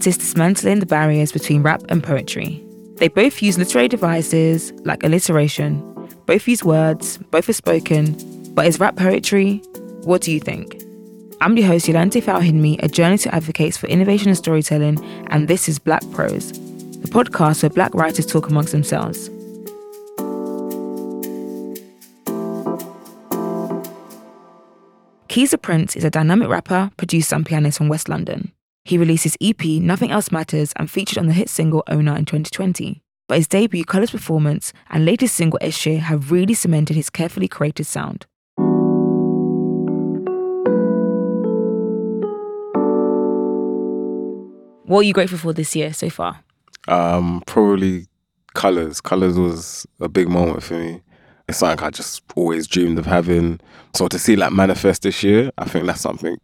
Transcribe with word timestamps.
Artists 0.00 0.24
dismantling 0.24 0.80
the 0.80 0.86
barriers 0.86 1.30
between 1.30 1.62
rap 1.62 1.82
and 1.90 2.02
poetry. 2.02 2.64
They 2.94 3.08
both 3.08 3.42
use 3.42 3.58
literary 3.58 3.86
devices 3.86 4.72
like 4.86 5.04
alliteration, 5.04 5.78
both 6.24 6.48
use 6.48 6.64
words, 6.64 7.18
both 7.18 7.50
are 7.50 7.52
spoken, 7.52 8.16
but 8.54 8.64
is 8.66 8.80
rap 8.80 8.96
poetry? 8.96 9.58
What 10.04 10.22
do 10.22 10.32
you 10.32 10.40
think? 10.40 10.82
I'm 11.42 11.54
your 11.54 11.66
host, 11.66 11.86
Yolanthe 11.86 12.22
Fawehinmi, 12.22 12.82
a 12.82 12.88
journalist 12.88 13.24
who 13.24 13.30
advocates 13.30 13.76
for 13.76 13.88
innovation 13.88 14.28
and 14.28 14.38
storytelling, 14.38 15.04
and 15.26 15.48
this 15.48 15.68
is 15.68 15.78
Black 15.78 16.00
Prose, 16.12 16.52
the 16.52 17.08
podcast 17.08 17.62
where 17.62 17.68
black 17.68 17.94
writers 17.94 18.24
talk 18.24 18.48
amongst 18.48 18.72
themselves. 18.72 19.28
Keys 25.28 25.50
the 25.50 25.58
Prince 25.58 25.94
is 25.94 26.04
a 26.04 26.10
dynamic 26.10 26.48
rapper, 26.48 26.90
producer, 26.96 27.36
and 27.36 27.44
pianist 27.44 27.76
from 27.76 27.88
West 27.88 28.08
London. 28.08 28.54
He 28.84 28.96
released 28.98 29.24
his 29.24 29.36
EP, 29.40 29.62
Nothing 29.64 30.10
Else 30.10 30.32
Matters, 30.32 30.72
and 30.76 30.90
featured 30.90 31.18
on 31.18 31.26
the 31.26 31.32
hit 31.32 31.48
single 31.48 31.82
Owner 31.86 32.16
in 32.16 32.24
2020. 32.24 33.02
But 33.28 33.38
his 33.38 33.46
debut, 33.46 33.84
Colours 33.84 34.10
Performance, 34.10 34.72
and 34.88 35.04
latest 35.04 35.34
single, 35.34 35.58
Eshe, 35.60 35.98
have 35.98 36.32
really 36.32 36.54
cemented 36.54 36.96
his 36.96 37.10
carefully 37.10 37.46
created 37.46 37.84
sound. 37.84 38.26
What 44.86 45.00
are 45.00 45.04
you 45.04 45.12
grateful 45.12 45.38
for 45.38 45.52
this 45.52 45.76
year 45.76 45.92
so 45.92 46.10
far? 46.10 46.40
Um, 46.88 47.42
probably 47.46 48.06
colors. 48.54 49.00
Colors 49.00 49.38
was 49.38 49.86
a 50.00 50.08
big 50.08 50.28
moment 50.28 50.64
for 50.64 50.74
me. 50.74 51.02
It's 51.48 51.58
something 51.58 51.84
I 51.84 51.90
just 51.90 52.22
always 52.34 52.66
dreamed 52.66 52.98
of 52.98 53.06
having. 53.06 53.60
So 53.94 54.08
to 54.08 54.18
see 54.18 54.34
like 54.34 54.52
manifest 54.52 55.02
this 55.02 55.22
year, 55.22 55.52
I 55.58 55.66
think 55.66 55.86
that's 55.86 56.00
something 56.00 56.38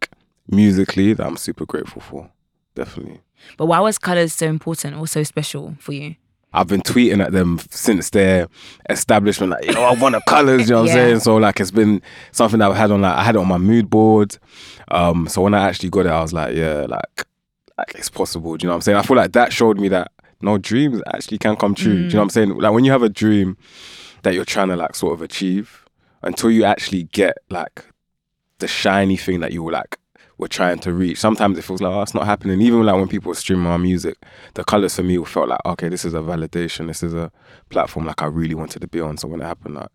musically 0.49 1.13
that 1.13 1.25
I'm 1.25 1.37
super 1.37 1.65
grateful 1.65 2.01
for. 2.01 2.29
Definitely. 2.75 3.21
But 3.57 3.65
why 3.67 3.79
was 3.79 3.97
colors 3.97 4.33
so 4.33 4.47
important 4.47 4.97
or 4.97 5.07
so 5.07 5.23
special 5.23 5.75
for 5.79 5.93
you? 5.93 6.15
I've 6.53 6.67
been 6.67 6.81
tweeting 6.81 7.23
at 7.23 7.33
them 7.33 7.59
since 7.69 8.09
their 8.11 8.47
establishment, 8.89 9.51
like, 9.51 9.65
you 9.65 9.73
know, 9.73 9.83
I 9.83 9.93
want 9.93 10.15
the 10.15 10.21
colors, 10.27 10.69
you 10.69 10.75
know 10.75 10.81
what 10.83 10.87
Yeah. 10.87 10.93
I'm 10.93 10.97
saying? 11.09 11.19
So 11.19 11.37
like 11.37 11.59
it's 11.59 11.71
been 11.71 12.01
something 12.31 12.59
that 12.59 12.69
I've 12.71 12.77
had 12.77 12.89
on 12.91 13.01
like 13.01 13.15
I 13.15 13.23
had 13.23 13.35
it 13.35 13.39
on 13.39 13.47
my 13.47 13.57
mood 13.57 13.89
board. 13.89 14.37
Um, 14.89 15.27
so 15.27 15.41
when 15.41 15.53
I 15.53 15.67
actually 15.67 15.89
got 15.89 16.05
it, 16.05 16.11
I 16.11 16.21
was 16.21 16.33
like, 16.33 16.55
yeah, 16.55 16.85
like 16.87 17.25
like 17.77 17.93
it's 17.95 18.09
possible. 18.09 18.55
Do 18.57 18.63
you 18.63 18.67
know 18.67 18.73
what 18.73 18.77
I'm 18.77 18.81
saying? 18.81 18.97
I 18.97 19.01
feel 19.03 19.17
like 19.17 19.33
that 19.33 19.51
showed 19.53 19.77
me 19.79 19.87
that 19.89 20.11
no 20.41 20.57
dreams 20.57 21.01
actually 21.13 21.37
can 21.37 21.55
come 21.57 21.75
true. 21.75 21.93
Do 21.95 21.99
you 22.03 22.09
know 22.11 22.19
what 22.19 22.23
I'm 22.23 22.29
saying? 22.29 22.57
Like 22.57 22.71
when 22.73 22.85
you 22.85 22.91
have 22.91 23.03
a 23.03 23.09
dream 23.09 23.57
that 24.23 24.33
you're 24.33 24.45
trying 24.45 24.69
to 24.69 24.75
like 24.77 24.95
sort 24.95 25.13
of 25.13 25.21
achieve, 25.21 25.85
until 26.23 26.49
you 26.49 26.63
actually 26.63 27.03
get 27.03 27.37
like 27.49 27.85
the 28.59 28.67
shiny 28.67 29.17
thing 29.17 29.41
that 29.41 29.51
you 29.51 29.61
were 29.63 29.71
like 29.71 29.99
were 30.37 30.47
trying 30.47 30.79
to 30.79 30.93
reach. 30.93 31.19
Sometimes 31.19 31.57
it 31.57 31.63
feels 31.63 31.81
like 31.81 31.93
oh, 31.93 32.01
it's 32.01 32.13
not 32.13 32.25
happening. 32.25 32.61
Even 32.61 32.83
like 32.85 32.95
when 32.95 33.07
people 33.07 33.33
stream 33.33 33.59
my 33.59 33.77
music, 33.77 34.17
the 34.53 34.63
colors 34.63 34.95
for 34.95 35.03
me 35.03 35.23
felt 35.25 35.49
like 35.49 35.59
okay, 35.65 35.89
this 35.89 36.05
is 36.05 36.13
a 36.13 36.19
validation. 36.19 36.87
This 36.87 37.03
is 37.03 37.13
a 37.13 37.31
platform 37.69 38.05
like 38.05 38.21
I 38.21 38.27
really 38.27 38.55
wanted 38.55 38.81
to 38.81 38.87
be 38.87 38.99
on. 39.01 39.17
So 39.17 39.27
when 39.27 39.41
it 39.41 39.45
happened, 39.45 39.75
like 39.75 39.89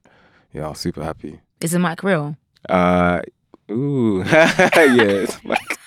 yeah, 0.53 0.67
I 0.67 0.69
was 0.71 0.79
super 0.79 1.03
happy. 1.03 1.41
Is 1.61 1.71
the 1.73 1.79
mic 1.79 2.03
real? 2.03 2.37
Uh, 2.69 3.21
ooh, 3.71 4.23
yeah. 4.27 5.27
Like, 5.45 5.79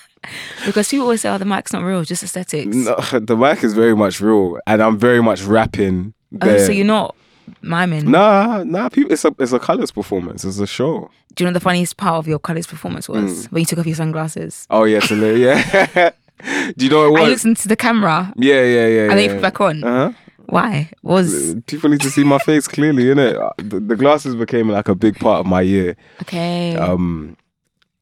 Because 0.64 0.88
people 0.90 1.04
always 1.04 1.20
say, 1.20 1.28
oh, 1.28 1.38
the 1.38 1.44
mic's 1.44 1.72
not 1.72 1.84
real, 1.84 2.02
just 2.02 2.22
aesthetics. 2.22 2.74
no, 2.74 2.96
the 3.20 3.36
mic 3.36 3.62
is 3.62 3.74
very 3.74 3.94
much 3.94 4.20
real, 4.20 4.58
and 4.66 4.82
I'm 4.82 4.98
very 4.98 5.22
much 5.22 5.42
rapping. 5.42 6.14
There. 6.32 6.56
Oh, 6.56 6.58
so 6.58 6.72
you're 6.72 6.84
not 6.84 7.14
miming? 7.62 8.10
Nah, 8.10 8.64
nah. 8.64 8.88
People, 8.88 9.12
it's 9.12 9.24
a 9.24 9.32
it's 9.38 9.52
a 9.52 9.58
colors 9.60 9.92
performance. 9.92 10.44
It's 10.44 10.58
a 10.58 10.66
show. 10.66 11.10
Do 11.36 11.44
you 11.44 11.50
know 11.50 11.54
the 11.54 11.60
funniest 11.60 11.96
part 11.96 12.16
of 12.16 12.26
your 12.26 12.38
colours 12.38 12.66
performance 12.66 13.08
was? 13.08 13.46
Mm. 13.46 13.52
When 13.52 13.60
you 13.60 13.66
took 13.66 13.78
off 13.78 13.86
your 13.86 13.94
sunglasses. 13.94 14.66
Oh 14.70 14.84
yeah, 14.84 15.00
yeah. 15.12 16.10
Do 16.76 16.84
you 16.84 16.90
know 16.90 17.10
what 17.12 17.22
I 17.22 17.26
it 17.26 17.30
was? 17.30 17.44
into 17.44 17.68
the 17.68 17.76
camera 17.76 18.32
Yeah, 18.36 18.62
yeah, 18.62 18.86
yeah. 18.86 19.02
and 19.10 19.12
then 19.12 19.24
you 19.30 19.34
yeah. 19.36 19.40
back 19.40 19.60
on. 19.60 19.84
Uh 19.84 20.10
huh. 20.10 20.12
Why? 20.48 20.90
Was 21.02 21.56
People 21.66 21.90
need 21.90 22.00
to 22.02 22.10
see 22.10 22.22
my 22.24 22.38
face 22.38 22.68
clearly, 22.68 23.04
innit? 23.04 23.50
The, 23.58 23.80
the 23.80 23.96
glasses 23.96 24.34
became 24.36 24.68
like 24.68 24.88
a 24.88 24.94
big 24.94 25.18
part 25.18 25.40
of 25.40 25.46
my 25.46 25.60
year, 25.60 25.96
okay? 26.22 26.76
um, 26.76 27.36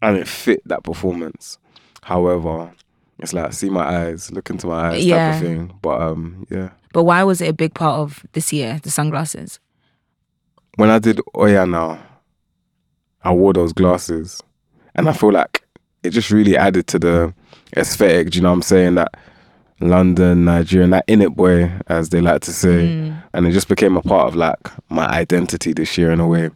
and 0.03 0.16
it 0.19 0.28
fit 0.28 0.61
that 0.66 0.83
performance. 0.84 1.59
However, 2.03 2.71
it's 3.19 3.33
like 3.33 3.53
see 3.55 3.71
my 3.71 3.84
eyes, 4.09 4.31
look 4.31 4.51
into 4.51 4.66
my 4.66 4.91
eyes, 4.91 5.05
Yeah. 5.06 5.33
type 5.33 5.34
of 5.43 5.49
thing. 5.49 5.78
But 5.81 6.03
um, 6.03 6.47
yeah, 6.51 6.71
but 6.93 7.05
why 7.05 7.22
was 7.25 7.41
it 7.41 7.49
a 7.49 7.55
big 7.55 7.72
part 7.72 7.99
of 7.99 8.27
this 8.33 8.53
year? 8.53 8.78
The 8.83 8.91
sunglasses. 8.91 9.59
when 10.77 10.91
I 10.91 10.99
did 10.99 11.21
Oya 11.37 11.65
now, 11.66 11.99
I 13.25 13.33
wore 13.33 13.53
those 13.53 13.73
glasses, 13.73 14.41
and 14.95 15.09
I 15.09 15.12
feel 15.12 15.33
like 15.33 15.65
it 16.03 16.11
just 16.11 16.31
really 16.31 16.57
added 16.57 16.87
to 16.89 16.99
the 16.99 17.35
aesthetic. 17.77 18.31
Do 18.31 18.37
you 18.39 18.43
know 18.43 18.51
what 18.51 18.55
I'm 18.57 18.62
saying? 18.62 18.95
That 18.97 19.17
London, 19.81 20.45
Nigerian, 20.45 20.91
that 20.91 21.05
in 21.09 21.21
it 21.21 21.34
boy, 21.34 21.71
as 21.89 22.11
they 22.11 22.21
like 22.21 22.43
to 22.43 22.53
say, 22.53 22.87
Mm. 22.87 23.23
and 23.33 23.47
it 23.47 23.53
just 23.53 23.69
became 23.69 23.97
a 23.97 24.03
part 24.03 24.29
of 24.29 24.37
like 24.37 24.59
my 24.89 25.07
identity 25.09 25.73
this 25.73 25.99
year 25.99 26.11
in 26.13 26.21
a 26.21 26.27
way. 26.27 26.51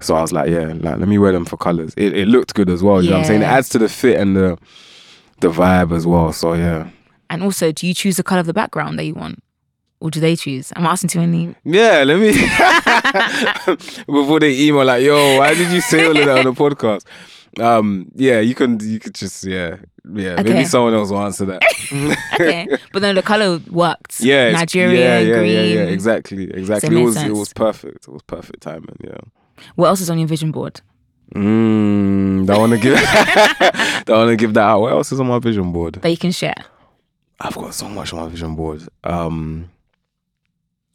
So 0.00 0.14
I 0.14 0.20
was 0.22 0.32
like, 0.32 0.50
yeah, 0.50 0.72
like 0.76 0.98
let 0.98 1.08
me 1.08 1.18
wear 1.18 1.32
them 1.32 1.44
for 1.44 1.56
colors. 1.56 1.92
It, 1.96 2.16
it 2.16 2.28
looked 2.28 2.54
good 2.54 2.70
as 2.70 2.82
well. 2.82 3.02
You 3.02 3.10
know 3.10 3.16
what 3.16 3.20
I'm 3.22 3.26
saying? 3.26 3.42
It 3.42 3.46
adds 3.46 3.68
to 3.70 3.78
the 3.78 3.88
fit 3.88 4.18
and 4.18 4.36
the 4.36 4.58
the 5.40 5.48
vibe 5.50 5.94
as 5.96 6.06
well. 6.06 6.32
So 6.32 6.52
yeah, 6.54 6.88
And 7.30 7.42
also, 7.42 7.72
do 7.72 7.86
you 7.86 7.94
choose 7.94 8.16
the 8.16 8.22
colour 8.22 8.40
of 8.40 8.46
the 8.46 8.52
background 8.52 8.98
that 8.98 9.04
you 9.04 9.14
want? 9.14 9.42
Or 10.00 10.10
do 10.10 10.18
they 10.18 10.34
choose? 10.34 10.72
I'm 10.76 10.86
asking 10.86 11.08
too 11.08 11.20
many. 11.20 11.54
yeah. 11.64 12.04
Let 12.04 12.18
me 12.18 12.32
before 14.06 14.40
they 14.40 14.58
email 14.60 14.84
like, 14.84 15.02
yo, 15.02 15.38
why 15.38 15.54
did 15.54 15.70
you 15.72 15.80
say 15.80 16.04
all 16.06 16.16
of 16.18 16.24
that 16.24 16.38
on 16.38 16.44
the 16.46 16.52
podcast? 16.52 17.04
Um, 17.60 18.10
yeah, 18.14 18.40
you 18.40 18.54
can 18.54 18.78
you 18.80 18.98
could 19.00 19.14
just 19.14 19.44
yeah 19.44 19.76
yeah 20.14 20.34
Okay. 20.38 20.44
maybe 20.44 20.64
someone 20.64 20.94
else 20.94 21.10
will 21.10 21.20
answer 21.20 21.44
that. 21.46 21.60
Okay. 22.34 22.68
but 22.92 23.02
then 23.02 23.14
the 23.16 23.22
colour 23.22 23.58
worked. 23.70 24.20
yeah, 24.20 24.52
Nigerian, 24.52 24.96
yeah, 25.00 25.18
yeah, 25.18 25.34
green. 25.38 25.52
yeah, 25.52 25.62
yeah, 25.62 25.80
exactly, 25.82 26.44
exactly. 26.50 26.90
made 26.90 27.00
It 27.02 27.04
was 27.04 27.16
it 27.22 27.32
was 27.32 27.52
perfect. 27.52 28.06
It 28.08 28.12
was 28.12 28.22
perfect 28.22 28.62
timing. 28.62 28.96
Yeah. 29.02 29.18
What 29.74 29.88
else 29.88 30.00
is 30.00 30.08
on 30.08 30.18
your 30.18 30.28
vision 30.28 30.52
board? 30.52 30.80
Mm, 31.34 32.46
don't 32.46 32.58
want 32.60 32.72
to 32.72 32.78
give 32.78 32.94
don't 34.06 34.18
want 34.18 34.30
to 34.30 34.36
give 34.36 34.54
that 34.54 34.62
out. 34.62 34.80
What 34.80 34.92
else 34.92 35.12
is 35.12 35.20
on 35.20 35.26
my 35.26 35.38
vision 35.40 35.72
board? 35.72 35.94
That 35.94 36.10
you 36.10 36.16
can 36.16 36.30
share? 36.32 36.54
I've 37.40 37.54
got 37.54 37.74
so 37.74 37.88
much 37.88 38.12
on 38.12 38.20
my 38.20 38.28
vision 38.28 38.54
board. 38.54 38.82
Um, 39.04 39.70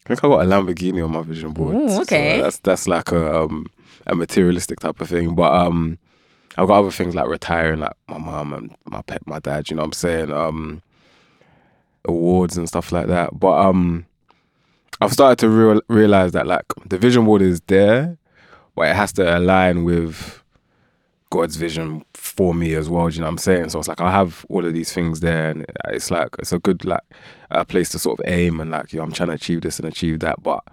I 0.06 0.10
think 0.10 0.24
I 0.24 0.28
got 0.28 0.46
a 0.46 0.48
Lamborghini 0.48 1.04
on 1.04 1.12
my 1.12 1.22
vision 1.24 1.52
board. 1.52 1.76
Ooh, 1.76 1.90
So 1.90 2.02
okay. 2.02 2.40
that's 2.40 2.60
that's 2.60 2.88
like 2.88 3.12
a 3.12 3.42
um 3.44 3.66
a 4.06 4.16
materialistic 4.16 4.80
type 4.80 5.02
of 5.02 5.10
thing. 5.10 5.34
But 5.36 5.52
um, 5.54 5.98
I've 6.58 6.68
got 6.68 6.80
other 6.80 6.92
things 6.92 7.16
like 7.16 7.28
retiring, 7.28 7.80
like 7.80 7.94
my 8.08 8.20
mom 8.20 8.54
and 8.54 8.76
my 8.86 9.02
pet, 9.02 9.26
my 9.26 9.40
dad. 9.40 9.70
You 9.70 9.76
know 9.78 9.82
what 9.82 9.88
I'm 9.88 9.94
saying? 9.94 10.32
Um, 10.32 10.82
awards 12.06 12.56
and 12.56 12.68
stuff 12.68 12.92
like 12.92 13.08
that. 13.08 13.40
But 13.40 13.58
um, 13.68 14.06
I've 15.02 15.12
started 15.12 15.40
to 15.40 15.50
real, 15.50 15.82
realize 15.88 16.34
that 16.34 16.46
like 16.48 16.66
the 16.86 16.98
vision 16.98 17.26
board 17.26 17.42
is 17.42 17.62
there, 17.68 18.18
but 18.76 18.88
it 18.90 18.96
has 18.96 19.12
to 19.14 19.38
align 19.38 19.84
with 19.84 20.44
God's 21.36 21.56
vision 21.58 22.04
for 22.14 22.54
me 22.54 22.74
as 22.76 22.90
well. 22.90 23.08
Do 23.10 23.16
you 23.16 23.22
know 23.22 23.28
what 23.28 23.32
I'm 23.32 23.38
saying? 23.40 23.70
So 23.70 23.80
it's 23.80 23.88
like 23.88 24.02
I 24.02 24.12
have 24.12 24.46
all 24.50 24.66
of 24.66 24.74
these 24.74 24.92
things 24.94 25.20
there, 25.20 25.50
and 25.52 25.66
it's 25.90 26.10
like 26.12 26.30
it's 26.40 26.54
a 26.54 26.60
good 26.60 26.86
like 26.86 27.02
a 27.52 27.64
place 27.66 27.90
to 27.90 28.00
sort 28.00 28.20
of 28.20 28.26
aim 28.28 28.60
and 28.60 28.72
like 28.72 28.92
you 28.94 28.98
know, 29.00 29.04
I'm 29.06 29.12
trying 29.12 29.30
to 29.30 29.36
achieve 29.36 29.62
this 29.62 29.80
and 29.80 29.88
achieve 29.88 30.20
that. 30.22 30.42
But 30.44 30.64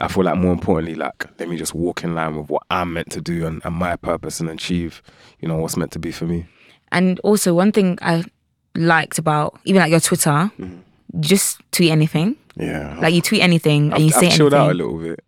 I 0.00 0.08
feel 0.08 0.24
like 0.24 0.36
more 0.36 0.52
importantly, 0.52 0.94
like 0.94 1.26
let 1.38 1.48
me 1.48 1.56
just 1.56 1.74
walk 1.74 2.04
in 2.04 2.14
line 2.14 2.36
with 2.36 2.48
what 2.50 2.62
I'm 2.70 2.92
meant 2.92 3.10
to 3.12 3.20
do 3.20 3.46
and, 3.46 3.60
and 3.64 3.74
my 3.74 3.96
purpose 3.96 4.40
and 4.40 4.48
achieve, 4.50 5.02
you 5.40 5.48
know, 5.48 5.56
what's 5.56 5.76
meant 5.76 5.92
to 5.92 5.98
be 5.98 6.12
for 6.12 6.26
me. 6.26 6.46
And 6.92 7.18
also, 7.20 7.54
one 7.54 7.72
thing 7.72 7.98
I 8.02 8.24
liked 8.74 9.18
about 9.18 9.58
even 9.64 9.80
like 9.80 9.90
your 9.90 10.00
Twitter, 10.00 10.30
Mm-hmm. 10.58 10.76
you 11.14 11.20
just 11.20 11.60
tweet 11.72 11.90
anything. 11.90 12.36
Yeah, 12.56 12.98
Like 13.00 13.14
you 13.14 13.20
tweet 13.22 13.42
anything 13.42 13.84
and 13.86 13.94
I've, 13.94 14.00
you 14.02 14.10
say 14.10 14.26
I've 14.26 14.32
chilled 14.34 14.52
anything. 14.54 14.68
out 14.68 14.72
a 14.72 14.74
little 14.74 14.98
bit. 14.98 15.24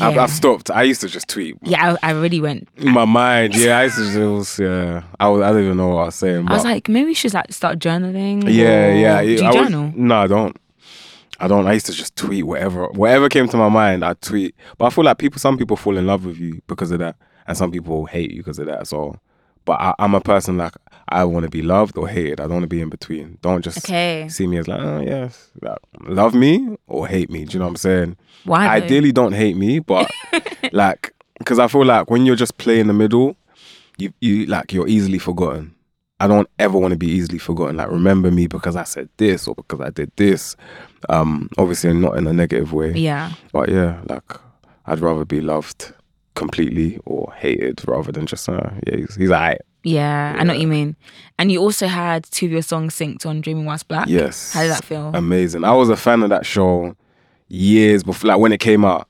I've, 0.00 0.18
I've 0.18 0.30
stopped. 0.30 0.70
I 0.70 0.82
used 0.82 1.00
to 1.02 1.08
just 1.08 1.28
tweet. 1.28 1.56
yeah, 1.62 1.96
I, 2.02 2.10
I 2.10 2.12
really 2.12 2.40
went. 2.40 2.68
My 2.82 3.04
mind, 3.04 3.54
yeah, 3.54 3.78
I 3.78 3.84
used 3.84 3.96
to 3.96 4.12
just, 4.12 4.58
yeah, 4.58 5.02
I, 5.20 5.28
was, 5.28 5.42
I 5.42 5.50
don't 5.52 5.64
even 5.64 5.76
know 5.76 5.88
what 5.88 6.02
I 6.02 6.04
was 6.06 6.14
saying. 6.14 6.48
I 6.48 6.54
was 6.54 6.64
like, 6.64 6.88
maybe 6.88 7.06
we 7.06 7.14
should 7.14 7.34
like 7.34 7.52
start 7.52 7.78
journaling. 7.78 8.44
Yeah, 8.52 8.86
or- 8.86 8.92
yeah. 8.94 9.22
Do 9.22 9.28
you 9.30 9.42
I 9.42 9.46
was- 9.46 9.56
journal? 9.56 9.92
no, 9.94 10.14
I 10.16 10.26
don't. 10.26 10.56
I 11.40 11.48
don't. 11.48 11.66
I 11.66 11.72
used 11.72 11.86
to 11.86 11.92
just 11.92 12.14
tweet 12.16 12.44
whatever, 12.46 12.86
whatever 12.88 13.28
came 13.28 13.48
to 13.48 13.56
my 13.56 13.68
mind. 13.68 14.04
I 14.04 14.14
tweet, 14.14 14.54
but 14.78 14.86
I 14.86 14.90
feel 14.90 15.04
like 15.04 15.18
people, 15.18 15.38
some 15.40 15.58
people 15.58 15.76
fall 15.76 15.96
in 15.96 16.06
love 16.06 16.24
with 16.24 16.38
you 16.38 16.62
because 16.68 16.90
of 16.92 17.00
that, 17.00 17.16
and 17.46 17.56
some 17.56 17.70
people 17.72 18.06
hate 18.06 18.30
you 18.30 18.38
because 18.38 18.58
of 18.60 18.66
that. 18.66 18.86
So, 18.86 19.18
but 19.64 19.80
I, 19.80 19.94
I'm 19.98 20.14
a 20.14 20.20
person 20.20 20.56
like 20.58 20.74
I 21.08 21.24
want 21.24 21.44
to 21.44 21.50
be 21.50 21.62
loved 21.62 21.96
or 21.98 22.08
hated. 22.08 22.40
I 22.40 22.44
don't 22.44 22.52
want 22.54 22.62
to 22.64 22.68
be 22.68 22.80
in 22.80 22.88
between. 22.88 23.38
Don't 23.42 23.62
just 23.62 23.78
Okay. 23.78 24.26
see 24.30 24.46
me 24.46 24.56
as 24.58 24.66
like, 24.68 24.80
oh 24.80 25.00
yes, 25.00 25.50
like, 25.60 25.78
love 26.00 26.34
me 26.34 26.76
or 26.86 27.06
hate 27.06 27.30
me. 27.30 27.44
Do 27.44 27.52
you 27.54 27.58
know 27.58 27.66
what 27.66 27.70
I'm 27.72 27.76
saying? 27.76 28.16
Why? 28.44 28.66
Ideally, 28.68 29.12
don't 29.12 29.32
hate 29.32 29.56
me, 29.56 29.78
but 29.80 30.10
like, 30.72 31.12
because 31.38 31.58
I 31.58 31.68
feel 31.68 31.84
like 31.84 32.10
when 32.10 32.24
you're 32.26 32.36
just 32.36 32.56
playing 32.58 32.86
the 32.86 32.92
middle, 32.94 33.36
you 33.98 34.12
you 34.20 34.46
like 34.46 34.72
you're 34.72 34.88
easily 34.88 35.18
forgotten. 35.18 35.74
I 36.20 36.26
don't 36.28 36.48
ever 36.58 36.78
want 36.78 36.92
to 36.92 36.98
be 36.98 37.08
easily 37.08 37.38
forgotten. 37.38 37.76
Like, 37.76 37.90
remember 37.90 38.30
me 38.30 38.46
because 38.46 38.76
I 38.76 38.84
said 38.84 39.08
this 39.18 39.46
or 39.48 39.54
because 39.56 39.80
I 39.80 39.90
did 39.90 40.10
this. 40.16 40.56
Um, 41.08 41.50
obviously, 41.58 41.92
not 41.92 42.16
in 42.16 42.26
a 42.26 42.32
negative 42.32 42.72
way, 42.72 42.92
Yeah. 42.92 43.32
but 43.52 43.68
yeah, 43.68 44.00
like 44.08 44.32
I'd 44.86 45.00
rather 45.00 45.24
be 45.24 45.40
loved 45.40 45.92
completely 46.34 46.98
or 47.04 47.32
hated 47.36 47.82
rather 47.86 48.10
than 48.12 48.26
just 48.26 48.48
uh, 48.48 48.70
yeah, 48.86 48.96
he's, 48.96 49.14
he's 49.16 49.30
alright. 49.30 49.60
Yeah, 49.84 50.34
I 50.38 50.42
know 50.44 50.54
what 50.54 50.60
you 50.60 50.66
mean. 50.66 50.96
And 51.38 51.52
you 51.52 51.60
also 51.60 51.86
had 51.86 52.24
two 52.24 52.46
of 52.46 52.52
your 52.52 52.62
songs 52.62 52.94
synced 52.94 53.26
on 53.26 53.40
Dreaming 53.40 53.66
Whilst 53.66 53.86
Black. 53.86 54.08
Yes. 54.08 54.52
How 54.52 54.62
did 54.62 54.70
that 54.72 54.84
feel? 54.84 55.10
Amazing. 55.14 55.64
I 55.64 55.72
was 55.74 55.88
a 55.90 55.96
fan 55.96 56.22
of 56.22 56.30
that 56.30 56.46
show 56.46 56.96
years 57.48 58.02
before, 58.02 58.28
like 58.28 58.38
when 58.40 58.52
it 58.52 58.60
came 58.60 58.84
out. 58.84 59.08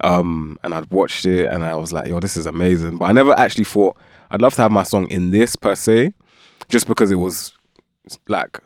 Um, 0.00 0.58
and 0.64 0.74
I'd 0.74 0.90
watched 0.90 1.26
it 1.26 1.46
and 1.46 1.64
I 1.64 1.74
was 1.74 1.92
like, 1.92 2.08
yo, 2.08 2.18
this 2.20 2.36
is 2.36 2.46
amazing. 2.46 2.96
But 2.98 3.06
I 3.06 3.12
never 3.12 3.32
actually 3.38 3.64
thought 3.64 3.96
I'd 4.30 4.40
love 4.40 4.54
to 4.54 4.62
have 4.62 4.72
my 4.72 4.82
song 4.84 5.08
in 5.10 5.30
this 5.30 5.54
per 5.56 5.74
se, 5.74 6.12
just 6.68 6.86
because 6.86 7.10
it 7.10 7.16
was 7.16 7.52
like 8.28 8.58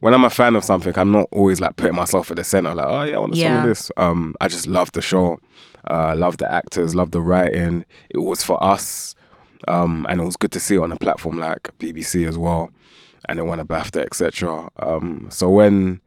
when 0.00 0.12
I'm 0.14 0.24
a 0.24 0.30
fan 0.30 0.54
of 0.56 0.64
something, 0.64 0.92
I'm 0.96 1.10
not 1.12 1.28
always 1.32 1.60
like 1.60 1.76
putting 1.76 1.96
myself 1.96 2.30
at 2.30 2.36
the 2.36 2.44
center, 2.44 2.74
like, 2.74 2.86
oh 2.86 3.02
yeah, 3.04 3.16
I 3.16 3.18
want 3.18 3.32
a 3.32 3.36
song 3.36 3.42
Yeah. 3.44 3.62
of 3.62 3.68
this. 3.68 3.90
Um, 3.96 4.34
I 4.40 4.48
just 4.48 4.66
love 4.66 4.92
the 4.92 5.00
show, 5.00 5.38
uh, 5.90 6.14
love 6.16 6.36
the 6.36 6.50
actors, 6.52 6.94
love 6.94 7.10
the 7.12 7.22
writing. 7.22 7.84
It 8.10 8.18
was 8.18 8.42
for 8.42 8.62
us, 8.62 9.14
um, 9.68 10.06
and 10.08 10.20
it 10.20 10.24
was 10.24 10.36
good 10.36 10.52
to 10.52 10.60
see 10.60 10.76
it 10.76 10.80
on 10.80 10.92
a 10.92 10.96
platform 10.96 11.38
like 11.38 11.70
BBC 11.78 12.26
as 12.28 12.36
well, 12.38 12.70
and 13.28 13.38
it 13.38 13.42
won 13.42 13.60
a 13.60 13.64
BAFTA, 13.64 14.04
etc. 14.04 14.68
Um, 14.78 15.28
so 15.30 15.48
when 15.48 16.00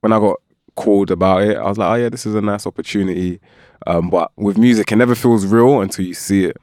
when 0.00 0.12
I 0.12 0.18
got 0.18 0.36
called 0.76 1.10
about 1.10 1.42
it, 1.42 1.56
I 1.56 1.68
was 1.68 1.78
like, 1.78 1.90
oh 1.90 2.02
yeah, 2.02 2.08
this 2.08 2.26
is 2.26 2.34
a 2.34 2.40
nice 2.40 2.66
opportunity. 2.66 3.40
Um, 3.86 4.10
but 4.10 4.30
with 4.36 4.58
music, 4.58 4.92
it 4.92 4.96
never 4.96 5.14
feels 5.14 5.46
real 5.46 5.80
until 5.80 6.04
you 6.04 6.14
see 6.14 6.44
it. 6.44 6.56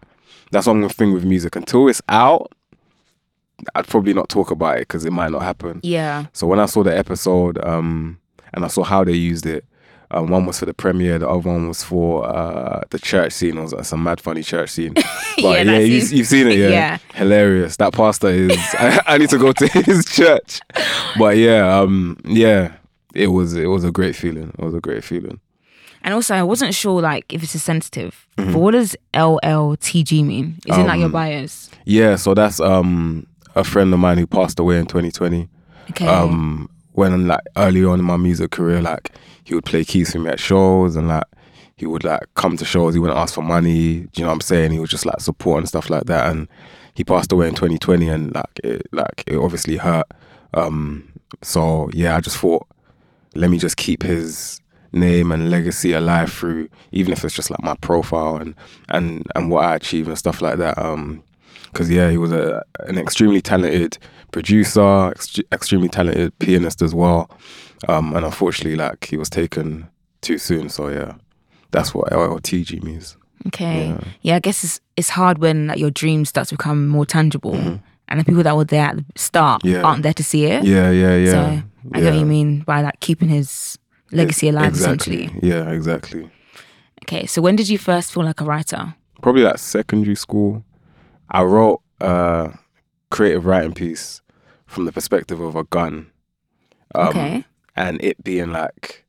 That's 0.51 0.67
one 0.67 0.87
thing 0.89 1.13
with 1.13 1.25
music. 1.25 1.55
Until 1.55 1.87
it's 1.87 2.01
out, 2.09 2.51
I'd 3.75 3.87
probably 3.87 4.13
not 4.13 4.29
talk 4.29 4.51
about 4.51 4.77
it 4.77 4.81
because 4.81 5.03
it 5.05 5.11
might 5.11 5.31
not 5.31 5.41
happen. 5.41 5.79
yeah. 5.83 6.27
So 6.33 6.47
when 6.47 6.59
I 6.59 6.67
saw 6.67 6.83
the 6.83 6.95
episode 6.95 7.57
um, 7.65 8.19
and 8.53 8.63
I 8.63 8.67
saw 8.67 8.83
how 8.83 9.03
they 9.03 9.13
used 9.13 9.45
it, 9.45 9.65
um, 10.11 10.29
one 10.29 10.45
was 10.45 10.59
for 10.59 10.65
the 10.65 10.73
premiere, 10.73 11.19
the 11.19 11.27
other 11.27 11.49
one 11.49 11.67
was 11.67 11.83
for 11.83 12.25
uh, 12.25 12.81
the 12.91 12.99
church 12.99 13.33
scene. 13.33 13.57
It 13.57 13.61
was 13.61 13.73
uh, 13.73 13.83
some 13.83 14.03
mad 14.03 14.21
funny 14.21 14.43
church 14.43 14.69
scene. 14.71 14.93
But 15.41 15.65
Yeah, 15.65 15.73
yeah, 15.73 15.77
you, 15.79 15.97
you've 15.97 16.27
seen 16.27 16.47
it, 16.47 16.57
yeah? 16.57 16.69
Yeah. 16.69 16.97
Hilarious. 17.13 17.77
That 17.77 17.93
pastor 17.93 18.29
is. 18.29 18.51
I, 18.73 18.99
I 19.05 19.17
need 19.17 19.29
to 19.29 19.37
go 19.37 19.51
to 19.53 19.67
his 19.85 20.05
church. 20.05 20.59
But 21.19 21.37
yeah, 21.37 21.79
um, 21.79 22.17
yeah, 22.25 22.73
it 23.13 23.27
was 23.27 23.53
it 23.55 23.67
was 23.67 23.83
a 23.83 23.91
great 23.91 24.15
feeling. 24.15 24.49
It 24.57 24.63
was 24.63 24.73
a 24.73 24.79
great 24.79 25.03
feeling. 25.03 25.39
And 26.03 26.13
also, 26.13 26.33
I 26.35 26.43
wasn't 26.43 26.73
sure 26.73 27.01
like 27.01 27.31
if 27.33 27.43
it's 27.43 27.55
a 27.55 27.59
sensitive, 27.59 28.23
Mm-hmm. 28.37 28.53
but 28.53 28.59
what 28.59 28.71
does 28.71 28.95
LLTG 29.41 30.23
mean? 30.23 30.57
Is 30.67 30.77
it 30.77 30.81
like 30.81 30.95
Um, 30.95 30.99
your 31.01 31.09
bias? 31.09 31.69
Yeah, 31.85 32.15
so 32.15 32.33
that's 32.33 32.59
um 32.59 33.25
a 33.55 33.63
friend 33.63 33.93
of 33.93 33.99
mine 33.99 34.17
who 34.17 34.27
passed 34.27 34.59
away 34.59 34.77
in 34.79 34.85
2020. 34.85 35.47
Okay. 35.91 36.05
um 36.07 36.69
when 36.93 37.27
like 37.27 37.41
early 37.55 37.83
on 37.85 37.99
in 37.99 38.05
my 38.05 38.17
music 38.17 38.51
career 38.51 38.81
like 38.81 39.11
he 39.47 39.55
would 39.55 39.63
play 39.63 39.85
keys 39.85 40.11
for 40.11 40.19
me 40.19 40.29
at 40.29 40.41
shows 40.41 40.97
and 40.97 41.07
like 41.07 41.23
he 41.77 41.85
would 41.85 42.03
like 42.03 42.23
come 42.33 42.57
to 42.57 42.65
shows. 42.65 42.93
He 42.93 42.99
wouldn't 42.99 43.17
ask 43.17 43.33
for 43.33 43.41
money. 43.41 43.99
Do 43.99 44.09
you 44.15 44.23
know 44.23 44.27
what 44.27 44.33
i'm 44.33 44.41
saying? 44.41 44.71
He 44.71 44.79
was 44.79 44.89
just 44.89 45.05
like 45.05 45.21
support 45.21 45.59
and 45.59 45.69
stuff 45.69 45.89
like 45.89 46.03
that. 46.05 46.29
And 46.29 46.49
he 46.95 47.05
passed 47.05 47.31
away 47.31 47.47
in 47.47 47.53
2020 47.53 48.09
and 48.09 48.35
like 48.35 48.59
it 48.61 48.85
like 48.91 49.23
it 49.25 49.37
obviously 49.37 49.77
hurt. 49.77 50.07
Um 50.53 51.13
so 51.41 51.89
yeah 51.93 52.17
i 52.17 52.19
just 52.21 52.37
thought 52.37 52.67
let 53.35 53.49
me 53.49 53.57
just 53.57 53.77
keep 53.77 54.03
his 54.03 54.59
name 54.91 55.31
and 55.31 55.49
legacy 55.49 55.93
alive 55.93 56.31
through 56.31 56.67
even 56.91 57.13
if 57.13 57.23
it's 57.23 57.35
just 57.35 57.49
like 57.49 57.61
my 57.61 57.75
profile 57.75 58.35
and 58.37 58.55
and 58.89 59.25
and 59.35 59.49
what 59.49 59.63
i 59.63 59.75
achieve 59.75 60.09
and 60.09 60.17
stuff 60.17 60.41
like 60.41 60.57
that. 60.57 60.77
Um 60.77 61.23
because 61.71 61.89
yeah, 61.89 62.09
he 62.09 62.17
was 62.17 62.33
a 62.33 62.63
an 62.81 62.97
extremely 62.97 63.41
talented 63.41 63.97
producer, 64.31 65.09
ex- 65.11 65.39
extremely 65.51 65.89
talented 65.89 66.37
pianist 66.39 66.81
as 66.81 66.93
well. 66.93 67.29
Um, 67.87 68.15
and 68.15 68.25
unfortunately, 68.25 68.75
like 68.75 69.05
he 69.05 69.17
was 69.17 69.29
taken 69.29 69.87
too 70.21 70.37
soon. 70.37 70.69
So 70.69 70.89
yeah, 70.89 71.13
that's 71.71 71.93
what 71.93 72.11
LLTG 72.11 72.83
means. 72.83 73.17
okay. 73.47 73.95
Yeah. 74.21 74.35
I 74.35 74.39
guess 74.39 74.63
it's 74.63 74.79
it's 74.95 75.09
hard 75.09 75.37
when 75.37 75.67
like 75.67 75.79
your 75.79 75.91
dreams 75.91 76.29
start 76.29 76.47
to 76.49 76.55
become 76.55 76.87
more 76.87 77.05
tangible, 77.05 77.53
and 78.09 78.19
the 78.19 78.23
people 78.25 78.43
that 78.43 78.55
were 78.55 78.65
there 78.65 78.85
at 78.87 78.97
the 78.97 79.05
start 79.15 79.61
Mm-hmm. 79.61 79.75
Yeah. 79.75 79.81
aren't 79.83 80.03
there 80.03 80.13
to 80.13 80.23
see 80.23 80.45
it. 80.45 80.63
Yeah, 80.63 80.89
yeah, 80.91 81.15
yeah. 81.15 81.31
So 81.31 81.63
I 81.93 82.01
get 82.01 82.13
what 82.13 82.19
you 82.19 82.25
mean 82.25 82.61
by 82.61 82.81
like 82.81 82.99
keeping 82.99 83.29
his 83.29 83.77
legacy 84.11 84.49
alive, 84.49 84.69
exactly. 84.69 85.25
essentially. 85.25 85.47
Yeah, 85.49 85.69
exactly. 85.71 86.29
Okay. 87.03 87.25
So 87.27 87.41
when 87.41 87.55
did 87.55 87.69
you 87.69 87.77
first 87.77 88.11
feel 88.13 88.23
like 88.23 88.41
a 88.41 88.45
writer? 88.45 88.95
Probably 89.21 89.43
like 89.43 89.57
secondary 89.59 90.15
school. 90.15 90.63
I 91.29 91.43
wrote 91.43 91.81
a 92.01 92.57
creative 93.09 93.45
writing 93.45 93.73
piece 93.73 94.21
from 94.65 94.85
the 94.85 94.91
perspective 94.91 95.39
of 95.39 95.55
a 95.55 95.63
gun. 95.63 96.07
Um, 96.95 97.07
Okay. 97.09 97.45
and 97.75 98.01
it 98.03 98.23
being 98.23 98.51
like 98.51 99.05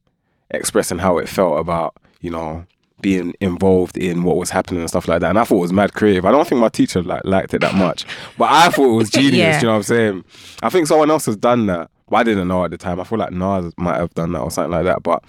expressing 0.50 0.98
how 0.98 1.18
it 1.18 1.28
felt 1.28 1.58
about 1.60 1.96
you 2.20 2.30
know 2.30 2.64
being 3.00 3.32
involved 3.40 3.96
in 3.96 4.24
what 4.24 4.36
was 4.36 4.50
happening 4.50 4.80
and 4.80 4.88
stuff 4.88 5.06
like 5.06 5.20
that 5.20 5.28
and 5.30 5.38
i 5.38 5.44
thought 5.44 5.58
it 5.58 5.60
was 5.60 5.72
mad 5.72 5.92
creative 5.94 6.24
i 6.24 6.32
don't 6.32 6.48
think 6.48 6.60
my 6.60 6.68
teacher 6.68 7.00
like 7.02 7.22
liked 7.24 7.54
it 7.54 7.60
that 7.60 7.74
much 7.74 8.04
but 8.38 8.50
i 8.50 8.68
thought 8.70 8.90
it 8.92 8.96
was 8.96 9.10
genius 9.20 9.34
Yeah. 9.34 9.56
you 9.60 9.66
know 9.66 9.70
what 9.72 9.76
i'm 9.76 9.82
saying 9.84 10.24
i 10.64 10.68
think 10.70 10.88
someone 10.88 11.08
else 11.10 11.26
has 11.26 11.36
done 11.36 11.66
that 11.66 11.88
but 12.08 12.16
i 12.16 12.22
didn't 12.24 12.48
know 12.48 12.64
at 12.64 12.72
the 12.72 12.76
time 12.78 12.98
i 12.98 13.04
feel 13.04 13.18
like 13.18 13.30
nas 13.30 13.72
might 13.76 13.98
have 13.98 14.12
done 14.14 14.32
that 14.32 14.40
or 14.40 14.50
something 14.50 14.72
like 14.72 14.84
that 14.84 15.02
but 15.02 15.22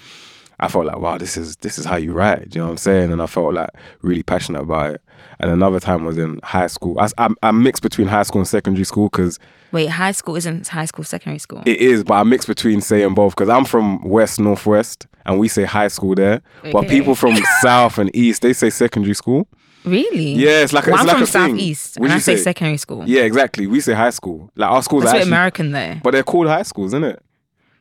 I 0.62 0.68
felt 0.68 0.88
like, 0.88 0.98
wow, 1.00 1.18
this 1.18 1.38
is 1.38 1.56
this 1.62 1.78
is 1.80 1.86
how 1.86 1.96
you 1.96 2.12
write. 2.12 2.50
Do 2.50 2.58
you 2.60 2.62
know 2.62 2.66
what 2.66 2.72
I'm 2.72 2.78
saying? 2.80 3.14
And 3.14 3.22
I 3.22 3.28
felt 3.28 3.54
like 3.54 3.70
really 4.02 4.24
passionate 4.24 4.62
about 4.64 4.96
it. 4.96 5.02
And 5.42 5.50
another 5.52 5.80
time 5.80 6.04
was 6.04 6.18
in 6.18 6.40
high 6.44 6.68
school. 6.68 7.00
I, 7.00 7.08
I'm, 7.18 7.36
I'm 7.44 7.64
mixed 7.64 7.82
between 7.82 8.08
high 8.10 8.24
school 8.24 8.42
and 8.42 8.48
secondary 8.48 8.84
school 8.84 9.08
because 9.10 9.40
Wait, 9.72 9.86
high 9.88 10.12
school 10.12 10.36
isn't 10.36 10.68
high 10.68 10.84
school, 10.86 11.06
secondary 11.06 11.40
school. 11.40 11.64
it 11.66 11.78
is, 11.78 12.04
but 12.04 12.16
I 12.16 12.24
mix 12.24 12.46
between 12.46 12.82
saying 12.82 13.14
both 13.14 13.36
because 13.36 13.48
I'm 13.50 13.64
from 13.64 14.04
West 14.04 14.40
Northwest 14.40 15.08
and 15.26 15.40
we 15.40 15.48
say 15.48 15.64
high 15.64 15.88
school 15.88 16.14
there. 16.16 16.42
But 16.74 16.90
people 16.90 17.16
from 17.16 17.38
South 17.62 17.98
and 18.00 18.14
East 18.16 18.42
they 18.42 18.52
say 18.52 18.70
secondary 18.70 19.14
school. 19.14 19.48
really? 19.86 20.34
Yeah, 20.34 20.64
it's 20.64 20.74
like 20.74 20.88
a- 20.88 20.92
Well, 20.92 20.96
it's 20.96 21.02
I'm 21.04 21.08
like 21.08 21.16
from 21.16 21.24
a 21.24 21.28
southeast, 21.52 21.98
What'd 21.98 22.12
and 22.12 22.18
I 22.18 22.20
say 22.22 22.36
say? 22.36 22.42
secondary 22.44 22.78
school. 22.78 23.04
Yeah, 23.08 23.22
exactly. 23.22 23.66
We 23.68 23.80
say 23.80 23.94
high 23.94 24.10
school. 24.10 24.52
Like 24.56 24.70
our 24.70 24.84
schools 24.84 25.04
That's 25.04 25.14
are 25.14 25.18
actually, 25.20 25.30
American 25.32 25.72
though. 25.72 25.96
but 26.04 26.12
they're 26.12 26.24
called 26.24 26.48
high 26.48 26.64
schools, 26.64 26.90
isn't 26.94 27.04
it? 27.06 27.24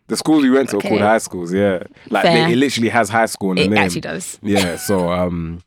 The 0.06 0.16
schools 0.16 0.43
we 0.44 0.50
went 0.50 0.69
to 0.70 0.78
are 0.78 0.81
called 0.81 1.00
high 1.00 1.19
schools. 1.19 1.52
Yeah, 1.52 1.82
like 2.08 2.22
they, 2.22 2.52
it 2.52 2.56
literally 2.56 2.88
has 2.88 3.08
high 3.08 3.26
school 3.26 3.50
in 3.50 3.56
the 3.56 3.62
It 3.64 3.69
name. 3.70 3.78
It 3.78 3.84
actually 3.87 4.00
does. 4.02 4.38
Yeah, 4.43 4.76
so 4.76 5.10
um, 5.12 5.60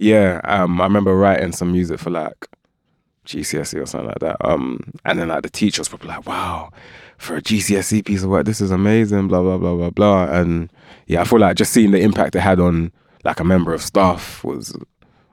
yeah, 0.00 0.40
um, 0.44 0.80
I 0.80 0.84
remember 0.84 1.14
writing 1.14 1.52
some 1.52 1.72
music 1.72 2.00
for 2.00 2.08
like 2.08 2.48
GCSE 3.26 3.82
or 3.82 3.86
something 3.86 4.08
like 4.08 4.20
that. 4.20 4.36
Um, 4.40 4.80
and 5.04 5.18
then 5.18 5.28
like 5.28 5.42
the 5.42 5.50
teacher 5.50 5.82
was 5.82 5.90
probably 5.90 6.08
like, 6.08 6.26
"Wow, 6.26 6.70
for 7.18 7.36
a 7.36 7.42
GCSE 7.42 8.04
piece 8.06 8.22
of 8.22 8.30
work, 8.30 8.46
this 8.46 8.62
is 8.62 8.70
amazing." 8.70 9.28
Blah 9.28 9.42
blah 9.42 9.58
blah 9.58 9.76
blah 9.76 9.90
blah. 9.90 10.24
And 10.24 10.72
yeah, 11.06 11.20
I 11.20 11.24
feel 11.24 11.38
like 11.38 11.56
just 11.56 11.72
seeing 11.72 11.90
the 11.90 12.00
impact 12.00 12.34
it 12.34 12.40
had 12.40 12.60
on 12.60 12.92
like 13.24 13.40
a 13.40 13.44
member 13.44 13.74
of 13.74 13.82
staff 13.82 14.42
was 14.42 14.74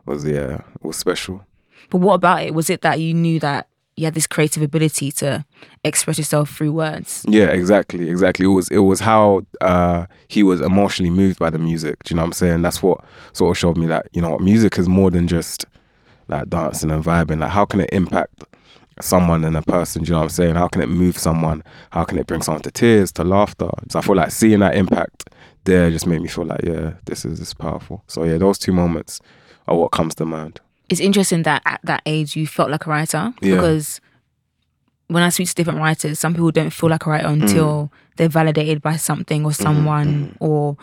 was 0.05 0.25
yeah 0.25 0.61
was 0.81 0.97
special. 0.97 1.45
But 1.89 1.99
what 1.99 2.15
about 2.15 2.43
it? 2.43 2.53
Was 2.53 2.69
it 2.69 2.81
that 2.81 2.99
you 2.99 3.13
knew 3.13 3.39
that 3.39 3.69
you 3.97 4.05
had 4.05 4.13
this 4.13 4.27
creative 4.27 4.61
ability 4.61 5.11
to 5.11 5.43
express 5.83 6.17
yourself 6.17 6.55
through 6.55 6.71
words? 6.71 7.25
Yeah, 7.27 7.47
exactly, 7.47 8.09
exactly. 8.09 8.45
It 8.45 8.49
was 8.49 8.69
it 8.69 8.79
was 8.79 8.99
how 8.99 9.41
uh, 9.59 10.05
he 10.27 10.43
was 10.43 10.61
emotionally 10.61 11.09
moved 11.09 11.39
by 11.39 11.49
the 11.49 11.57
music. 11.57 12.03
Do 12.03 12.13
you 12.13 12.15
know 12.15 12.21
what 12.21 12.27
I'm 12.27 12.33
saying? 12.33 12.61
That's 12.61 12.81
what 12.81 13.03
sort 13.33 13.51
of 13.51 13.57
showed 13.57 13.77
me 13.77 13.87
that 13.87 14.07
you 14.13 14.21
know 14.21 14.37
music 14.37 14.77
is 14.77 14.87
more 14.87 15.11
than 15.11 15.27
just 15.27 15.65
like 16.27 16.47
dancing 16.49 16.91
and 16.91 17.03
vibing. 17.03 17.41
Like 17.41 17.49
how 17.49 17.65
can 17.65 17.81
it 17.81 17.89
impact 17.91 18.43
someone 19.01 19.43
and 19.43 19.57
a 19.57 19.63
person? 19.63 20.03
Do 20.03 20.09
you 20.09 20.13
know 20.13 20.19
what 20.19 20.23
I'm 20.25 20.29
saying? 20.29 20.55
How 20.55 20.67
can 20.67 20.81
it 20.81 20.89
move 20.89 21.17
someone? 21.17 21.63
How 21.89 22.03
can 22.03 22.19
it 22.19 22.27
bring 22.27 22.43
someone 22.43 22.61
to 22.63 22.71
tears, 22.71 23.11
to 23.13 23.23
laughter? 23.23 23.69
So 23.89 23.99
I 23.99 24.01
feel 24.03 24.15
like 24.15 24.31
seeing 24.31 24.59
that 24.59 24.75
impact 24.75 25.29
there 25.63 25.91
just 25.91 26.07
made 26.07 26.21
me 26.21 26.27
feel 26.29 26.45
like 26.45 26.63
yeah, 26.63 26.93
this 27.05 27.25
is 27.25 27.39
this 27.39 27.49
is 27.49 27.53
powerful. 27.55 28.03
So 28.07 28.23
yeah, 28.23 28.37
those 28.37 28.59
two 28.59 28.71
moments 28.71 29.19
are 29.67 29.75
what 29.75 29.91
comes 29.91 30.13
to 30.15 30.25
mind. 30.25 30.61
It's 30.89 31.01
interesting 31.01 31.43
that 31.43 31.61
at 31.65 31.79
that 31.83 32.01
age 32.05 32.35
you 32.35 32.47
felt 32.47 32.69
like 32.71 32.85
a 32.85 32.89
writer 32.89 33.33
Yeah. 33.41 33.55
because 33.55 33.99
when 35.07 35.23
I 35.23 35.29
speak 35.29 35.47
to 35.49 35.55
different 35.55 35.79
writers, 35.79 36.19
some 36.19 36.33
people 36.33 36.51
don't 36.51 36.69
feel 36.71 36.89
like 36.89 37.05
a 37.05 37.09
writer 37.09 37.27
Mm. 37.27 37.41
until 37.43 37.91
they're 38.17 38.29
validated 38.29 38.81
by 38.81 38.95
something 38.97 39.41
Mm-hmm, 39.41 39.47
or 39.49 39.53
someone 39.53 40.35
or 40.39 40.77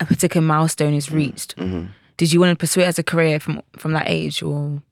a 0.00 0.04
particular 0.06 0.46
milestone 0.46 0.94
is 0.94 1.10
reached. 1.10 1.56
Mm-hmm. 1.56 1.86
Did 2.16 2.32
you 2.32 2.40
want 2.40 2.50
to 2.50 2.56
pursue 2.56 2.80
it 2.80 2.86
as 2.86 2.98
a 2.98 3.02
career 3.02 3.38
from 3.40 3.62
from 3.76 3.92
that 3.92 4.08
age 4.08 4.42
or 4.42 4.82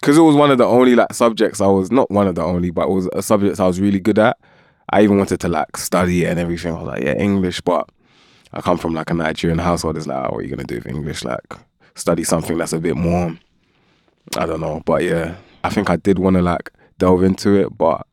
because 0.00 0.18
it 0.18 0.22
was 0.22 0.34
one 0.34 0.50
of 0.50 0.58
the 0.58 0.64
only 0.66 0.96
like 0.96 1.12
subjects 1.14 1.60
I 1.60 1.66
was 1.68 1.92
not 1.92 2.10
one 2.10 2.26
of 2.26 2.34
the 2.34 2.42
only, 2.42 2.70
but 2.70 2.88
it 2.88 2.90
was 2.90 3.08
a 3.12 3.22
subject 3.22 3.60
I 3.60 3.66
was 3.68 3.80
really 3.80 4.00
good 4.00 4.18
at. 4.18 4.36
I 4.92 5.02
even 5.02 5.16
wanted 5.16 5.38
to 5.40 5.48
like 5.48 5.76
study 5.76 6.24
it 6.24 6.28
and 6.30 6.40
everything. 6.40 6.74
I 6.74 6.78
was 6.78 6.86
like, 6.88 7.02
yeah, 7.04 7.14
English, 7.14 7.60
but 7.60 7.88
I 8.52 8.60
come 8.60 8.78
from 8.78 8.94
like 8.94 9.10
a 9.10 9.14
Nigerian 9.14 9.58
household. 9.60 9.96
It's 9.96 10.06
like, 10.08 10.18
oh, 10.18 10.30
what 10.34 10.38
are 10.38 10.42
you 10.42 10.50
gonna 10.50 10.64
do 10.64 10.74
with 10.76 10.86
English? 10.88 11.24
Like, 11.24 11.54
study 11.94 12.24
something 12.24 12.58
that's 12.58 12.72
a 12.72 12.80
bit 12.80 12.96
more. 12.96 13.36
I 14.36 14.46
don't 14.46 14.60
know, 14.60 14.82
but 14.84 15.02
yeah, 15.02 15.36
I 15.64 15.70
think 15.70 15.90
I 15.90 15.96
did 15.96 16.18
want 16.18 16.36
to 16.36 16.42
like 16.42 16.70
delve 16.98 17.22
into 17.22 17.54
it, 17.54 17.76
but 17.76 18.06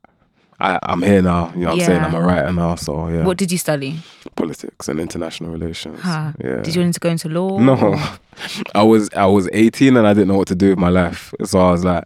I, 0.60 0.78
I'm 0.84 1.01
here 1.01 1.22
now. 1.22 1.51
You 1.54 1.62
know 1.62 1.70
what 1.70 1.80
I'm 1.80 1.86
saying? 1.86 2.01
Yeah. 2.01 2.06
I'm 2.08 2.16
a 2.16 2.22
writer 2.22 2.51
now, 2.51 2.75
so 2.75 3.08
yeah. 3.08 3.24
what 3.24 3.38
did 3.38 3.51
you 3.51 3.58
study? 3.58 4.00
Politics 4.36 4.89
and 4.89 5.00
international 5.00 5.51
relations. 5.51 6.01
Huh. 6.01 6.34
Yeah. 6.44 6.62
Did 6.62 6.75
you 6.75 6.82
want 6.82 6.94
to 6.96 7.00
go 7.00 7.10
into 7.10 7.30
law? 7.30 7.60
No, 7.60 7.96
I 8.75 8.84
was 8.84 9.10
I 9.16 9.25
was 9.25 9.48
18 9.54 9.96
and 9.96 10.06
I 10.06 10.13
didn't 10.13 10.28
know 10.28 10.38
what 10.38 10.50
to 10.50 10.56
do 10.56 10.70
with 10.70 10.80
my 10.80 10.89
life. 10.89 11.34
So 11.46 11.60
I 11.60 11.72
was 11.72 11.86
like, 11.86 12.04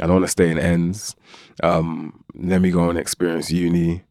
I 0.00 0.06
don't 0.06 0.16
want 0.16 0.24
to 0.24 0.30
stay 0.30 0.50
in 0.50 0.58
ends. 0.58 1.16
Um, 1.62 2.24
let 2.34 2.60
me 2.60 2.70
go 2.70 2.90
and 2.90 2.98
experience 2.98 3.50
uni. 3.50 4.02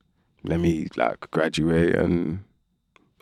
Let 0.43 0.59
me 0.59 0.87
like 0.97 1.29
graduate 1.31 1.95
and 1.95 2.43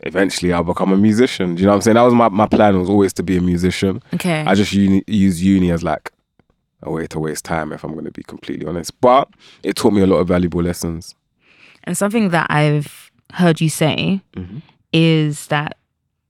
eventually 0.01 0.53
I'll 0.53 0.63
become 0.63 0.91
a 0.91 0.97
musician. 0.97 1.55
Do 1.55 1.61
you 1.61 1.65
know 1.65 1.71
what 1.71 1.75
I'm 1.77 1.81
saying? 1.81 1.95
That 1.95 2.01
was 2.01 2.13
my, 2.13 2.29
my 2.29 2.47
plan 2.47 2.79
was 2.79 2.89
always 2.89 3.13
to 3.13 3.23
be 3.23 3.37
a 3.37 3.41
musician. 3.41 4.01
Okay. 4.13 4.43
I 4.45 4.55
just 4.55 4.73
uni, 4.73 5.03
use 5.07 5.41
uni 5.43 5.71
as 5.71 5.83
like 5.83 6.11
a 6.83 6.91
way 6.91 7.07
to 7.07 7.19
waste 7.19 7.45
time 7.45 7.71
if 7.71 7.83
I'm 7.83 7.93
going 7.93 8.05
to 8.05 8.11
be 8.11 8.23
completely 8.23 8.65
honest. 8.65 8.99
But 9.01 9.29
it 9.63 9.75
taught 9.75 9.93
me 9.93 10.01
a 10.01 10.07
lot 10.07 10.17
of 10.17 10.27
valuable 10.27 10.61
lessons. 10.61 11.15
And 11.83 11.97
something 11.97 12.29
that 12.29 12.47
I've 12.49 13.11
heard 13.33 13.61
you 13.61 13.69
say 13.69 14.21
mm-hmm. 14.35 14.59
is 14.91 15.47
that 15.47 15.77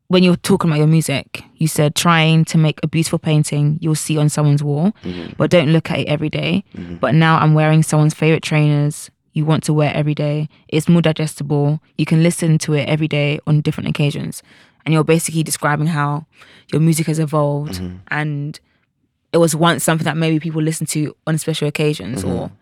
when 0.08 0.24
you're 0.24 0.36
talking 0.36 0.70
about 0.70 0.78
your 0.78 0.88
music, 0.88 1.44
you 1.56 1.68
said 1.68 1.96
trying 1.96 2.44
to 2.46 2.58
make 2.58 2.80
a 2.84 2.88
beautiful 2.88 3.18
painting 3.18 3.78
you'll 3.82 3.96
see 3.96 4.18
on 4.18 4.28
someone's 4.28 4.62
wall, 4.62 4.92
mm-hmm. 5.04 5.32
but 5.38 5.50
don't 5.50 5.70
look 5.70 5.90
at 5.90 6.00
it 6.00 6.08
every 6.08 6.30
day. 6.30 6.66
Mm-hmm. 6.76 6.96
But 6.96 7.16
now 7.16 7.38
I'm 7.38 7.54
wearing 7.54 7.82
someone's 7.82 8.14
favorite 8.14 8.44
trainers 8.44 9.10
you 9.34 9.46
want 9.46 9.64
to 9.64 9.74
wear 9.74 9.94
every 9.94 10.16
day. 10.16 10.50
It's 10.68 10.90
more 10.90 11.02
digestible. 11.02 11.80
You 11.98 12.06
can 12.06 12.24
listen 12.24 12.58
to 12.60 12.74
it 12.74 12.88
every 12.88 13.08
day 13.08 13.40
on 13.48 13.62
different 13.62 13.90
occasions. 13.90 14.44
And 14.86 14.94
you're 14.94 15.04
basically 15.04 15.44
describing 15.44 15.88
how 15.88 16.26
your 16.72 16.82
music 16.82 17.08
has 17.08 17.20
evolved 17.20 17.74
mm-hmm. 17.74 17.98
and 18.10 18.60
it 19.34 19.38
was 19.38 19.56
once 19.56 19.84
something 19.84 20.06
that 20.06 20.18
maybe 20.18 20.40
people 20.40 20.62
listen 20.62 20.86
to 20.88 21.16
on 21.26 21.38
special 21.38 21.68
occasions 21.68 22.24
or 22.24 22.48
mm-hmm. 22.48 22.56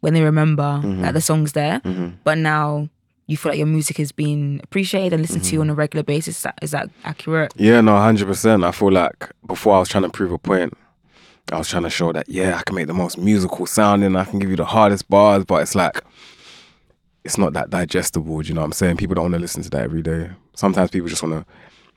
when 0.00 0.14
they 0.14 0.22
remember 0.22 0.62
mm-hmm. 0.62 1.02
that 1.02 1.14
the 1.14 1.20
song's 1.20 1.52
there. 1.52 1.80
But 2.24 2.38
now 2.38 2.88
you 3.26 3.36
feel 3.36 3.52
like 3.52 3.58
your 3.58 3.66
music 3.66 4.00
is 4.00 4.12
being 4.12 4.60
appreciated 4.64 5.12
and 5.12 5.22
listened 5.22 5.44
to 5.44 5.60
on 5.60 5.70
a 5.70 5.74
regular 5.74 6.02
basis. 6.02 6.38
Is 6.38 6.42
that, 6.42 6.58
is 6.62 6.70
that 6.72 6.90
accurate? 7.04 7.52
Yeah, 7.56 7.80
no, 7.80 7.96
hundred 7.96 8.26
percent. 8.26 8.64
I 8.64 8.72
feel 8.72 8.90
like 8.90 9.30
before 9.46 9.76
I 9.76 9.78
was 9.78 9.88
trying 9.88 10.02
to 10.02 10.10
prove 10.10 10.32
a 10.32 10.38
point. 10.38 10.74
I 11.50 11.58
was 11.58 11.68
trying 11.68 11.82
to 11.82 11.90
show 11.90 12.12
that 12.12 12.28
yeah, 12.28 12.56
I 12.58 12.62
can 12.62 12.76
make 12.76 12.86
the 12.86 12.94
most 12.94 13.18
musical 13.18 13.66
sounding. 13.66 14.16
I 14.16 14.24
can 14.24 14.38
give 14.38 14.50
you 14.50 14.56
the 14.56 14.64
hardest 14.64 15.08
bars, 15.08 15.44
but 15.44 15.62
it's 15.62 15.74
like 15.74 16.02
it's 17.24 17.38
not 17.38 17.52
that 17.52 17.70
digestible. 17.70 18.40
Do 18.40 18.48
you 18.48 18.54
know 18.54 18.62
what 18.62 18.66
I'm 18.66 18.72
saying? 18.72 18.96
People 18.96 19.14
don't 19.14 19.24
want 19.24 19.34
to 19.34 19.40
listen 19.40 19.62
to 19.62 19.70
that 19.70 19.82
every 19.82 20.02
day. 20.02 20.30
Sometimes 20.54 20.90
people 20.90 21.08
just 21.08 21.22
want 21.22 21.34
to 21.34 21.52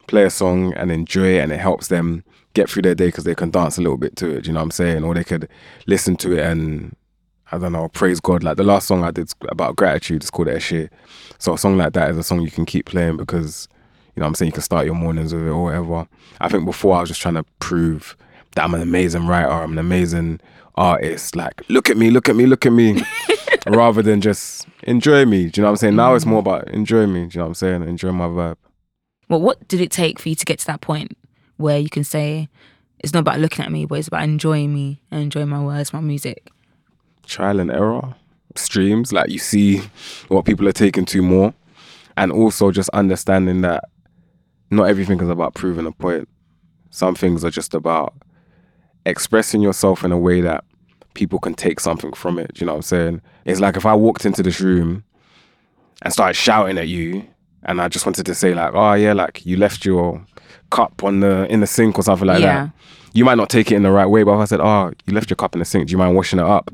play 0.07 0.23
a 0.23 0.29
song 0.29 0.73
and 0.73 0.91
enjoy 0.91 1.37
it, 1.37 1.39
and 1.39 1.51
it 1.51 1.59
helps 1.59 1.87
them 1.87 2.23
get 2.53 2.69
through 2.69 2.83
their 2.83 2.95
day 2.95 3.07
because 3.07 3.23
they 3.23 3.35
can 3.35 3.49
dance 3.49 3.77
a 3.77 3.81
little 3.81 3.97
bit 3.97 4.15
to 4.17 4.29
it. 4.29 4.45
You 4.47 4.53
know 4.53 4.59
what 4.59 4.65
I'm 4.65 4.71
saying? 4.71 5.03
Or 5.03 5.13
they 5.13 5.23
could 5.23 5.49
listen 5.87 6.15
to 6.17 6.33
it 6.33 6.45
and 6.45 6.95
I 7.51 7.57
don't 7.57 7.71
know, 7.71 7.87
praise 7.89 8.19
God. 8.19 8.43
Like 8.43 8.57
the 8.57 8.63
last 8.63 8.87
song 8.87 9.03
I 9.03 9.11
did 9.11 9.31
about 9.49 9.75
gratitude 9.75 10.23
is 10.23 10.31
called 10.31 10.47
Eshe. 10.47 10.89
So 11.37 11.53
a 11.53 11.57
song 11.57 11.77
like 11.77 11.93
that 11.93 12.09
is 12.09 12.17
a 12.17 12.23
song 12.23 12.41
you 12.41 12.51
can 12.51 12.65
keep 12.65 12.85
playing 12.85 13.17
because 13.17 13.67
you 14.15 14.19
know 14.19 14.25
what 14.25 14.29
I'm 14.29 14.35
saying 14.35 14.47
you 14.47 14.53
can 14.53 14.61
start 14.61 14.85
your 14.85 14.95
mornings 14.95 15.33
with 15.33 15.45
it 15.45 15.49
or 15.49 15.63
whatever. 15.63 16.07
I 16.41 16.49
think 16.49 16.65
before 16.65 16.95
I 16.95 17.01
was 17.01 17.09
just 17.09 17.21
trying 17.21 17.35
to 17.35 17.45
prove 17.59 18.15
that 18.55 18.63
I'm 18.63 18.73
an 18.73 18.81
amazing 18.81 19.27
writer, 19.27 19.49
I'm 19.49 19.73
an 19.73 19.79
amazing 19.79 20.39
artist. 20.75 21.35
Like, 21.35 21.63
look 21.69 21.89
at 21.89 21.97
me, 21.97 22.11
look 22.11 22.29
at 22.29 22.35
me, 22.35 22.45
look 22.45 22.65
at 22.65 22.71
me. 22.71 23.03
Rather 23.67 24.01
than 24.01 24.19
just 24.19 24.67
enjoy 24.83 25.25
me. 25.25 25.49
Do 25.49 25.59
you 25.59 25.61
know 25.61 25.67
what 25.67 25.71
I'm 25.71 25.75
saying? 25.77 25.95
Now 25.95 26.15
it's 26.15 26.25
mm. 26.25 26.29
more 26.29 26.39
about 26.39 26.67
enjoy 26.69 27.07
me. 27.07 27.27
Do 27.27 27.35
you 27.35 27.39
know 27.39 27.43
what 27.43 27.47
I'm 27.49 27.53
saying? 27.55 27.83
Enjoy 27.83 28.11
my 28.11 28.25
vibe. 28.25 28.57
Well, 29.29 29.39
what 29.39 29.67
did 29.67 29.79
it 29.79 29.89
take 29.89 30.19
for 30.19 30.29
you 30.29 30.35
to 30.35 30.45
get 30.45 30.59
to 30.59 30.65
that 30.67 30.81
point 30.81 31.17
where 31.57 31.79
you 31.79 31.89
can 31.89 32.03
say 32.03 32.49
it's 32.99 33.13
not 33.13 33.21
about 33.21 33.39
looking 33.39 33.63
at 33.63 33.71
me, 33.71 33.85
but 33.85 33.99
it's 33.99 34.09
about 34.09 34.23
enjoying 34.23 34.73
me 34.73 35.01
and 35.11 35.21
enjoying 35.21 35.47
my 35.47 35.63
words, 35.63 35.93
my 35.93 36.01
music? 36.01 36.49
Trial 37.25 37.59
and 37.59 37.71
error. 37.71 38.15
Streams. 38.55 39.13
Like 39.13 39.29
you 39.29 39.39
see 39.39 39.81
what 40.27 40.45
people 40.45 40.67
are 40.67 40.73
taking 40.73 41.05
to 41.05 41.21
more. 41.21 41.53
And 42.17 42.31
also 42.31 42.69
just 42.69 42.89
understanding 42.89 43.61
that 43.61 43.85
not 44.69 44.83
everything 44.83 45.19
is 45.21 45.29
about 45.29 45.55
proving 45.55 45.85
a 45.85 45.91
point. 45.91 46.27
Some 46.89 47.15
things 47.15 47.43
are 47.45 47.49
just 47.49 47.73
about 47.73 48.13
expressing 49.05 49.61
yourself 49.61 50.03
in 50.03 50.11
a 50.11 50.17
way 50.17 50.41
that 50.41 50.63
people 51.13 51.39
can 51.39 51.53
take 51.53 51.79
something 51.79 52.13
from 52.13 52.39
it. 52.39 52.53
Do 52.55 52.59
you 52.61 52.65
know 52.65 52.73
what 52.73 52.77
I'm 52.77 52.81
saying? 52.83 53.21
It's 53.45 53.59
like 53.59 53.75
if 53.77 53.85
I 53.85 53.93
walked 53.93 54.25
into 54.25 54.41
this 54.43 54.59
room 54.59 55.03
and 56.01 56.11
started 56.13 56.35
shouting 56.35 56.77
at 56.77 56.87
you, 56.87 57.25
and 57.63 57.81
I 57.81 57.87
just 57.87 58.05
wanted 58.05 58.25
to 58.25 58.35
say 58.35 58.53
like, 58.53 58.71
oh 58.73 58.93
yeah, 58.93 59.13
like 59.13 59.45
you 59.45 59.57
left 59.57 59.85
your 59.85 60.25
cup 60.69 61.03
on 61.03 61.19
the 61.19 61.45
in 61.51 61.59
the 61.59 61.67
sink 61.67 61.97
or 61.99 62.03
something 62.03 62.27
like 62.27 62.41
Yeah. 62.41 62.65
that. 62.65 62.71
You 63.15 63.23
might 63.25 63.37
not 63.37 63.49
take 63.49 63.71
it 63.71 63.75
in 63.75 63.83
the 63.83 63.91
right 63.91 64.07
way, 64.07 64.23
but 64.23 64.33
if 64.33 64.39
I 64.39 64.45
said, 64.45 64.59
oh, 64.59 64.91
you 65.05 65.13
left 65.13 65.29
your 65.29 65.35
cup 65.35 65.53
in 65.53 65.59
the 65.59 65.65
sink, 65.65 65.87
do 65.87 65.91
you 65.91 65.99
mind 65.99 66.15
washing 66.15 66.39
it 66.39 66.45
up? 66.45 66.71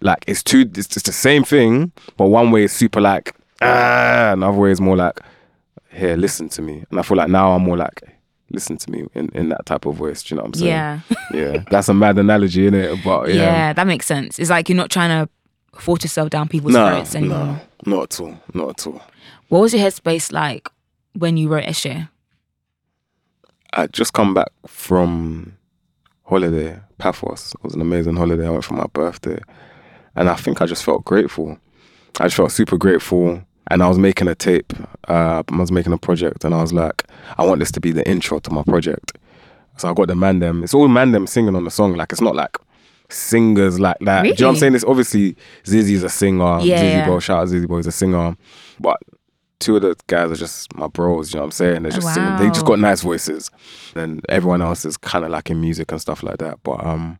Like 0.00 0.24
it's 0.28 0.42
two, 0.42 0.60
it's 0.76 0.86
just 0.86 1.06
the 1.06 1.12
same 1.12 1.42
thing, 1.44 1.90
but 2.16 2.26
one 2.28 2.50
way 2.52 2.62
is 2.64 2.72
super 2.72 3.00
like 3.00 3.34
ah, 3.60 4.30
another 4.32 4.56
way 4.56 4.70
is 4.70 4.80
more 4.80 4.96
like 4.96 5.20
here, 5.92 6.16
listen 6.16 6.48
to 6.50 6.62
me, 6.62 6.84
and 6.90 6.98
I 7.00 7.02
feel 7.02 7.16
like 7.16 7.28
now 7.28 7.52
I'm 7.52 7.62
more 7.62 7.76
like 7.76 8.02
listen 8.50 8.76
to 8.76 8.90
me 8.90 9.04
in, 9.14 9.28
in 9.34 9.48
that 9.50 9.66
type 9.66 9.86
of 9.86 9.94
voice. 9.96 10.22
Do 10.22 10.34
you 10.34 10.36
know 10.36 10.44
what 10.44 10.56
I'm 10.56 10.60
saying? 10.60 10.68
Yeah. 10.68 11.00
yeah. 11.34 11.64
That's 11.70 11.88
a 11.88 11.94
mad 11.94 12.18
analogy, 12.18 12.66
is 12.66 12.74
it? 12.74 13.04
But 13.04 13.28
yeah. 13.28 13.34
yeah, 13.34 13.72
that 13.72 13.86
makes 13.86 14.06
sense. 14.06 14.38
It's 14.38 14.50
like 14.50 14.68
you're 14.68 14.76
not 14.76 14.90
trying 14.90 15.10
to 15.10 15.30
force 15.80 16.02
yourself 16.02 16.30
down 16.30 16.48
people's 16.48 16.74
no, 16.74 16.88
throats 16.88 17.14
anymore. 17.14 17.60
no, 17.86 17.96
not 17.96 18.02
at 18.14 18.20
all, 18.20 18.38
not 18.54 18.70
at 18.70 18.86
all. 18.86 19.02
What 19.48 19.60
was 19.60 19.74
your 19.74 19.82
headspace 19.82 20.32
like 20.32 20.68
when 21.14 21.36
you 21.36 21.48
wrote 21.48 21.64
Eshe? 21.64 22.08
I 23.72 23.86
just 23.86 24.12
come 24.12 24.34
back 24.34 24.48
from 24.66 25.56
holiday, 26.24 26.80
Paphos. 26.98 27.54
It 27.54 27.64
was 27.64 27.74
an 27.74 27.80
amazing 27.80 28.16
holiday. 28.16 28.46
I 28.46 28.50
went 28.50 28.64
for 28.64 28.74
my 28.74 28.86
birthday, 28.92 29.40
and 30.16 30.28
I 30.28 30.34
think 30.34 30.60
I 30.60 30.66
just 30.66 30.84
felt 30.84 31.04
grateful. 31.04 31.58
I 32.18 32.24
just 32.24 32.36
felt 32.36 32.52
super 32.52 32.76
grateful, 32.76 33.42
and 33.68 33.82
I 33.82 33.88
was 33.88 33.98
making 33.98 34.28
a 34.28 34.34
tape. 34.34 34.72
Uh, 35.08 35.42
I 35.46 35.56
was 35.56 35.72
making 35.72 35.92
a 35.92 35.98
project, 35.98 36.44
and 36.44 36.54
I 36.54 36.60
was 36.60 36.72
like, 36.72 37.04
I 37.38 37.44
want 37.44 37.60
this 37.60 37.70
to 37.72 37.80
be 37.80 37.92
the 37.92 38.08
intro 38.08 38.38
to 38.40 38.50
my 38.50 38.62
project. 38.62 39.16
So 39.76 39.90
I 39.90 39.94
got 39.94 40.08
the 40.08 40.16
man 40.16 40.40
them. 40.40 40.62
It's 40.62 40.74
all 40.74 40.88
man 40.88 41.12
them 41.12 41.26
singing 41.26 41.54
on 41.54 41.64
the 41.64 41.70
song. 41.70 41.96
Like 41.96 42.12
it's 42.12 42.20
not 42.20 42.34
like 42.34 42.56
singers 43.08 43.80
like 43.80 43.98
that. 44.00 44.22
Do 44.22 44.28
you 44.28 44.34
know 44.34 44.46
what 44.46 44.52
I'm 44.54 44.56
saying? 44.56 44.74
It's 44.74 44.84
obviously 44.84 45.36
Zizzy's 45.64 46.02
a 46.02 46.08
singer. 46.08 46.60
Yeah, 46.60 46.78
Zizzy 46.78 46.92
yeah. 46.92 47.06
Boy, 47.06 47.18
shout 47.18 47.42
out 47.42 47.48
Zizzy 47.48 47.66
Boy, 47.66 47.78
is 47.78 47.86
a 47.86 47.92
singer. 47.92 48.36
But 48.78 48.98
two 49.58 49.76
of 49.76 49.82
the 49.82 49.96
guys 50.06 50.30
are 50.30 50.36
just 50.36 50.74
my 50.74 50.86
bros. 50.88 51.32
You 51.32 51.38
know 51.38 51.42
what 51.42 51.46
I'm 51.46 51.52
saying? 51.52 51.82
They're 51.82 51.92
just 51.92 52.12
singing. 52.12 52.36
They 52.36 52.48
just 52.48 52.66
got 52.66 52.78
nice 52.78 53.02
voices, 53.02 53.50
and 53.94 54.24
everyone 54.28 54.62
else 54.62 54.84
is 54.84 54.96
kind 54.96 55.24
of 55.24 55.30
like 55.30 55.50
in 55.50 55.60
music 55.60 55.92
and 55.92 56.00
stuff 56.00 56.22
like 56.22 56.38
that. 56.38 56.62
But 56.62 56.84
um, 56.84 57.18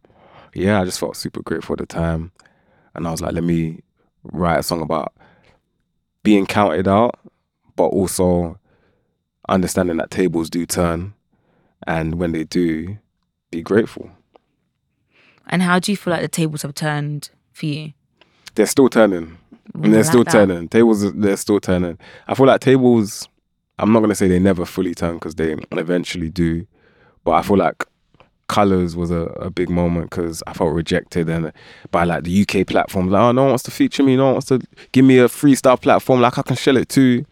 yeah, 0.54 0.80
I 0.80 0.84
just 0.84 1.00
felt 1.00 1.16
super 1.16 1.42
grateful 1.42 1.74
at 1.74 1.78
the 1.78 1.86
time, 1.86 2.32
and 2.94 3.06
I 3.06 3.10
was 3.10 3.22
like, 3.22 3.32
let 3.32 3.44
me 3.44 3.80
write 4.24 4.58
a 4.58 4.62
song 4.62 4.82
about 4.82 5.14
being 6.22 6.46
counted 6.46 6.86
out, 6.86 7.18
but 7.76 7.86
also 7.86 8.58
understanding 9.48 9.96
that 9.98 10.10
tables 10.10 10.50
do 10.50 10.66
turn, 10.66 11.14
and 11.86 12.16
when 12.16 12.32
they 12.32 12.44
do, 12.44 12.98
be 13.50 13.62
grateful. 13.62 14.10
And 15.48 15.62
how 15.62 15.78
do 15.78 15.90
you 15.90 15.96
feel 15.96 16.12
like 16.12 16.22
the 16.22 16.28
tables 16.28 16.62
have 16.62 16.74
turned 16.74 17.30
for 17.52 17.66
you? 17.66 17.92
They're 18.54 18.66
still 18.66 18.88
turning. 18.88 19.38
And 19.74 19.94
they're 19.94 20.04
still 20.04 20.24
that? 20.24 20.32
turning. 20.32 20.68
Tables, 20.68 21.12
they're 21.12 21.36
still 21.36 21.60
turning. 21.60 21.98
I 22.26 22.34
feel 22.34 22.46
like 22.46 22.60
tables. 22.60 23.28
I'm 23.78 23.92
not 23.92 24.00
gonna 24.00 24.14
say 24.14 24.28
they 24.28 24.38
never 24.38 24.66
fully 24.66 24.94
turn 24.94 25.14
because 25.14 25.36
they 25.36 25.56
eventually 25.72 26.28
do, 26.28 26.66
but 27.24 27.32
I 27.32 27.42
feel 27.42 27.56
like 27.56 27.84
colors 28.50 28.96
was 28.96 29.12
a, 29.12 29.22
a 29.46 29.48
big 29.48 29.70
moment 29.70 30.10
because 30.10 30.42
I 30.48 30.52
felt 30.52 30.74
rejected 30.74 31.28
and 31.30 31.52
by 31.92 32.02
like 32.02 32.24
the 32.24 32.42
UK 32.42 32.66
platforms. 32.66 33.12
Like, 33.12 33.20
oh, 33.20 33.30
no 33.30 33.42
one 33.42 33.50
wants 33.52 33.62
to 33.64 33.70
feature 33.70 34.02
me. 34.02 34.16
No 34.16 34.24
one 34.24 34.32
wants 34.34 34.48
to 34.48 34.60
give 34.90 35.04
me 35.04 35.18
a 35.18 35.28
freestyle 35.28 35.80
platform. 35.80 36.20
Like 36.20 36.36
I 36.36 36.42
can 36.42 36.56
shell 36.56 36.76
it 36.76 36.88
too. 36.88 37.24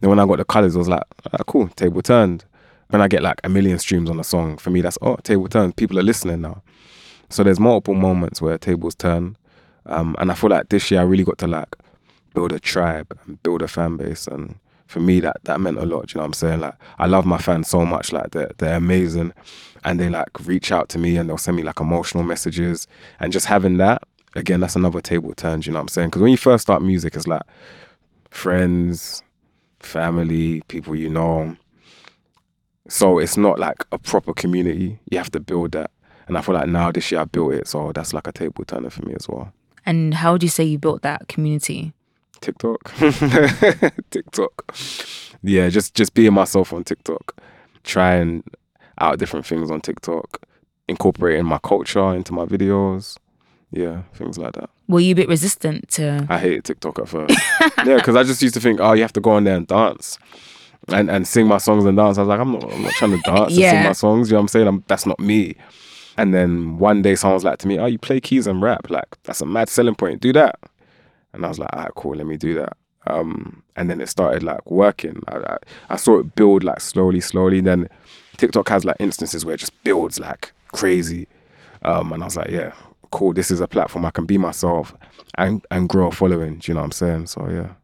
Then 0.00 0.08
when 0.08 0.18
I 0.18 0.26
got 0.26 0.38
the 0.38 0.44
colors, 0.46 0.74
I 0.74 0.78
was 0.78 0.88
like, 0.88 1.02
ah, 1.32 1.42
cool. 1.46 1.68
Table 1.68 2.00
turned. 2.00 2.46
When 2.88 3.02
I 3.02 3.08
get 3.08 3.22
like 3.22 3.40
a 3.44 3.50
million 3.50 3.78
streams 3.78 4.08
on 4.08 4.18
a 4.18 4.24
song, 4.24 4.56
for 4.56 4.70
me 4.70 4.80
that's 4.80 4.96
oh, 5.02 5.16
table 5.16 5.48
turned. 5.48 5.76
People 5.76 5.98
are 5.98 6.02
listening 6.02 6.40
now. 6.40 6.62
So 7.28 7.42
there's 7.42 7.60
multiple 7.60 7.94
moments 7.94 8.40
where 8.40 8.56
tables 8.56 8.94
turn. 8.94 9.36
Um, 9.84 10.16
and 10.18 10.32
I 10.32 10.34
feel 10.34 10.48
like 10.48 10.70
this 10.70 10.90
year 10.90 11.00
I 11.00 11.04
really 11.04 11.24
got 11.24 11.36
to 11.38 11.46
like 11.46 11.76
build 12.32 12.52
a 12.52 12.58
tribe 12.58 13.18
and 13.26 13.42
build 13.42 13.60
a 13.60 13.68
fan 13.68 13.98
base. 13.98 14.26
And 14.26 14.58
for 14.86 15.00
me, 15.00 15.20
that 15.20 15.36
that 15.44 15.60
meant 15.60 15.78
a 15.78 15.86
lot. 15.86 16.12
You 16.12 16.18
know 16.18 16.22
what 16.22 16.28
I'm 16.28 16.32
saying? 16.34 16.60
Like 16.60 16.74
I 16.98 17.06
love 17.06 17.26
my 17.26 17.38
fans 17.38 17.68
so 17.68 17.84
much. 17.84 18.12
Like 18.12 18.30
they're 18.30 18.52
they're 18.58 18.76
amazing, 18.76 19.32
and 19.84 19.98
they 19.98 20.08
like 20.08 20.46
reach 20.46 20.72
out 20.72 20.88
to 20.90 20.98
me 20.98 21.16
and 21.16 21.28
they'll 21.28 21.38
send 21.38 21.56
me 21.56 21.62
like 21.62 21.80
emotional 21.80 22.24
messages. 22.24 22.86
And 23.20 23.32
just 23.32 23.46
having 23.46 23.76
that 23.78 24.02
again, 24.34 24.60
that's 24.60 24.76
another 24.76 25.00
table 25.00 25.32
turn. 25.34 25.62
You 25.62 25.72
know 25.72 25.78
what 25.78 25.82
I'm 25.82 25.88
saying? 25.88 26.08
Because 26.08 26.22
when 26.22 26.30
you 26.30 26.36
first 26.36 26.62
start 26.62 26.82
music, 26.82 27.14
it's 27.14 27.26
like 27.26 27.42
friends, 28.30 29.22
family, 29.80 30.62
people 30.68 30.96
you 30.96 31.08
know. 31.08 31.56
So 32.88 33.18
it's 33.18 33.36
not 33.36 33.58
like 33.58 33.84
a 33.92 33.98
proper 33.98 34.34
community. 34.34 34.98
You 35.10 35.18
have 35.18 35.30
to 35.32 35.40
build 35.40 35.72
that. 35.72 35.90
And 36.26 36.38
I 36.38 36.42
feel 36.42 36.54
like 36.54 36.68
now 36.68 36.90
this 36.90 37.10
year 37.10 37.20
I 37.20 37.24
built 37.24 37.54
it, 37.54 37.68
so 37.68 37.92
that's 37.92 38.14
like 38.14 38.26
a 38.26 38.32
table 38.32 38.64
turner 38.64 38.90
for 38.90 39.04
me 39.04 39.14
as 39.14 39.28
well. 39.28 39.52
And 39.86 40.14
how 40.14 40.32
would 40.32 40.42
you 40.42 40.48
say 40.48 40.64
you 40.64 40.78
built 40.78 41.02
that 41.02 41.28
community? 41.28 41.92
TikTok. 42.44 42.92
TikTok. 44.10 44.76
Yeah, 45.42 45.68
just 45.68 45.94
just 45.94 46.14
being 46.14 46.34
myself 46.34 46.72
on 46.72 46.84
TikTok. 46.84 47.40
Trying 47.82 48.44
out 48.98 49.18
different 49.18 49.46
things 49.46 49.70
on 49.70 49.80
TikTok. 49.80 50.42
Incorporating 50.88 51.46
my 51.46 51.58
culture 51.58 52.14
into 52.14 52.32
my 52.32 52.44
videos. 52.44 53.16
Yeah, 53.70 54.02
things 54.14 54.38
like 54.38 54.52
that. 54.52 54.70
Were 54.88 55.00
you 55.00 55.12
a 55.12 55.16
bit 55.16 55.28
resistant 55.28 55.88
to? 55.90 56.26
I 56.28 56.38
hated 56.38 56.64
TikTok 56.64 56.98
at 56.98 57.08
first. 57.08 57.36
yeah, 57.84 57.96
because 57.96 58.14
I 58.14 58.22
just 58.22 58.42
used 58.42 58.54
to 58.54 58.60
think, 58.60 58.78
oh, 58.80 58.92
you 58.92 59.02
have 59.02 59.12
to 59.14 59.20
go 59.20 59.30
on 59.32 59.44
there 59.44 59.56
and 59.56 59.66
dance. 59.66 60.18
And 60.88 61.10
and 61.10 61.26
sing 61.26 61.46
my 61.46 61.58
songs 61.58 61.86
and 61.86 61.96
dance. 61.96 62.18
I 62.18 62.22
was 62.22 62.28
like, 62.28 62.40
I'm 62.40 62.52
not 62.52 62.70
I'm 62.72 62.82
not 62.82 62.92
trying 62.92 63.12
to 63.12 63.22
dance 63.22 63.52
and 63.52 63.70
sing 63.70 63.82
my 63.84 63.92
songs. 63.92 64.28
You 64.28 64.34
know 64.34 64.38
what 64.40 64.42
I'm 64.42 64.48
saying? 64.48 64.68
I'm, 64.68 64.84
that's 64.86 65.06
not 65.06 65.18
me. 65.18 65.56
And 66.16 66.32
then 66.32 66.78
one 66.78 67.02
day 67.02 67.14
someone 67.16 67.34
was 67.34 67.44
like 67.44 67.58
to 67.60 67.68
me, 67.68 67.78
Oh, 67.78 67.86
you 67.86 67.98
play 67.98 68.20
keys 68.20 68.46
and 68.46 68.60
rap. 68.62 68.90
Like, 68.90 69.16
that's 69.24 69.40
a 69.40 69.46
mad 69.46 69.68
selling 69.68 69.94
point. 69.96 70.20
Do 70.20 70.32
that. 70.34 70.56
And 71.34 71.44
I 71.44 71.48
was 71.48 71.58
like, 71.58 71.70
all 71.72 71.82
right, 71.82 71.94
cool, 71.94 72.16
let 72.16 72.26
me 72.26 72.36
do 72.36 72.54
that. 72.54 72.76
Um, 73.06 73.62
and 73.76 73.90
then 73.90 74.00
it 74.00 74.08
started 74.08 74.42
like 74.42 74.68
working. 74.70 75.22
I, 75.28 75.36
I, 75.36 75.56
I 75.90 75.96
saw 75.96 76.18
it 76.18 76.34
build 76.34 76.64
like 76.64 76.80
slowly, 76.80 77.20
slowly. 77.20 77.60
Then 77.60 77.88
TikTok 78.36 78.68
has 78.70 78.84
like 78.84 78.96
instances 78.98 79.44
where 79.44 79.54
it 79.54 79.60
just 79.60 79.84
builds 79.84 80.18
like 80.18 80.52
crazy. 80.72 81.28
Um, 81.82 82.12
and 82.12 82.22
I 82.22 82.26
was 82.26 82.36
like, 82.36 82.50
yeah, 82.50 82.72
cool. 83.10 83.32
This 83.32 83.50
is 83.50 83.60
a 83.60 83.68
platform 83.68 84.04
I 84.04 84.10
can 84.10 84.26
be 84.26 84.38
myself 84.38 84.94
and 85.36 85.64
and 85.70 85.88
grow 85.88 86.08
a 86.08 86.12
following. 86.12 86.58
Do 86.58 86.70
you 86.70 86.74
know 86.74 86.80
what 86.80 86.86
I'm 86.86 86.92
saying? 86.92 87.26
So 87.26 87.48
yeah. 87.48 87.74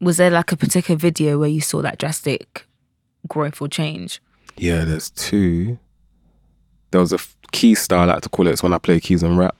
Was 0.00 0.18
there 0.18 0.30
like 0.30 0.52
a 0.52 0.56
particular 0.56 0.98
video 0.98 1.38
where 1.38 1.48
you 1.48 1.60
saw 1.60 1.80
that 1.82 1.98
drastic 1.98 2.66
growth 3.26 3.62
or 3.62 3.68
change? 3.68 4.20
Yeah, 4.56 4.84
there's 4.84 5.10
two. 5.10 5.78
There 6.90 7.00
was 7.00 7.12
a 7.12 7.16
f- 7.16 7.36
key 7.52 7.74
style 7.74 8.10
I 8.10 8.14
like 8.14 8.22
to 8.22 8.28
call 8.28 8.46
it. 8.46 8.52
It's 8.52 8.62
when 8.62 8.72
I 8.72 8.78
play 8.78 9.00
keys 9.00 9.22
and 9.22 9.38
rap. 9.38 9.56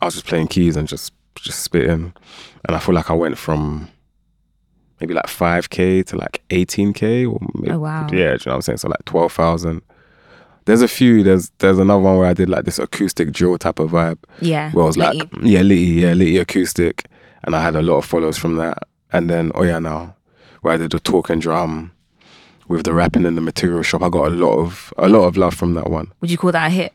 I 0.00 0.04
was 0.04 0.14
just 0.14 0.26
playing 0.26 0.48
keys 0.48 0.76
and 0.76 0.88
just 0.88 1.12
just 1.42 1.60
spitting, 1.62 2.12
and 2.66 2.76
I 2.76 2.78
feel 2.78 2.94
like 2.94 3.10
I 3.10 3.14
went 3.14 3.38
from 3.38 3.88
maybe 5.00 5.14
like 5.14 5.28
five 5.28 5.70
k 5.70 6.02
to 6.04 6.16
like 6.16 6.42
eighteen 6.50 6.92
k. 6.92 7.26
Or 7.26 7.38
maybe, 7.54 7.72
Oh, 7.72 7.78
wow. 7.80 8.02
Yeah, 8.02 8.08
do 8.08 8.16
you 8.16 8.22
know 8.22 8.34
what 8.34 8.54
I'm 8.54 8.62
saying? 8.62 8.78
So 8.78 8.88
like 8.88 9.04
twelve 9.04 9.32
thousand. 9.32 9.82
There's 10.64 10.82
a 10.82 10.88
few. 10.88 11.22
There's 11.22 11.50
there's 11.58 11.78
another 11.78 12.00
one 12.02 12.16
where 12.18 12.26
I 12.26 12.34
did 12.34 12.48
like 12.48 12.64
this 12.64 12.78
acoustic 12.78 13.32
drill 13.32 13.56
type 13.58 13.78
of 13.78 13.90
vibe. 13.92 14.18
Yeah. 14.40 14.72
Where 14.72 14.82
I 14.82 14.86
was 14.86 14.96
like, 14.96 15.16
yeah, 15.42 15.62
Litty, 15.62 15.82
yeah, 16.02 16.12
Litty 16.12 16.38
acoustic, 16.38 17.06
and 17.44 17.54
I 17.54 17.62
had 17.62 17.76
a 17.76 17.82
lot 17.82 17.98
of 17.98 18.04
followers 18.04 18.36
from 18.36 18.56
that. 18.56 18.78
And 19.12 19.30
then 19.30 19.52
oh 19.54 19.62
yeah, 19.62 19.78
now 19.78 20.16
where 20.62 20.74
I 20.74 20.76
did 20.76 20.90
the 20.90 20.98
talk 20.98 21.30
and 21.30 21.40
drum 21.40 21.92
with 22.66 22.82
the 22.84 22.92
rapping 22.92 23.24
in 23.24 23.36
the 23.36 23.40
material 23.40 23.84
shop, 23.84 24.02
I 24.02 24.08
got 24.08 24.26
a 24.26 24.30
lot 24.30 24.58
of 24.58 24.92
a 24.98 25.08
lot 25.08 25.26
of 25.26 25.36
love 25.36 25.54
from 25.54 25.74
that 25.74 25.88
one. 25.88 26.12
Would 26.20 26.32
you 26.32 26.38
call 26.38 26.50
that 26.50 26.66
a 26.66 26.70
hit? 26.70 26.92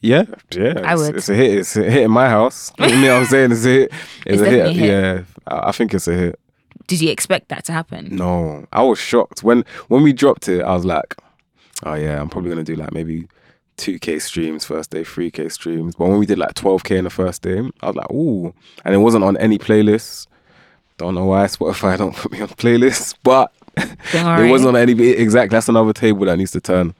Yeah, 0.00 0.24
yeah, 0.52 0.80
I 0.84 0.92
it's, 0.92 1.02
would. 1.02 1.16
It's 1.16 1.28
a 1.28 1.34
hit. 1.34 1.58
It's 1.58 1.76
a 1.76 1.82
hit 1.82 2.02
in 2.04 2.10
my 2.10 2.28
house. 2.28 2.72
you 2.78 2.86
know 2.88 3.14
what 3.14 3.20
I'm 3.22 3.26
saying? 3.26 3.52
It's 3.52 3.64
a 3.64 3.68
hit. 3.68 3.92
It's, 4.26 4.40
It's 4.40 4.42
a 4.42 4.50
hit. 4.50 4.66
a 4.66 4.72
hit. 4.72 4.90
Yeah, 4.90 5.22
I 5.46 5.68
I 5.68 5.72
think 5.72 5.94
it's 5.94 6.06
a 6.08 6.14
hit. 6.14 6.40
Did 6.86 7.00
you 7.00 7.10
expect 7.10 7.48
that 7.48 7.64
to 7.64 7.72
happen? 7.72 8.08
No, 8.14 8.66
I 8.72 8.82
was 8.82 8.98
shocked 8.98 9.42
when 9.42 9.64
when 9.88 10.02
we 10.02 10.12
dropped 10.12 10.48
it. 10.48 10.62
I 10.62 10.74
was 10.74 10.84
like, 10.84 11.16
oh 11.84 11.94
yeah, 11.94 12.20
I'm 12.20 12.28
probably 12.28 12.50
gonna 12.50 12.64
do 12.64 12.76
like 12.76 12.92
maybe. 12.92 13.28
2k 13.78 14.22
streams 14.22 14.64
first 14.64 14.88
day, 14.90 15.02
3k 15.04 15.52
streams. 15.52 15.94
But 15.94 16.08
when 16.08 16.18
we 16.18 16.24
did 16.24 16.38
like 16.38 16.54
12k 16.54 16.96
in 16.96 17.04
the 17.04 17.10
first 17.10 17.42
day, 17.42 17.58
I 17.82 17.86
was 17.88 17.94
like, 17.94 18.10
ooh. 18.10 18.54
And 18.86 18.94
it 18.94 18.98
wasn't 18.98 19.22
on 19.22 19.36
any 19.36 19.58
playlists. 19.58 20.26
Don't 20.96 21.14
know 21.14 21.26
why 21.26 21.44
Spotify 21.44 21.98
don't 22.02 22.16
put 22.16 22.32
me 22.32 22.40
on 22.40 22.48
playlists, 22.48 23.14
but 23.22 23.52
it 23.76 24.50
wasn't 24.50 24.74
on 24.74 24.76
any 24.76 24.92
exactly 25.10 25.54
that's 25.54 25.68
another 25.68 25.92
table 25.92 26.24
that 26.24 26.38
needs 26.38 26.52
to 26.52 26.60
turn 26.62 26.94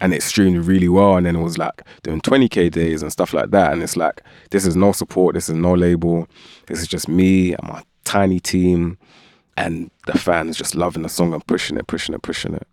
and 0.00 0.14
it 0.14 0.22
streamed 0.22 0.64
really 0.66 0.88
well 0.88 1.16
and 1.16 1.26
then 1.26 1.36
it 1.36 1.42
was 1.42 1.58
like 1.58 1.82
doing 2.02 2.20
20k 2.20 2.70
days 2.70 3.02
and 3.02 3.10
stuff 3.12 3.32
like 3.34 3.50
that 3.50 3.72
and 3.72 3.82
it's 3.82 3.96
like 3.96 4.22
this 4.50 4.64
is 4.66 4.76
no 4.76 4.92
support 4.92 5.34
this 5.34 5.48
is 5.48 5.54
no 5.56 5.74
label 5.74 6.28
this 6.66 6.80
is 6.80 6.86
just 6.86 7.08
me 7.08 7.52
and 7.54 7.68
my 7.68 7.82
tiny 8.04 8.38
team 8.40 8.96
and 9.56 9.90
the 10.06 10.16
fans 10.16 10.56
just 10.56 10.74
loving 10.74 11.02
the 11.02 11.08
song 11.08 11.32
and 11.34 11.46
pushing 11.46 11.76
it 11.76 11.86
pushing 11.86 12.14
it 12.14 12.22
pushing 12.22 12.54
it 12.54 12.66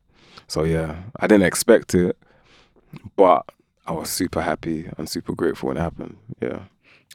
so 0.48 0.63
yeah 0.63 0.96
i 1.20 1.27
didn't 1.27 1.46
expect 1.46 1.96
it 1.96 2.17
but 3.15 3.44
i 3.88 3.91
was 3.91 4.10
super 4.10 4.41
happy 4.41 4.89
and 4.98 5.10
super 5.10 5.34
grateful 5.34 5.67
when 5.67 5.77
it 5.77 5.82
happened 5.82 6.15
yeah 6.41 6.60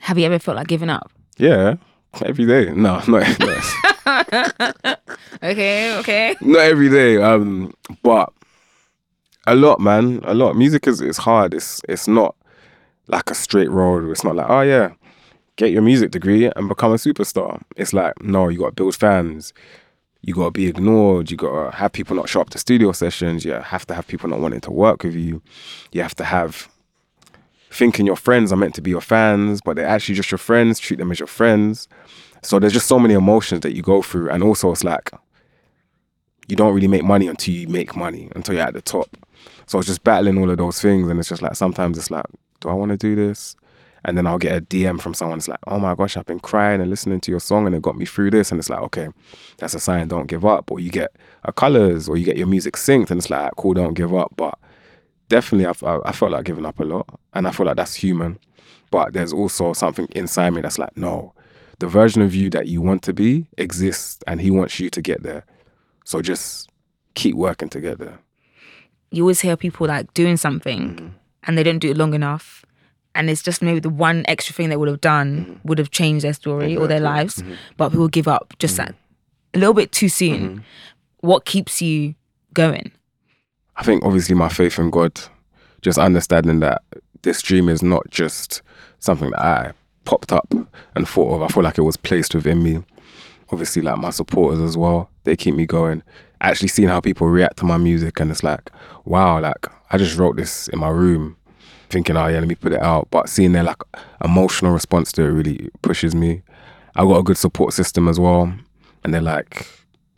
Have 0.00 0.18
you 0.18 0.26
ever 0.26 0.38
felt 0.38 0.56
like 0.56 0.66
giving 0.68 0.90
up? 0.90 1.10
yeah 1.38 1.76
every 2.22 2.44
day 2.46 2.70
no 2.74 3.00
not, 3.06 3.38
not 3.38 4.98
Okay, 5.42 5.96
okay. 5.98 6.36
not 6.40 6.60
every 6.60 6.88
day 6.90 7.16
um 7.22 7.72
but 8.02 8.32
a 9.46 9.54
lot 9.54 9.80
man 9.80 10.20
a 10.24 10.34
lot. 10.34 10.56
Music 10.56 10.86
is 10.86 11.00
it's 11.00 11.18
hard. 11.18 11.54
It's 11.54 11.80
it's 11.88 12.06
not 12.08 12.36
like 13.08 13.30
a 13.30 13.34
straight 13.34 13.70
road. 13.70 14.08
It's 14.10 14.24
not 14.24 14.36
like 14.36 14.48
oh 14.48 14.62
yeah 14.62 14.92
get 15.56 15.72
your 15.72 15.82
music 15.82 16.10
degree 16.10 16.50
and 16.56 16.68
become 16.68 16.92
a 16.92 16.96
superstar. 16.96 17.60
It's 17.76 17.92
like 17.92 18.22
no 18.22 18.48
you 18.48 18.58
got 18.58 18.66
to 18.66 18.72
build 18.72 18.96
fans. 18.96 19.52
You 20.22 20.34
got 20.34 20.44
to 20.46 20.50
be 20.50 20.66
ignored. 20.66 21.30
You 21.30 21.36
got 21.36 21.70
to 21.70 21.76
have 21.76 21.92
people 21.92 22.14
not 22.14 22.28
show 22.28 22.42
up 22.42 22.50
to 22.50 22.58
studio 22.58 22.92
sessions. 22.92 23.44
You 23.44 23.52
have 23.52 23.86
to 23.86 23.94
have 23.94 24.06
people 24.06 24.28
not 24.28 24.40
wanting 24.40 24.60
to 24.62 24.70
work 24.70 25.02
with 25.02 25.14
you. 25.14 25.42
You 25.92 26.02
have 26.02 26.14
to 26.16 26.24
have 26.24 26.68
thinking 27.70 28.04
your 28.04 28.16
friends 28.16 28.52
are 28.52 28.56
meant 28.56 28.74
to 28.74 28.82
be 28.82 28.90
your 28.90 29.00
fans 29.00 29.60
but 29.64 29.76
they're 29.76 29.86
actually 29.86 30.14
just 30.14 30.30
your 30.30 30.38
friends. 30.38 30.78
Treat 30.78 30.98
them 30.98 31.10
as 31.10 31.18
your 31.18 31.26
friends. 31.26 31.88
So 32.42 32.58
there's 32.58 32.72
just 32.72 32.86
so 32.86 32.98
many 32.98 33.14
emotions 33.14 33.60
that 33.60 33.74
you 33.74 33.82
go 33.82 34.02
through. 34.02 34.30
And 34.30 34.42
also 34.42 34.72
it's 34.72 34.84
like 34.84 35.10
you 36.50 36.56
don't 36.56 36.74
really 36.74 36.88
make 36.88 37.04
money 37.04 37.28
until 37.28 37.54
you 37.54 37.68
make 37.68 37.96
money 37.96 38.30
until 38.34 38.54
you're 38.54 38.64
at 38.64 38.74
the 38.74 38.82
top. 38.82 39.16
So 39.66 39.78
it's 39.78 39.88
just 39.88 40.04
battling 40.04 40.38
all 40.38 40.50
of 40.50 40.58
those 40.58 40.80
things, 40.80 41.08
and 41.08 41.18
it's 41.18 41.28
just 41.28 41.42
like 41.42 41.54
sometimes 41.54 41.96
it's 41.96 42.10
like, 42.10 42.26
do 42.60 42.68
I 42.68 42.74
want 42.74 42.90
to 42.90 42.96
do 42.96 43.14
this? 43.14 43.56
And 44.04 44.16
then 44.16 44.26
I'll 44.26 44.38
get 44.38 44.56
a 44.56 44.60
DM 44.62 45.00
from 45.00 45.12
someone. 45.12 45.38
It's 45.38 45.48
like, 45.48 45.58
oh 45.66 45.78
my 45.78 45.94
gosh, 45.94 46.16
I've 46.16 46.26
been 46.26 46.40
crying 46.40 46.80
and 46.80 46.88
listening 46.88 47.20
to 47.20 47.30
your 47.30 47.40
song, 47.40 47.66
and 47.66 47.74
it 47.74 47.82
got 47.82 47.96
me 47.96 48.06
through 48.06 48.30
this. 48.30 48.50
And 48.50 48.58
it's 48.58 48.70
like, 48.70 48.80
okay, 48.80 49.08
that's 49.58 49.74
a 49.74 49.80
sign. 49.80 50.08
Don't 50.08 50.26
give 50.26 50.44
up. 50.44 50.70
Or 50.70 50.80
you 50.80 50.90
get 50.90 51.14
a 51.44 51.52
colors, 51.52 52.08
or 52.08 52.16
you 52.16 52.24
get 52.24 52.38
your 52.38 52.46
music 52.46 52.74
synced, 52.74 53.10
and 53.10 53.18
it's 53.18 53.30
like, 53.30 53.52
cool, 53.56 53.74
don't 53.74 53.94
give 53.94 54.14
up. 54.14 54.32
But 54.36 54.58
definitely, 55.28 55.66
I've, 55.66 55.82
I, 55.82 55.98
I 56.06 56.12
felt 56.12 56.32
like 56.32 56.46
giving 56.46 56.64
up 56.64 56.80
a 56.80 56.84
lot, 56.84 57.06
and 57.34 57.46
I 57.46 57.50
feel 57.50 57.66
like 57.66 57.76
that's 57.76 57.94
human. 57.94 58.38
But 58.90 59.12
there's 59.12 59.32
also 59.32 59.72
something 59.74 60.08
inside 60.12 60.50
me 60.50 60.62
that's 60.62 60.78
like, 60.78 60.96
no, 60.96 61.34
the 61.78 61.86
version 61.86 62.22
of 62.22 62.34
you 62.34 62.50
that 62.50 62.68
you 62.68 62.80
want 62.80 63.02
to 63.02 63.12
be 63.12 63.46
exists, 63.58 64.22
and 64.26 64.40
he 64.40 64.50
wants 64.50 64.80
you 64.80 64.88
to 64.90 65.02
get 65.02 65.22
there. 65.22 65.44
So 66.10 66.20
just 66.20 66.68
keep 67.14 67.36
working 67.36 67.68
together. 67.68 68.18
You 69.12 69.22
always 69.22 69.40
hear 69.40 69.56
people 69.56 69.86
like 69.86 70.12
doing 70.12 70.36
something 70.36 70.80
Mm-hmm. 70.96 71.06
and 71.44 71.56
they 71.56 71.62
don't 71.62 71.78
do 71.78 71.88
it 71.90 71.96
long 71.96 72.14
enough. 72.14 72.64
And 73.14 73.30
it's 73.30 73.42
just 73.44 73.62
maybe 73.62 73.78
the 73.78 73.90
one 73.90 74.24
extra 74.26 74.52
thing 74.52 74.70
they 74.70 74.76
would 74.76 74.88
have 74.88 75.00
done 75.00 75.30
Mm-hmm. 75.44 75.68
would 75.68 75.78
have 75.78 75.92
changed 75.92 76.24
their 76.24 76.32
story 76.32 76.76
or 76.76 76.88
their 76.88 76.98
lives. 76.98 77.44
But 77.76 77.90
people 77.90 78.08
give 78.08 78.26
up 78.26 78.54
just 78.58 78.80
at 78.80 78.92
a 79.54 79.58
little 79.58 79.72
bit 79.74 79.92
too 79.92 80.08
soon. 80.08 80.40
Mm-hmm. 80.40 80.58
What 81.28 81.44
keeps 81.44 81.80
you 81.80 82.16
going? 82.54 82.90
I 83.76 83.84
think 83.84 84.04
obviously 84.04 84.34
my 84.34 84.48
faith 84.48 84.80
in 84.80 84.90
God, 84.90 85.12
just 85.80 85.96
understanding 85.98 86.58
that 86.60 86.82
this 87.22 87.40
dream 87.40 87.68
is 87.68 87.84
not 87.84 88.02
just 88.10 88.62
something 88.98 89.30
that 89.30 89.40
I 89.40 89.72
popped 90.04 90.32
up 90.32 90.52
and 90.96 91.06
thought 91.08 91.34
of. 91.36 91.42
I 91.42 91.48
feel 91.48 91.62
like 91.62 91.78
it 91.78 91.82
was 91.82 91.96
placed 91.96 92.34
within 92.34 92.64
me. 92.64 92.82
Obviously, 93.52 93.82
like 93.82 93.98
my 93.98 94.10
supporters 94.10 94.60
as 94.60 94.76
well, 94.76 95.10
they 95.24 95.36
keep 95.36 95.54
me 95.54 95.66
going. 95.66 96.02
Actually, 96.40 96.68
seeing 96.68 96.88
how 96.88 97.00
people 97.00 97.28
react 97.28 97.58
to 97.58 97.64
my 97.64 97.76
music, 97.76 98.20
and 98.20 98.30
it's 98.30 98.42
like, 98.42 98.70
wow, 99.04 99.40
like 99.40 99.66
I 99.90 99.98
just 99.98 100.16
wrote 100.16 100.36
this 100.36 100.68
in 100.68 100.78
my 100.78 100.88
room, 100.88 101.36
thinking, 101.90 102.16
oh 102.16 102.26
yeah, 102.28 102.38
let 102.38 102.48
me 102.48 102.54
put 102.54 102.72
it 102.72 102.82
out. 102.82 103.08
But 103.10 103.28
seeing 103.28 103.52
their 103.52 103.64
like 103.64 103.82
emotional 104.24 104.72
response 104.72 105.12
to 105.12 105.22
it 105.22 105.30
really 105.30 105.68
pushes 105.82 106.14
me. 106.14 106.42
I 106.96 107.02
got 107.04 107.18
a 107.18 107.22
good 107.22 107.38
support 107.38 107.72
system 107.72 108.08
as 108.08 108.18
well, 108.18 108.52
and 109.04 109.14
they're 109.14 109.20
like, 109.20 109.66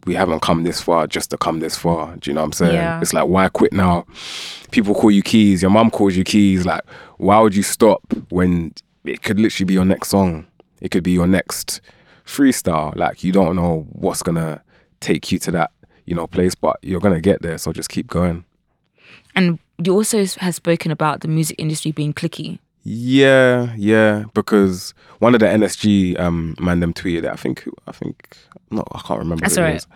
we 0.04 0.14
haven't 0.14 0.40
come 0.40 0.64
this 0.64 0.80
far 0.80 1.06
just 1.06 1.30
to 1.30 1.36
come 1.36 1.60
this 1.60 1.76
far. 1.76 2.16
Do 2.16 2.30
you 2.30 2.34
know 2.34 2.40
what 2.40 2.46
I'm 2.46 2.52
saying? 2.52 2.74
Yeah. 2.74 3.00
It's 3.00 3.12
like, 3.12 3.28
why 3.28 3.48
quit 3.48 3.72
now? 3.72 4.04
People 4.70 4.94
call 4.94 5.10
you 5.10 5.22
keys. 5.22 5.62
Your 5.62 5.70
mum 5.70 5.90
calls 5.90 6.16
you 6.16 6.24
keys. 6.24 6.66
Like, 6.66 6.82
why 7.18 7.38
would 7.40 7.54
you 7.54 7.62
stop 7.62 8.02
when 8.30 8.74
it 9.04 9.22
could 9.22 9.38
literally 9.38 9.66
be 9.66 9.74
your 9.74 9.84
next 9.84 10.08
song? 10.08 10.46
It 10.80 10.90
could 10.90 11.04
be 11.04 11.12
your 11.12 11.28
next 11.28 11.80
freestyle. 12.26 12.94
Like, 12.96 13.22
you 13.24 13.32
don't 13.32 13.56
know 13.56 13.86
what's 13.92 14.22
gonna 14.22 14.62
take 15.00 15.30
you 15.32 15.38
to 15.40 15.50
that, 15.52 15.70
you 16.06 16.14
know, 16.14 16.26
place, 16.26 16.54
but 16.54 16.76
you're 16.82 17.00
gonna 17.00 17.20
get 17.20 17.42
there. 17.42 17.58
So 17.58 17.72
just 17.72 17.88
keep 17.88 18.06
going. 18.08 18.44
And 19.34 19.58
you 19.82 19.94
also 19.94 20.18
s- 20.20 20.36
have 20.36 20.54
spoken 20.54 20.90
about 20.90 21.20
the 21.20 21.28
music 21.28 21.56
industry 21.58 21.90
being 21.92 22.12
clicky. 22.12 22.58
Yeah, 22.84 23.72
yeah. 23.76 24.24
Because 24.34 24.92
one 25.20 25.34
of 25.34 25.40
the 25.40 25.46
NSG 25.46 26.18
um 26.18 26.56
man 26.60 26.80
them 26.80 26.92
tweeted 26.92 27.18
it. 27.24 27.30
I 27.30 27.36
think 27.36 27.68
I 27.86 27.92
think 27.92 28.36
no, 28.70 28.84
I 28.92 29.00
can't 29.00 29.18
remember. 29.20 29.42
That's 29.42 29.56
who 29.56 29.62
alright. 29.62 29.86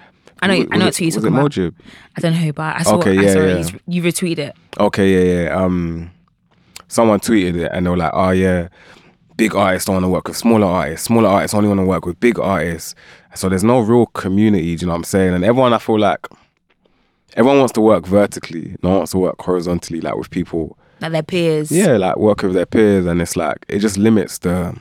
I 0.42 0.46
know, 0.48 0.58
Was- 0.58 0.68
I 0.70 0.76
know 0.76 0.84
was 0.84 0.84
what 0.84 0.94
tweet 0.94 1.00
it, 1.00 1.00
you're 1.00 1.06
was 1.06 1.14
talking 1.32 1.36
it 1.36 1.38
about. 1.40 1.50
Mojib? 1.50 1.74
I 2.16 2.20
don't 2.20 2.32
know 2.34 2.38
who, 2.38 2.52
but 2.52 2.76
I 2.76 2.82
saw, 2.82 2.96
Okay, 2.98 3.18
I 3.18 3.22
yeah, 3.22 3.32
saw 3.32 3.40
yeah. 3.40 3.56
it. 3.66 3.80
You 3.88 4.02
retweeted 4.02 4.38
it. 4.38 4.56
Okay, 4.78 5.08
yeah, 5.34 5.42
yeah. 5.44 5.56
Um, 5.56 6.10
someone 6.88 7.20
tweeted 7.20 7.56
it 7.56 7.70
and 7.72 7.86
they 7.86 7.90
were 7.90 7.96
like, 7.96 8.12
"Oh 8.14 8.30
yeah, 8.30 8.68
big 9.36 9.54
artists 9.54 9.86
don't 9.86 9.96
want 9.96 10.04
to 10.04 10.08
work 10.08 10.28
with 10.28 10.36
smaller 10.36 10.66
artists. 10.66 11.06
Smaller 11.06 11.28
artists 11.28 11.54
only 11.54 11.68
want 11.68 11.80
to 11.80 11.86
work 11.86 12.06
with 12.06 12.18
big 12.20 12.38
artists." 12.38 12.94
So 13.34 13.48
there's 13.48 13.64
no 13.64 13.80
real 13.80 14.06
community. 14.06 14.76
Do 14.76 14.82
you 14.82 14.86
know 14.86 14.92
what 14.92 14.98
I'm 14.98 15.04
saying? 15.04 15.34
And 15.34 15.44
everyone, 15.44 15.72
I 15.72 15.78
feel 15.78 15.98
like, 15.98 16.26
everyone 17.34 17.58
wants 17.58 17.72
to 17.74 17.80
work 17.80 18.06
vertically. 18.06 18.76
No 18.82 18.90
one 18.90 18.98
wants 18.98 19.12
to 19.12 19.18
work 19.18 19.40
horizontally, 19.40 20.00
like 20.00 20.16
with 20.16 20.30
people. 20.30 20.78
Like 21.00 21.12
their 21.12 21.22
peers. 21.22 21.70
Yeah, 21.70 21.96
like 21.98 22.16
work 22.16 22.42
with 22.42 22.54
their 22.54 22.66
peers, 22.66 23.04
and 23.06 23.20
it's 23.20 23.36
like 23.36 23.66
it 23.68 23.80
just 23.80 23.98
limits 23.98 24.38
the 24.38 24.74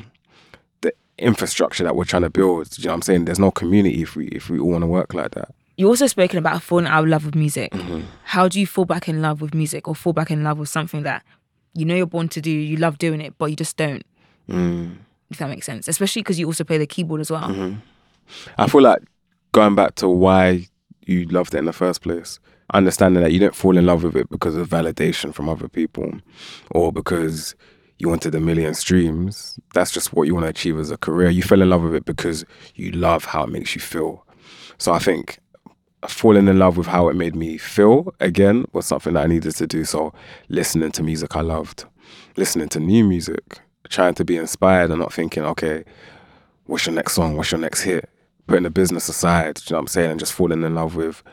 the 0.82 0.94
infrastructure 1.18 1.84
that 1.84 1.96
we're 1.96 2.06
trying 2.06 2.22
to 2.24 2.30
build. 2.30 2.70
Do 2.70 2.82
you 2.82 2.86
know 2.88 2.91
what 2.91 2.96
I'm 2.96 3.02
saying? 3.02 3.26
There's 3.26 3.39
no 3.39 3.52
community 3.52 4.02
if 4.02 4.15
we 4.15 4.28
if 4.28 4.50
we 4.50 4.60
all 4.60 4.72
want 4.72 4.84
to 4.84 4.88
work 4.88 5.13
like 5.13 5.32
that. 5.32 5.54
You 5.78 5.89
also 5.89 6.08
spoken 6.08 6.39
about 6.39 6.62
falling 6.62 6.88
out 6.88 7.04
of 7.04 7.10
love 7.10 7.26
with 7.26 7.36
music. 7.36 7.74
Mm-hmm. 7.74 8.04
How 8.24 8.48
do 8.48 8.62
you 8.62 8.65
fall 8.65 8.86
back 8.86 9.10
in 9.10 9.22
love 9.22 9.41
with 9.41 9.54
music 9.54 9.89
or 9.89 9.96
fall 9.96 10.13
back 10.13 10.32
in 10.32 10.41
love 10.41 10.58
with 10.58 10.70
something 10.70 11.04
that 11.04 11.24
you 11.74 11.84
know 11.84 11.96
you're 11.96 12.06
born 12.06 12.30
to 12.30 12.39
do, 12.39 12.50
you 12.50 12.78
love 12.78 12.98
doing 12.98 13.20
it, 13.20 13.38
but 13.38 13.48
you 13.48 13.58
just 13.58 13.76
don't? 13.76 14.06
Mm. 14.50 14.98
If 15.30 15.38
that 15.40 15.50
makes 15.50 15.66
sense. 15.66 15.88
Especially 15.88 16.22
because 16.22 16.40
you 16.40 16.46
also 16.48 16.64
play 16.64 16.78
the 16.78 16.88
keyboard 16.88 17.22
as 17.22 17.32
well. 17.32 17.50
Mm-hmm. 17.50 17.80
I 18.58 18.68
feel 18.68 18.82
like 18.82 19.02
going 19.52 19.76
back 19.76 19.96
to 19.96 20.10
why 20.10 20.68
you 21.06 21.26
loved 21.26 21.54
it 21.54 21.60
in 21.60 21.66
the 21.66 21.74
first 21.74 22.02
place, 22.02 22.40
understanding 22.74 23.24
that 23.24 23.32
you 23.32 23.40
didn't 23.40 23.56
fall 23.56 23.78
in 23.78 23.86
love 23.86 24.04
with 24.04 24.16
it 24.16 24.30
because 24.30 24.56
of 24.56 24.70
validation 24.70 25.34
from 25.34 25.50
other 25.50 25.68
people 25.68 26.12
or 26.72 26.92
because 26.92 27.56
you 28.00 28.10
wanted 28.10 28.36
a 28.36 28.40
million 28.40 28.74
streams. 28.74 29.60
That's 29.74 29.92
just 29.92 30.14
what 30.14 30.24
you 30.24 30.34
want 30.34 30.46
to 30.46 30.50
achieve 30.50 30.80
as 30.80 30.92
a 30.92 30.98
career. 30.98 31.30
You 31.30 31.44
fell 31.44 31.62
in 31.62 31.70
love 31.70 31.84
with 31.84 31.96
it 31.96 32.06
because 32.06 32.44
you 32.76 32.92
love 32.92 33.26
how 33.26 33.44
it 33.44 33.50
makes 33.50 33.76
you 33.76 33.82
feel. 33.82 34.26
So 34.78 34.94
I 34.94 35.00
think 35.00 35.40
falling 36.08 36.48
in 36.48 36.60
love 36.60 36.78
with 36.78 36.88
how 36.88 37.10
it 37.10 37.16
made 37.16 37.36
me 37.36 37.58
feel 37.58 38.14
again 38.20 38.66
was 38.74 38.86
something 38.86 39.14
that 39.14 39.24
I 39.24 39.28
needed 39.28 39.56
to 39.56 39.68
do. 39.68 39.86
So 39.86 40.14
listening 40.50 40.92
to 40.94 41.04
music 41.04 41.36
I 41.36 41.42
loved 41.42 41.86
listening 42.38 42.70
to 42.70 42.80
new 42.80 43.04
music, 43.04 43.60
trying 43.89 44.13
to 44.15 44.26
be 44.26 44.38
inspired 44.38 44.91
and 44.91 45.00
not 45.00 45.13
thinking, 45.13 45.43
okay, 45.43 45.84
what's 46.65 46.86
your 46.86 46.95
next 46.95 47.13
song? 47.13 47.38
What's 47.38 47.52
your 47.52 47.62
next 47.62 47.82
hit? 47.82 48.10
Putting 48.48 48.63
the 48.63 48.69
business 48.69 49.10
aside, 49.10 49.60
you 49.65 49.74
know 49.74 49.78
what 49.78 49.82
I'm 49.82 49.88
saying, 49.88 50.12
and 50.12 50.19
just 50.19 50.34
falling 50.34 50.63
in 50.63 50.76
love 50.76 50.95
with 50.95 51.24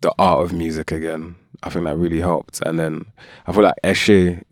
the 0.00 0.12
art 0.18 0.44
of 0.44 0.52
music 0.52 0.92
again. 0.92 1.36
I 1.62 1.70
think 1.70 1.84
that 1.84 1.96
really 1.96 2.20
helped. 2.20 2.60
And 2.62 2.78
then 2.78 3.06
I 3.46 3.52
feel 3.52 3.62
like 3.62 3.74
Eshe 3.82 4.42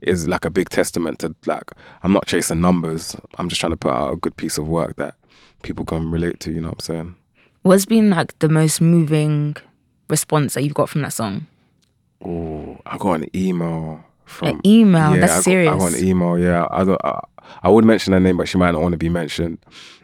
is 0.00 0.28
like 0.28 0.44
a 0.44 0.50
big 0.50 0.68
testament 0.68 1.18
to 1.20 1.34
like 1.46 1.70
I'm 2.02 2.12
not 2.12 2.26
chasing 2.26 2.60
numbers. 2.60 3.16
I'm 3.38 3.48
just 3.48 3.60
trying 3.60 3.72
to 3.72 3.76
put 3.76 3.92
out 3.92 4.12
a 4.12 4.16
good 4.16 4.36
piece 4.36 4.58
of 4.58 4.68
work 4.68 4.96
that 4.96 5.14
people 5.62 5.84
can 5.84 6.10
relate 6.10 6.40
to, 6.40 6.52
you 6.52 6.60
know 6.60 6.68
what 6.68 6.88
I'm 6.88 6.94
saying? 6.94 7.14
What's 7.62 7.86
been 7.86 8.10
like 8.10 8.38
the 8.40 8.48
most 8.48 8.80
moving 8.80 9.56
response 10.08 10.54
that 10.54 10.62
you've 10.62 10.74
got 10.74 10.88
from 10.88 11.02
that 11.02 11.12
song? 11.12 11.46
Oh, 12.24 12.78
I 12.86 12.98
got 12.98 13.14
an 13.14 13.28
email 13.34 14.04
from 14.26 14.48
An 14.48 14.60
email? 14.66 15.14
Yeah, 15.14 15.20
That's 15.20 15.32
I 15.32 15.36
got, 15.36 15.44
serious. 15.44 15.72
I 15.74 15.78
got 15.78 15.94
an 15.94 16.04
email. 16.06 16.38
Yeah, 16.38 16.66
I 16.70 16.84
don't. 16.84 17.00
I, 17.04 17.20
I 17.62 17.68
would 17.68 17.84
mention 17.84 18.12
her 18.12 18.20
name, 18.20 18.36
but 18.36 18.48
she 18.48 18.58
might 18.58 18.70
not 18.72 18.80
want 18.82 18.92
to 18.92 18.98
be 18.98 19.08
mentioned. 19.08 19.58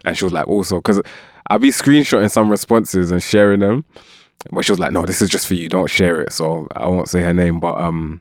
And 0.05 0.17
she 0.17 0.25
was 0.25 0.33
like, 0.33 0.47
also, 0.49 0.77
because 0.77 1.01
I'll 1.49 1.59
be 1.59 1.71
screenshotting 1.71 2.31
some 2.31 2.51
responses 2.51 3.11
and 3.11 3.23
sharing 3.23 3.61
them, 3.61 3.85
but 4.53 4.65
she 4.65 4.73
was 4.73 4.79
like, 4.79 4.93
no, 4.93 5.05
this 5.07 5.21
is 5.23 5.31
just 5.31 5.47
for 5.47 5.55
you. 5.55 5.69
Don't 5.69 5.89
share 5.91 6.21
it. 6.21 6.33
So 6.33 6.69
I 6.77 6.87
won't 6.89 7.09
say 7.09 7.21
her 7.23 7.33
name, 7.35 7.59
but 7.61 7.77
um, 7.81 8.21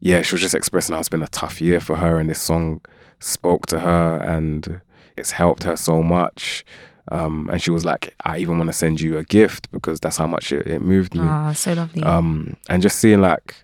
yeah, 0.00 0.22
she 0.22 0.34
was 0.34 0.40
just 0.42 0.54
expressing 0.54 0.94
how 0.94 1.00
it's 1.00 1.08
been 1.08 1.22
a 1.22 1.28
tough 1.28 1.60
year 1.60 1.80
for 1.80 1.96
her, 1.96 2.18
and 2.18 2.28
this 2.30 2.40
song 2.40 2.80
spoke 3.20 3.66
to 3.66 3.80
her, 3.80 4.16
and 4.18 4.80
it's 5.16 5.32
helped 5.32 5.64
her 5.64 5.76
so 5.76 6.02
much. 6.02 6.64
Um, 7.12 7.50
and 7.52 7.60
she 7.60 7.70
was 7.70 7.84
like, 7.84 8.14
I 8.24 8.38
even 8.38 8.56
want 8.58 8.68
to 8.68 8.72
send 8.72 9.00
you 9.00 9.18
a 9.18 9.24
gift 9.24 9.70
because 9.72 10.00
that's 10.00 10.16
how 10.16 10.26
much 10.26 10.52
it, 10.52 10.66
it 10.66 10.80
moved 10.80 11.14
me 11.14 11.20
Ah, 11.22 11.52
so 11.52 11.74
lovely. 11.74 12.02
um, 12.02 12.56
and 12.70 12.80
just 12.82 12.98
seeing 12.98 13.20
like 13.20 13.54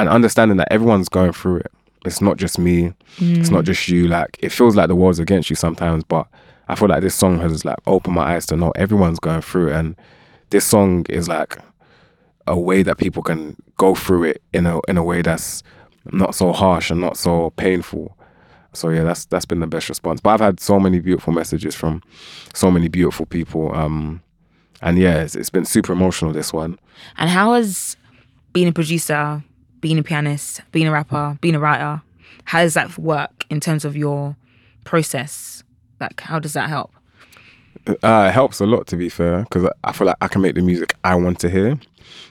and 0.00 0.08
understanding 0.08 0.56
that 0.56 0.72
everyone's 0.72 1.08
going 1.08 1.32
through 1.32 1.56
it. 1.58 1.72
It's 2.06 2.20
not 2.20 2.38
just 2.38 2.58
me. 2.58 2.94
It's 3.18 3.50
not 3.50 3.64
just 3.64 3.88
you. 3.88 4.08
Like 4.08 4.38
it 4.40 4.50
feels 4.50 4.74
like 4.74 4.88
the 4.88 4.96
world's 4.96 5.18
against 5.18 5.50
you 5.50 5.56
sometimes, 5.56 6.02
but 6.04 6.26
I 6.68 6.74
feel 6.74 6.88
like 6.88 7.02
this 7.02 7.14
song 7.14 7.38
has 7.40 7.64
like 7.64 7.76
opened 7.86 8.14
my 8.14 8.34
eyes 8.34 8.46
to 8.46 8.56
know 8.56 8.70
everyone's 8.70 9.20
going 9.20 9.42
through 9.42 9.68
it, 9.68 9.76
and 9.76 9.96
this 10.48 10.64
song 10.64 11.04
is 11.10 11.28
like 11.28 11.58
a 12.46 12.58
way 12.58 12.82
that 12.82 12.96
people 12.98 13.22
can 13.22 13.56
go 13.76 13.94
through 13.94 14.24
it 14.24 14.42
in 14.52 14.66
a 14.66 14.80
in 14.88 14.96
a 14.96 15.02
way 15.04 15.20
that's 15.20 15.62
not 16.12 16.34
so 16.34 16.52
harsh 16.52 16.90
and 16.90 17.00
not 17.00 17.16
so 17.16 17.50
painful. 17.50 18.16
So 18.72 18.88
yeah, 18.88 19.02
that's 19.02 19.26
that's 19.26 19.44
been 19.44 19.60
the 19.60 19.66
best 19.66 19.88
response. 19.88 20.20
But 20.20 20.30
I've 20.30 20.40
had 20.40 20.60
so 20.60 20.80
many 20.80 21.00
beautiful 21.00 21.32
messages 21.32 21.74
from 21.74 22.02
so 22.54 22.70
many 22.70 22.88
beautiful 22.88 23.26
people. 23.26 23.74
Um, 23.74 24.22
and 24.80 24.98
yeah, 24.98 25.20
it's, 25.20 25.34
it's 25.34 25.50
been 25.50 25.66
super 25.66 25.92
emotional. 25.92 26.32
This 26.32 26.52
one. 26.52 26.78
And 27.18 27.28
how 27.28 27.52
has 27.54 27.96
being 28.52 28.68
a 28.68 28.72
producer, 28.72 29.42
being 29.80 29.98
a 29.98 30.02
pianist, 30.02 30.62
being 30.72 30.86
a 30.86 30.92
rapper, 30.92 31.38
being 31.40 31.54
a 31.54 31.60
writer, 31.60 32.02
how 32.44 32.62
does 32.62 32.74
that 32.74 32.98
work 32.98 33.44
in 33.50 33.60
terms 33.60 33.84
of 33.84 33.96
your 33.96 34.36
process? 34.84 35.62
Like, 36.00 36.20
how 36.20 36.38
does 36.38 36.52
that 36.54 36.68
help? 36.68 36.92
Uh, 37.86 38.26
it 38.28 38.32
helps 38.32 38.60
a 38.60 38.66
lot 38.66 38.86
to 38.88 38.96
be 38.96 39.08
fair 39.08 39.42
because 39.42 39.68
I 39.84 39.92
feel 39.92 40.06
like 40.06 40.16
I 40.20 40.28
can 40.28 40.42
make 40.42 40.54
the 40.54 40.62
music 40.62 40.94
I 41.04 41.14
want 41.14 41.38
to 41.40 41.50
hear. 41.50 41.78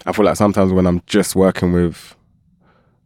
I 0.06 0.12
feel 0.12 0.26
like 0.26 0.36
sometimes 0.36 0.72
when 0.72 0.86
I'm 0.86 1.02
just 1.08 1.36
working 1.36 1.74
with 1.74 2.16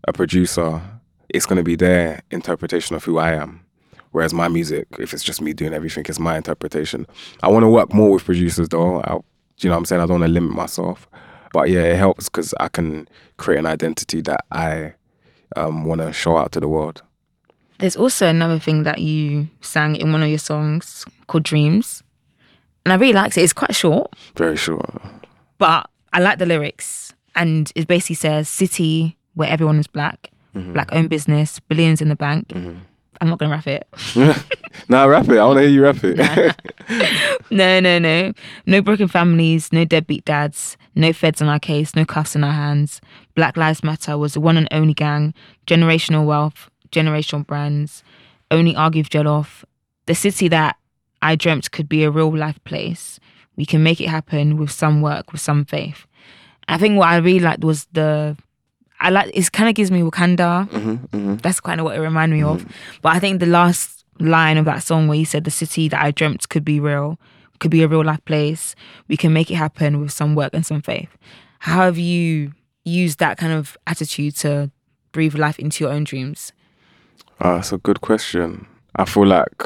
a 0.08 0.13
producer, 0.13 0.82
it's 1.29 1.45
going 1.45 1.58
to 1.58 1.63
be 1.63 1.75
their 1.75 2.21
interpretation 2.32 2.95
of 2.95 3.03
who 3.03 3.17
I 3.17 3.34
am. 3.34 3.65
Whereas 4.12 4.34
my 4.34 4.47
music, 4.47 4.88
if 4.99 5.13
it's 5.13 5.23
just 5.23 5.41
me 5.41 5.53
doing 5.53 5.73
everything, 5.73 6.06
it's 6.08 6.19
my 6.19 6.38
interpretation. 6.38 7.08
I 7.41 7.47
want 7.47 7.63
to 7.63 7.69
work 7.69 7.93
more 7.93 8.12
with 8.12 8.25
producers 8.25 8.69
though. 8.69 9.01
I, 9.01 9.13
you 9.58 9.69
know 9.69 9.71
what 9.71 9.77
I'm 9.77 9.86
saying? 9.86 10.01
I 10.01 10.06
don't 10.06 10.19
want 10.19 10.29
to 10.29 10.34
limit 10.34 10.51
myself. 10.56 11.08
But 11.53 11.69
yeah, 11.69 11.83
it 11.83 11.95
helps 11.95 12.27
because 12.27 12.53
I 12.59 12.67
can 12.67 13.07
create 13.37 13.59
an 13.59 13.65
identity 13.65 14.19
that 14.21 14.43
I 14.51 14.95
um, 15.55 15.85
want 15.85 16.01
to 16.01 16.11
show 16.11 16.35
out 16.35 16.51
to 16.53 16.59
the 16.59 16.67
world. 16.67 17.01
There's 17.79 17.95
also 17.95 18.27
another 18.27 18.59
thing 18.59 18.83
that 18.83 18.99
you 18.99 19.47
sang 19.61 19.95
in 19.95 20.11
one 20.11 20.21
of 20.23 20.29
your 20.29 20.39
songs 20.39 21.05
called 21.27 21.43
Dreams. 21.43 22.03
And 22.85 22.91
I 22.91 22.95
really 22.97 23.13
liked 23.13 23.37
it. 23.37 23.43
It's 23.43 23.53
quite 23.53 23.73
short, 23.75 24.13
Very 24.35 24.57
short. 24.57 24.89
but 25.57 25.89
I 26.11 26.19
like 26.19 26.39
the 26.39 26.45
lyrics. 26.45 27.13
And 27.35 27.71
it 27.75 27.87
basically 27.87 28.15
says 28.15 28.49
city 28.49 29.17
where 29.35 29.49
everyone 29.49 29.79
is 29.79 29.87
black, 29.87 30.31
black 30.53 30.89
owned 30.91 31.09
business, 31.09 31.59
billions 31.61 32.01
in 32.01 32.09
the 32.09 32.15
bank. 32.15 32.51
I'm 33.23 33.29
not 33.29 33.39
going 33.39 33.49
to 33.49 33.55
rap 33.55 33.67
it. 33.67 33.88
nah, 34.89 35.05
rap 35.05 35.29
it. 35.29 35.38
I 35.38 35.45
want 35.45 35.59
to 35.59 35.62
hear 35.62 35.71
you 35.71 35.83
rap 35.83 36.03
it. 36.03 36.55
No, 37.49 37.79
no, 37.79 37.97
no. 37.97 38.33
No 38.65 38.81
broken 38.81 39.07
families, 39.07 39.71
no 39.71 39.86
deadbeat 39.86 40.25
dads, 40.25 40.75
no 40.93 41.13
feds 41.13 41.41
on 41.41 41.47
our 41.47 41.59
case, 41.59 41.95
no 41.95 42.03
cuffs 42.03 42.36
in 42.36 42.43
our 42.43 42.51
hands. 42.51 42.99
Black 43.33 43.55
Lives 43.55 43.81
Matter 43.81 44.17
was 44.17 44.33
the 44.33 44.41
one 44.41 44.57
and 44.57 44.67
only 44.71 44.93
gang, 44.93 45.33
generational 45.65 46.25
wealth, 46.25 46.69
generational 46.91 47.47
brands, 47.47 48.03
only 48.51 48.75
argue 48.75 49.03
jet 49.03 49.25
off. 49.25 49.63
The 50.05 50.15
city 50.15 50.49
that 50.49 50.75
I 51.21 51.38
dreamt 51.38 51.71
could 51.71 51.88
be 51.88 52.03
a 52.03 52.12
real 52.12 52.36
life 52.36 52.62
place. 52.65 53.21
We 53.55 53.65
can 53.65 53.83
make 53.83 54.01
it 54.01 54.09
happen 54.09 54.57
with 54.57 54.71
some 54.71 55.01
work, 55.01 55.31
with 55.31 55.39
some 55.39 55.63
faith. 55.63 56.05
I 56.67 56.77
think 56.77 56.97
what 56.97 57.07
I 57.07 57.17
really 57.17 57.39
liked 57.39 57.63
was 57.63 57.86
the 57.93 58.36
I 59.03 59.09
like 59.09 59.31
it 59.33 59.51
kind 59.51 59.67
of 59.69 59.75
gives 59.75 59.91
me 59.91 60.01
Wakanda. 60.01 60.69
Mm-hmm, 60.69 60.91
mm-hmm. 60.91 61.35
That's 61.37 61.59
kind 61.59 61.79
of 61.79 61.83
what 61.83 61.97
it 61.97 61.99
reminded 61.99 62.35
me 62.37 62.43
of. 62.43 62.61
Mm-hmm. 62.61 62.99
But 63.01 63.15
I 63.15 63.19
think 63.19 63.39
the 63.41 63.45
last 63.45 64.05
line 64.19 64.57
of 64.57 64.65
that 64.65 64.81
song 64.81 65.07
where 65.07 65.17
you 65.17 65.25
said 65.25 65.43
the 65.43 65.51
city 65.51 65.89
that 65.89 66.01
I 66.01 66.11
dreamt 66.11 66.47
could 66.47 66.63
be 66.63 66.79
real, 66.79 67.19
could 67.59 67.69
be 67.69 67.83
a 67.83 67.87
real 67.87 68.03
life 68.03 68.23
place. 68.25 68.75
We 69.09 69.17
can 69.17 69.33
make 69.33 69.51
it 69.51 69.55
happen 69.55 69.99
with 69.99 70.11
some 70.11 70.35
work 70.35 70.53
and 70.53 70.65
some 70.65 70.81
faith. 70.81 71.09
How 71.59 71.81
have 71.81 71.97
you 71.97 72.53
used 72.85 73.19
that 73.19 73.37
kind 73.37 73.51
of 73.51 73.77
attitude 73.87 74.35
to 74.37 74.71
breathe 75.11 75.35
life 75.35 75.59
into 75.59 75.83
your 75.83 75.93
own 75.93 76.05
dreams? 76.05 76.53
Uh, 77.39 77.55
that's 77.55 77.73
a 77.73 77.77
good 77.77 78.01
question. 78.01 78.65
I 78.95 79.05
feel 79.05 79.25
like 79.25 79.63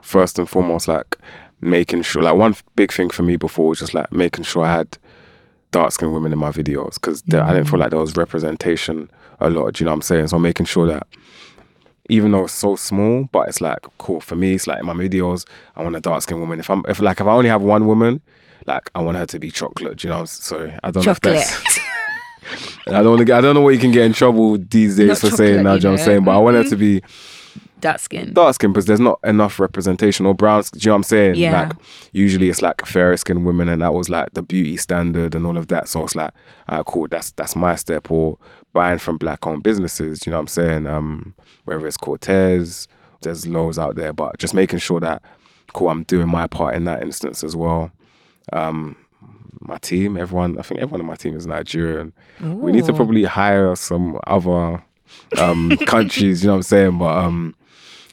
first 0.00 0.38
and 0.38 0.48
foremost, 0.48 0.88
like 0.88 1.18
making 1.60 2.02
sure, 2.02 2.22
like 2.22 2.36
one 2.36 2.56
big 2.76 2.92
thing 2.92 3.10
for 3.10 3.22
me 3.24 3.36
before 3.36 3.68
was 3.68 3.80
just 3.80 3.94
like 3.94 4.10
making 4.10 4.44
sure 4.44 4.64
I 4.64 4.76
had 4.76 4.96
dark 5.70 5.92
skinned 5.92 6.12
women 6.12 6.32
in 6.32 6.38
my 6.38 6.50
videos 6.50 6.94
because 6.94 7.22
I 7.32 7.52
didn't 7.52 7.66
feel 7.66 7.78
mm. 7.78 7.80
like 7.80 7.90
there 7.90 8.00
was 8.00 8.16
representation 8.16 9.10
a 9.40 9.50
lot. 9.50 9.74
Do 9.74 9.82
you 9.82 9.86
know 9.86 9.92
what 9.92 9.96
I'm 9.96 10.02
saying? 10.02 10.28
So 10.28 10.36
I'm 10.36 10.42
making 10.42 10.66
sure 10.66 10.86
that 10.86 11.06
even 12.08 12.32
though 12.32 12.44
it's 12.44 12.52
so 12.52 12.76
small, 12.76 13.28
but 13.32 13.48
it's 13.48 13.60
like 13.60 13.78
cool 13.98 14.20
for 14.20 14.34
me. 14.34 14.54
It's 14.54 14.66
like 14.66 14.80
in 14.80 14.86
my 14.86 14.94
videos, 14.94 15.46
I 15.76 15.82
want 15.82 15.96
a 15.96 16.00
dark 16.00 16.22
skinned 16.22 16.40
woman. 16.40 16.58
If 16.58 16.68
I'm, 16.68 16.84
if 16.88 17.00
like, 17.00 17.20
if 17.20 17.26
I 17.26 17.32
only 17.32 17.48
have 17.48 17.62
one 17.62 17.86
woman, 17.86 18.20
like 18.66 18.90
I 18.94 19.00
want 19.00 19.16
her 19.16 19.26
to 19.26 19.38
be 19.38 19.50
chocolate. 19.50 19.98
Do 19.98 20.08
you 20.08 20.14
know? 20.14 20.24
Sorry, 20.24 20.76
I 20.82 20.90
don't 20.90 21.02
Chocolate. 21.02 21.34
know. 21.34 21.40
That's, 21.40 21.78
I 22.88 23.02
don't 23.02 23.10
want 23.10 23.18
to 23.20 23.24
get. 23.24 23.38
I 23.38 23.40
don't 23.40 23.54
know 23.54 23.60
what 23.60 23.74
you 23.74 23.80
can 23.80 23.92
get 23.92 24.04
in 24.04 24.12
trouble 24.12 24.58
these 24.58 24.96
days 24.96 25.08
Not 25.08 25.18
for 25.18 25.30
saying 25.30 25.62
chocolate, 25.62 25.64
that. 25.64 25.74
you 25.76 25.84
know 25.84 25.90
what 25.92 26.00
I'm 26.00 26.04
saying? 26.04 26.24
But 26.24 26.30
I 26.32 26.38
want 26.38 26.56
her 26.56 26.62
mm-hmm. 26.62 26.70
to 26.70 26.76
be 26.76 27.02
Dark 27.80 27.98
skin. 27.98 28.32
dark 28.32 28.54
skin 28.54 28.72
because 28.72 28.86
there's 28.86 29.00
not 29.00 29.18
enough 29.24 29.58
representation 29.58 30.26
or 30.26 30.34
brown 30.34 30.62
skin. 30.62 30.78
Do 30.80 30.84
you 30.84 30.88
know 30.90 30.94
what 30.94 30.96
I'm 30.98 31.02
saying? 31.04 31.34
Yeah. 31.36 31.62
Like 31.62 31.72
usually 32.12 32.48
it's 32.48 32.62
like 32.62 32.84
fairer 32.86 33.16
skinned 33.16 33.44
women 33.44 33.68
and 33.68 33.82
that 33.82 33.94
was 33.94 34.08
like 34.08 34.32
the 34.34 34.42
beauty 34.42 34.76
standard 34.76 35.34
and 35.34 35.46
all 35.46 35.56
of 35.56 35.68
that. 35.68 35.88
So 35.88 36.04
it's 36.04 36.14
like, 36.14 36.32
cool, 36.86 37.08
that's 37.08 37.32
that's 37.32 37.56
my 37.56 37.74
step. 37.76 38.10
Or 38.10 38.38
buying 38.72 38.98
from 38.98 39.18
black 39.18 39.46
owned 39.46 39.62
businesses, 39.62 40.20
do 40.20 40.30
you 40.30 40.32
know 40.32 40.38
what 40.38 40.42
I'm 40.42 40.46
saying? 40.48 40.86
Um, 40.86 41.34
whether 41.64 41.86
it's 41.86 41.96
Corteiz, 41.96 42.86
there's 43.22 43.46
loads 43.46 43.78
out 43.78 43.96
there, 43.96 44.12
but 44.12 44.38
just 44.38 44.54
making 44.54 44.78
sure 44.78 45.00
that 45.00 45.22
cool, 45.72 45.88
I'm 45.88 46.02
doing 46.04 46.28
my 46.28 46.46
part 46.46 46.74
in 46.74 46.84
that 46.84 47.02
instance 47.02 47.44
as 47.44 47.54
well. 47.54 47.92
Um, 48.52 48.96
my 49.60 49.76
team, 49.78 50.16
everyone, 50.16 50.58
I 50.58 50.62
think 50.62 50.80
everyone 50.80 51.00
in 51.00 51.06
my 51.06 51.14
team 51.16 51.36
is 51.36 51.46
Nigerian. 51.46 52.12
We 52.40 52.72
need 52.72 52.86
to 52.86 52.92
probably 52.94 53.24
hire 53.24 53.76
some 53.76 54.18
other 54.26 54.82
um 55.38 55.76
countries, 55.86 56.42
you 56.42 56.46
know 56.46 56.54
what 56.54 56.58
I'm 56.58 56.62
saying? 56.62 56.98
But 56.98 57.18
um 57.18 57.54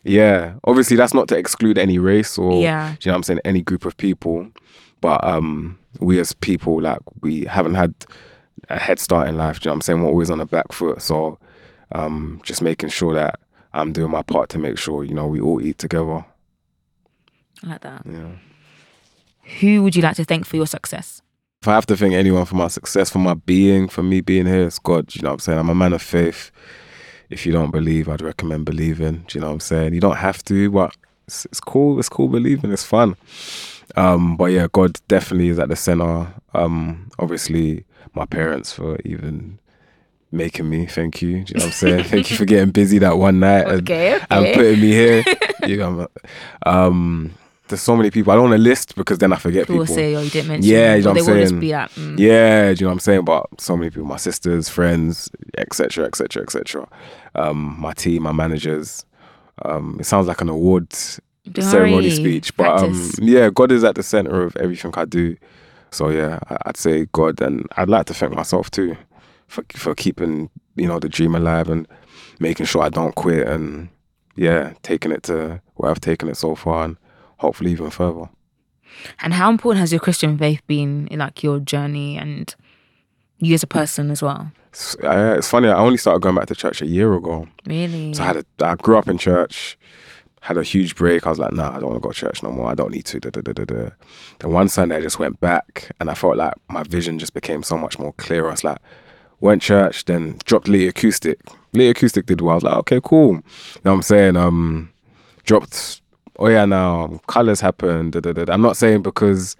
yeah, 0.07 0.53
obviously 0.63 0.97
that's 0.97 1.13
not 1.13 1.27
to 1.29 1.37
exclude 1.37 1.77
any 1.77 1.99
race 1.99 2.37
or 2.37 2.61
Yeah. 2.61 2.91
you 3.01 3.09
know 3.09 3.13
what 3.13 3.15
I'm 3.17 3.23
saying, 3.23 3.39
any 3.45 3.61
group 3.61 3.85
of 3.85 3.95
people. 3.97 4.47
But 5.01 5.23
um 5.23 5.77
we 5.99 6.19
as 6.19 6.33
people, 6.33 6.81
like 6.81 6.99
we 7.21 7.45
haven't 7.45 7.75
had 7.75 7.93
a 8.69 8.79
head 8.79 8.99
start 8.99 9.27
in 9.27 9.37
life, 9.37 9.59
do 9.59 9.65
you 9.65 9.69
know 9.69 9.73
what 9.73 9.75
I'm 9.77 9.81
saying? 9.81 10.01
We're 10.01 10.09
always 10.09 10.29
on 10.29 10.37
the 10.39 10.45
back 10.45 10.71
foot. 10.71 11.01
So 11.01 11.37
um 11.93 12.41
just 12.43 12.61
making 12.61 12.89
sure 12.89 13.13
that 13.15 13.39
I'm 13.73 13.91
doing 13.93 14.11
my 14.11 14.21
part 14.23 14.49
to 14.49 14.57
make 14.57 14.77
sure, 14.77 15.03
you 15.03 15.13
know, 15.13 15.27
we 15.27 15.39
all 15.39 15.61
eat 15.61 15.77
together. 15.77 16.25
I 17.63 17.67
like 17.67 17.81
that. 17.81 18.03
Yeah. 18.05 18.31
Who 19.59 19.83
would 19.83 19.95
you 19.95 20.01
like 20.01 20.15
to 20.17 20.25
thank 20.25 20.45
for 20.45 20.55
your 20.57 20.67
success? 20.67 21.21
If 21.61 21.67
I 21.67 21.73
have 21.73 21.85
to 21.87 21.97
thank 21.97 22.13
anyone 22.13 22.45
for 22.45 22.55
my 22.55 22.67
success, 22.67 23.09
for 23.09 23.19
my 23.19 23.33
being, 23.33 23.87
for 23.87 24.03
me 24.03 24.21
being 24.21 24.45
here, 24.45 24.67
it's 24.67 24.77
God. 24.79 25.15
You 25.15 25.21
know 25.23 25.29
what 25.29 25.33
I'm 25.33 25.39
saying? 25.39 25.59
I'm 25.59 25.69
a 25.69 25.75
man 25.75 25.93
of 25.93 26.01
faith. 26.01 26.51
If 27.29 27.45
you 27.45 27.51
don't 27.51 27.71
believe, 27.71 28.07
I'd 28.09 28.21
recommend 28.21 28.65
believing. 28.65 29.25
Do 29.27 29.37
you 29.37 29.41
know 29.41 29.47
what 29.47 29.53
I'm 29.53 29.59
saying? 29.59 29.93
You 29.93 29.99
don't 30.01 30.17
have 30.17 30.43
to, 30.45 30.71
but 30.71 30.95
it's, 31.27 31.45
it's 31.45 31.59
cool. 31.59 31.99
It's 31.99 32.09
cool 32.09 32.27
believing. 32.29 32.71
It's 32.71 32.83
fun. 32.85 33.15
Um, 33.95 34.37
but 34.37 34.45
yeah, 34.45 34.67
God 34.71 34.99
definitely 35.07 35.49
is 35.49 35.59
at 35.59 35.69
the 35.69 35.75
center. 35.75 36.33
Um, 36.53 37.09
obviously, 37.19 37.85
my 38.13 38.25
parents 38.25 38.71
for 38.71 38.97
even 39.03 39.59
making 40.31 40.69
me. 40.69 40.85
Thank 40.85 41.21
you. 41.21 41.43
Do 41.43 41.53
you 41.53 41.59
know 41.59 41.65
what 41.65 41.65
I'm 41.65 41.71
saying? 41.71 42.03
Thank 42.05 42.31
you 42.31 42.37
for 42.37 42.45
getting 42.45 42.71
busy 42.71 42.99
that 42.99 43.17
one 43.17 43.39
night 43.39 43.67
and, 43.67 43.81
Okay, 43.81 44.19
and 44.29 44.45
okay. 44.45 44.53
putting 44.53 44.81
me 44.81 44.91
here. 44.91 45.23
you 45.65 45.77
know, 45.77 46.07
um, 46.65 47.33
there's 47.67 47.81
so 47.81 47.95
many 47.95 48.09
people. 48.11 48.31
I 48.31 48.35
don't 48.35 48.49
want 48.49 48.53
to 48.59 48.61
list 48.61 48.95
because 48.95 49.17
then 49.17 49.33
I 49.33 49.37
forget 49.37 49.63
People 49.63 49.77
will 49.77 49.83
people. 49.85 49.95
say, 49.95 50.15
"Oh, 50.15 50.21
you 50.21 50.29
didn't 50.29 50.47
mention." 50.47 50.69
Yeah, 50.71 50.95
you 50.95 51.03
know 51.03 51.11
what 51.11 51.19
I'm 51.21 51.25
will 51.27 51.39
just 51.39 51.49
saying? 51.49 51.59
be 51.59 51.71
like, 51.73 51.89
mm. 51.91 52.19
Yeah, 52.19 52.73
do 52.73 52.79
you 52.79 52.85
know 52.85 52.87
what 52.89 52.93
I'm 52.93 52.99
saying? 52.99 53.25
But 53.25 53.45
so 53.61 53.75
many 53.77 53.89
people, 53.89 54.05
my 54.05 54.17
sisters, 54.17 54.69
friends, 54.69 55.29
etc., 55.57 56.05
etc., 56.05 56.43
etc. 56.43 56.87
Um, 57.35 57.75
my 57.79 57.93
team, 57.93 58.23
my 58.23 58.31
managers. 58.31 59.05
Um, 59.65 59.97
it 59.99 60.05
sounds 60.05 60.27
like 60.27 60.41
an 60.41 60.49
awards 60.49 61.19
Don't 61.51 61.65
ceremony 61.65 62.07
worry, 62.07 62.09
speech, 62.11 62.55
but 62.57 62.67
um, 62.67 62.91
practice. 62.91 63.19
yeah, 63.19 63.49
God 63.49 63.71
is 63.71 63.83
at 63.83 63.95
the 63.95 64.03
center 64.03 64.43
of 64.43 64.55
everything 64.57 64.93
I 64.95 65.05
do. 65.05 65.35
So 65.91 66.09
yeah, 66.09 66.39
I- 66.49 66.57
I'd 66.67 66.77
say 66.77 67.07
God, 67.11 67.41
and 67.41 67.65
I'd 67.75 67.89
like 67.89 68.05
to 68.07 68.13
thank 68.13 68.33
myself 68.33 68.69
too 68.69 68.95
for 69.47 69.63
for 69.75 69.95
keeping 69.95 70.49
you 70.75 70.87
know 70.87 70.99
the 70.99 71.09
dream 71.09 71.33
alive 71.35 71.69
and 71.69 71.87
making 72.39 72.65
sure 72.67 72.83
I 72.83 72.89
don't 72.89 73.15
quit, 73.15 73.47
and 73.47 73.89
yeah, 74.35 74.73
taking 74.83 75.11
it 75.11 75.23
to 75.23 75.59
where 75.75 75.89
I've 75.89 76.01
taken 76.01 76.27
it 76.29 76.37
so 76.37 76.53
far, 76.53 76.85
and 76.85 76.97
hopefully 77.37 77.71
even 77.71 77.89
further. 77.89 78.29
And 79.19 79.33
how 79.33 79.49
important 79.49 79.79
has 79.81 79.91
your 79.91 79.99
Christian 79.99 80.37
faith 80.37 80.61
been 80.67 81.07
in 81.07 81.19
like 81.19 81.43
your 81.43 81.59
journey 81.59 82.17
and 82.17 82.53
you 83.39 83.53
as 83.53 83.63
a 83.63 83.67
person 83.67 84.11
as 84.11 84.21
well? 84.21 84.51
It's, 84.69 84.95
uh, 85.03 85.35
it's 85.37 85.49
funny. 85.49 85.67
I 85.67 85.77
only 85.77 85.97
started 85.97 86.21
going 86.21 86.35
back 86.35 86.47
to 86.47 86.55
church 86.55 86.81
a 86.81 86.87
year 86.87 87.13
ago. 87.13 87.47
Really? 87.65 88.13
So 88.13 88.23
I 88.23 88.27
had 88.27 88.37
a, 88.37 88.45
I 88.65 88.75
grew 88.75 88.97
up 88.97 89.07
in 89.07 89.17
church, 89.17 89.77
had 90.41 90.57
a 90.57 90.63
huge 90.63 90.95
break. 90.95 91.25
I 91.25 91.29
was 91.29 91.39
like, 91.39 91.53
nah, 91.53 91.75
I 91.75 91.79
don't 91.79 91.89
want 91.89 92.01
to 92.01 92.07
go 92.07 92.11
to 92.11 92.19
church 92.19 92.41
no 92.41 92.51
more. 92.51 92.69
I 92.69 92.75
don't 92.75 92.91
need 92.91 93.05
to. 93.05 93.19
Da, 93.19 93.29
da, 93.29 93.41
da, 93.41 93.53
da, 93.53 93.65
da. 93.65 93.89
Then 94.39 94.51
one 94.51 94.69
Sunday 94.69 94.97
I 94.97 95.01
just 95.01 95.19
went 95.19 95.39
back 95.39 95.91
and 95.99 96.09
I 96.09 96.13
felt 96.13 96.37
like 96.37 96.53
my 96.69 96.83
vision 96.83 97.19
just 97.19 97.33
became 97.33 97.63
so 97.63 97.77
much 97.77 97.99
more 97.99 98.13
clear. 98.13 98.47
I 98.47 98.51
was 98.51 98.63
like, 98.63 98.79
went 99.39 99.61
church, 99.61 100.05
then 100.05 100.39
dropped 100.45 100.67
Lee 100.67 100.87
Acoustic. 100.87 101.39
Lee 101.73 101.89
Acoustic 101.89 102.25
did 102.25 102.41
well. 102.41 102.53
I 102.53 102.55
was 102.55 102.63
like, 102.63 102.77
okay, 102.77 102.99
cool. 103.03 103.33
You 103.35 103.43
know 103.83 103.91
what 103.91 103.93
I'm 103.93 104.01
saying? 104.01 104.37
Um, 104.37 104.91
dropped. 105.43 106.01
Oh 106.39 106.47
yeah, 106.49 106.65
now 106.65 107.19
colors 107.27 107.59
happened. 107.61 108.13
Da, 108.13 108.19
da, 108.19 108.31
da. 108.33 108.53
I'm 108.53 108.61
not 108.61 108.77
saying 108.77 109.01
because 109.01 109.55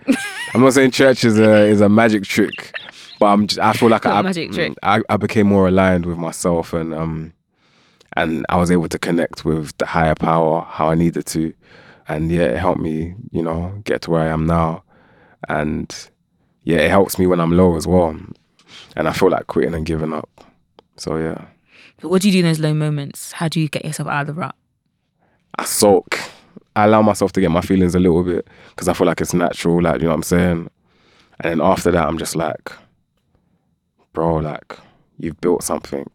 I'm 0.54 0.62
not 0.62 0.74
saying 0.74 0.92
church 0.92 1.24
is 1.24 1.40
a 1.40 1.66
is 1.66 1.82
a 1.82 1.90
magic 1.90 2.24
trick, 2.24 2.72
but 3.20 3.28
I'm 3.28 3.48
just, 3.48 3.60
I 3.60 3.74
feel 3.74 3.90
like 3.90 4.06
I, 4.06 4.22
magic 4.22 4.52
trick. 4.52 4.74
I 4.84 5.02
I 5.10 5.18
became 5.18 5.48
more 5.48 5.68
aligned 5.68 6.06
with 6.06 6.18
myself 6.18 6.74
and 6.74 6.94
um 6.94 7.34
and 8.16 8.46
I 8.50 8.58
was 8.58 8.72
able 8.72 8.88
to 8.90 9.00
connect 9.00 9.44
with 9.46 9.78
the 9.78 9.86
higher 9.86 10.16
power 10.16 10.62
how 10.62 10.90
I 10.90 10.96
needed 10.96 11.26
to, 11.28 11.54
and 12.08 12.32
yeah, 12.32 12.44
it 12.44 12.58
helped 12.58 12.82
me, 12.82 13.16
you 13.32 13.42
know, 13.44 13.80
get 13.84 14.02
to 14.04 14.12
where 14.12 14.22
I 14.22 14.28
am 14.28 14.46
now, 14.46 14.84
and 15.50 15.94
yeah, 16.63 16.78
it 16.78 16.90
helps 16.90 17.18
me 17.18 17.26
when 17.28 17.40
I'm 17.40 17.52
low 17.58 17.76
as 17.76 17.88
well, 17.88 18.16
and 18.96 19.08
I 19.08 19.13
feel 19.13 19.30
like 19.30 19.48
quitting 19.48 19.74
and 19.74 19.86
giving 19.86 20.13
up. 20.13 20.30
So 20.96 21.18
yeah, 21.18 21.46
But 22.02 22.10
what 22.10 22.22
do 22.22 22.28
you 22.28 22.32
do 22.34 22.40
in 22.40 22.46
those 22.46 22.60
low 22.60 22.74
moments? 22.74 23.32
How 23.34 23.48
do 23.48 23.60
you 23.60 23.68
get 23.68 23.86
yourself 23.86 24.10
out 24.10 24.22
of 24.22 24.28
the 24.28 24.34
rut? 24.34 24.56
I 25.60 25.66
sulk. 25.66 26.20
I 26.78 26.84
allow 26.84 27.02
myself 27.02 27.32
to 27.32 27.42
get 27.42 27.50
my 27.50 27.62
feelings 27.62 27.96
a 27.96 28.00
little 28.00 28.24
bit 28.24 28.48
because 28.70 28.88
I 28.88 28.94
feel 28.94 29.08
like 29.08 29.20
it's 29.20 29.34
natural, 29.34 29.82
like 29.82 29.96
you 29.96 30.04
know 30.04 30.10
what 30.10 30.18
I'm 30.18 30.24
saying. 30.24 30.70
And 31.40 31.52
then 31.52 31.60
after 31.60 31.90
that, 31.90 32.08
I'm 32.08 32.20
just 32.20 32.36
like, 32.36 32.72
bro, 34.13 34.36
like 34.36 34.78
you've 35.18 35.42
built 35.42 35.63
something. 35.63 36.06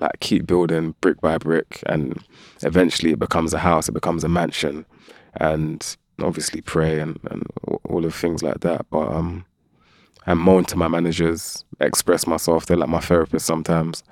Like 0.00 0.18
keep 0.18 0.44
building 0.44 0.96
brick 1.00 1.20
by 1.20 1.38
brick, 1.38 1.84
and 1.86 2.20
eventually 2.62 3.12
it 3.12 3.20
becomes 3.20 3.54
a 3.54 3.60
house, 3.60 3.88
it 3.88 3.92
becomes 3.92 4.24
a 4.24 4.28
mansion, 4.28 4.86
and 5.34 5.96
obviously 6.20 6.62
pray 6.62 6.98
and, 6.98 7.20
and 7.30 7.44
all 7.88 8.04
of 8.04 8.12
things 8.12 8.42
like 8.42 8.58
that. 8.60 8.84
But 8.90 9.06
um, 9.06 9.44
and 10.26 10.40
moan 10.40 10.64
to 10.64 10.76
my 10.76 10.88
managers, 10.88 11.64
express 11.78 12.26
myself. 12.26 12.66
They're 12.66 12.76
like 12.76 12.88
my 12.88 12.98
therapist 12.98 13.46
sometimes. 13.46 14.02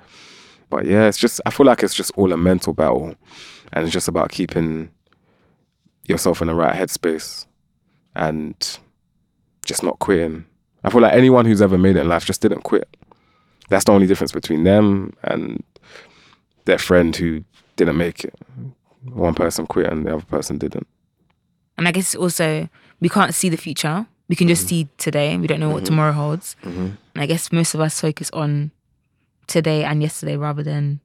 But 0.69 0.85
yeah, 0.85 1.07
it's 1.07 1.17
just 1.17 1.41
I 1.45 1.49
feel 1.49 1.65
like 1.65 1.83
it's 1.83 1.93
just 1.93 2.11
all 2.15 2.31
a 2.31 2.37
mental 2.37 2.71
battle, 2.71 3.13
and 3.73 3.83
it's 3.83 3.91
just 3.91 4.07
about 4.07 4.31
keeping 4.31 4.89
yourself 6.05 6.41
in 6.41 6.47
the 6.47 6.55
right 6.55 6.75
headspace 6.75 7.45
and 8.15 8.79
just 9.65 9.83
not 9.83 9.99
quitting. 9.99 10.45
I 10.83 10.89
feel 10.89 11.01
like 11.01 11.13
anyone 11.13 11.45
who's 11.45 11.61
ever 11.61 11.77
made 11.77 11.95
it 11.95 12.01
in 12.01 12.09
life 12.09 12.25
just 12.25 12.41
didn't 12.41 12.61
quit. 12.61 12.87
That's 13.69 13.85
the 13.85 13.93
only 13.93 14.07
difference 14.07 14.31
between 14.31 14.63
them 14.63 15.13
and 15.23 15.63
their 16.65 16.77
friend 16.77 17.15
who 17.15 17.43
didn't 17.75 17.97
make 17.97 18.23
it. 18.23 18.35
One 19.03 19.33
person 19.33 19.65
quit 19.67 19.91
and 19.91 20.05
the 20.05 20.15
other 20.15 20.25
person 20.25 20.57
didn't. 20.57 20.87
And 21.77 21.87
I 21.87 21.91
guess 21.91 22.13
also 22.15 22.67
we 22.99 23.09
can't 23.09 23.33
see 23.33 23.49
the 23.49 23.57
future. 23.57 24.05
We 24.27 24.35
can 24.35 24.47
just 24.47 24.63
mm-hmm. 24.63 24.69
see 24.69 24.87
today. 24.97 25.37
We 25.37 25.47
don't 25.47 25.59
know 25.59 25.69
what 25.69 25.77
mm-hmm. 25.77 25.85
tomorrow 25.85 26.11
holds. 26.11 26.55
Mm-hmm. 26.63 26.89
And 27.15 27.23
I 27.23 27.25
guess 27.25 27.51
most 27.51 27.73
of 27.73 27.81
us 27.81 27.99
focus 27.99 28.29
on 28.31 28.71
today 29.47 29.83
and 29.83 30.01
yesterday 30.01 30.37
rather 30.37 30.63
than 30.63 31.01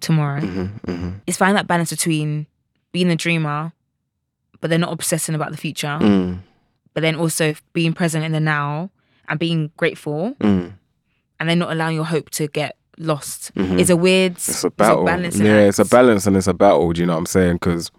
tomorrow. 0.00 0.40
Mm-hmm. 0.40 1.10
It's 1.26 1.36
finding 1.36 1.56
that 1.56 1.66
balance 1.66 1.90
between 1.90 2.46
being 2.90 3.10
a 3.10 3.16
dreamer, 3.16 3.72
but 4.62 4.70
they're 4.70 4.78
not 4.78 4.92
obsessing 4.92 5.34
about 5.34 5.50
the 5.50 5.58
future, 5.58 5.98
Mm. 6.00 6.38
but 6.94 7.02
then 7.02 7.14
also 7.16 7.54
being 7.74 7.92
present 7.92 8.24
in 8.24 8.32
the 8.32 8.40
now 8.40 8.88
and 9.28 9.38
being 9.38 9.70
grateful, 9.76 10.34
Mm. 10.40 10.72
and 11.38 11.48
then 11.48 11.58
not 11.58 11.70
allowing 11.72 11.96
your 11.96 12.06
hope 12.06 12.30
to 12.30 12.46
get 12.46 12.76
lost. 12.98 13.50
It's 13.56 13.90
a 13.90 13.96
weird 13.96 14.32
It's 14.32 14.64
a 14.64 14.70
battle. 14.70 15.04
balancing 15.04 15.44
yeah, 15.44 15.60
it's 15.68 15.78
a 15.78 15.84
balance 15.84 16.26
and 16.26 16.36
it's 16.36 16.46
a 16.46 16.54
battle. 16.54 16.90
Do 16.92 17.00
you 17.00 17.06
know 17.06 17.14
what 17.14 17.18
I'm 17.20 17.26
saying? 17.26 17.54
Because 17.56 17.90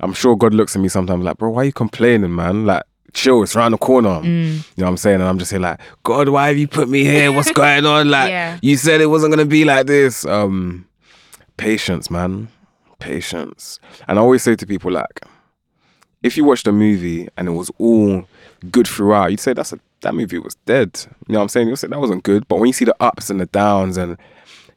I'm 0.00 0.12
sure 0.12 0.36
God 0.36 0.52
looks 0.52 0.74
at 0.76 0.82
me 0.82 0.88
sometimes 0.88 1.24
like, 1.24 1.38
bro, 1.38 1.50
why 1.50 1.62
are 1.62 1.64
you 1.64 1.72
complaining, 1.72 2.34
man? 2.34 2.66
Like, 2.66 2.82
chill, 3.14 3.42
it's 3.42 3.54
around 3.56 3.72
the 3.72 3.78
corner. 3.78 4.20
Mm. 4.20 4.24
You 4.24 4.52
know 4.78 4.84
what 4.84 4.88
I'm 4.88 4.96
saying? 4.98 5.20
And 5.20 5.24
I'm 5.28 5.38
just 5.38 5.50
here 5.50 5.60
like, 5.60 5.80
God, 6.02 6.28
why 6.28 6.48
have 6.48 6.58
you 6.58 6.66
put 6.68 6.88
me 6.88 7.04
here? 7.04 7.30
What's 7.32 7.50
going 7.62 7.86
on? 7.86 8.10
Like, 8.10 8.30
Yeah. 8.30 8.58
you 8.62 8.76
said 8.76 9.00
it 9.00 9.06
wasn't 9.06 9.32
gonna 9.32 9.44
be 9.46 9.64
like 9.64 9.86
this. 9.86 10.24
Um, 10.26 10.86
patience, 11.56 12.10
man, 12.10 12.48
patience. 12.98 13.78
And 14.08 14.18
I 14.18 14.22
always 14.22 14.42
say 14.42 14.56
to 14.56 14.66
people 14.66 14.90
like, 14.92 15.20
if 16.26 16.36
you 16.36 16.44
watched 16.44 16.66
a 16.66 16.72
movie 16.72 17.28
and 17.36 17.48
it 17.48 17.52
was 17.52 17.70
all 17.78 18.24
good 18.70 18.86
throughout, 18.88 19.30
you'd 19.30 19.40
say 19.40 19.52
that's 19.52 19.72
a 19.72 19.78
that 20.02 20.14
movie 20.14 20.38
was 20.38 20.54
dead. 20.66 20.90
You 21.26 21.32
know 21.32 21.38
what 21.38 21.42
I'm 21.44 21.48
saying? 21.48 21.68
You'll 21.68 21.76
say 21.76 21.88
that 21.88 22.00
wasn't 22.00 22.22
good. 22.22 22.46
But 22.48 22.58
when 22.58 22.66
you 22.66 22.72
see 22.72 22.84
the 22.84 22.96
ups 23.00 23.30
and 23.30 23.40
the 23.40 23.46
downs 23.46 23.96
and 23.96 24.16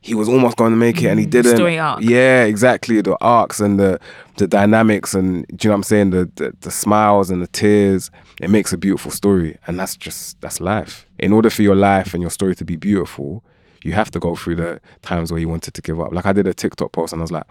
he 0.01 0.15
was 0.15 0.29
almost 0.29 0.55
going 0.55 0.71
to 0.71 0.77
make 0.77 1.03
it 1.03 1.07
and 1.07 1.19
he 1.19 1.25
Mm, 1.25 1.29
didn't. 1.31 1.55
story 1.57 1.77
arc. 1.77 2.01
Yeah, 2.01 2.45
exactly. 2.45 3.01
The 3.01 3.17
arcs 3.19 3.59
and 3.59 3.77
the 3.79 3.99
the 4.37 4.47
dynamics 4.47 5.13
and 5.13 5.45
do 5.55 5.67
you 5.67 5.69
know 5.69 5.73
what 5.73 5.77
I'm 5.79 5.83
saying? 5.83 6.09
The, 6.11 6.29
the 6.35 6.53
the 6.61 6.71
smiles 6.71 7.29
and 7.29 7.41
the 7.41 7.47
tears. 7.47 8.09
It 8.39 8.49
makes 8.49 8.71
a 8.71 8.77
beautiful 8.77 9.11
story. 9.11 9.57
And 9.67 9.77
that's 9.79 9.97
just 9.97 10.39
that's 10.41 10.59
life. 10.61 11.05
In 11.19 11.33
order 11.33 11.49
for 11.49 11.63
your 11.63 11.75
life 11.75 12.13
and 12.13 12.21
your 12.21 12.31
story 12.31 12.55
to 12.55 12.63
be 12.65 12.77
beautiful, 12.77 13.43
you 13.83 13.91
have 13.93 14.09
to 14.11 14.19
go 14.19 14.35
through 14.37 14.55
the 14.55 14.79
times 15.01 15.31
where 15.31 15.41
you 15.41 15.49
wanted 15.49 15.73
to 15.73 15.81
give 15.81 15.99
up. 15.99 16.13
Like 16.13 16.25
I 16.25 16.33
did 16.33 16.47
a 16.47 16.53
TikTok 16.53 16.91
post 16.93 17.11
and 17.13 17.21
I 17.21 17.23
was 17.23 17.31
like, 17.31 17.47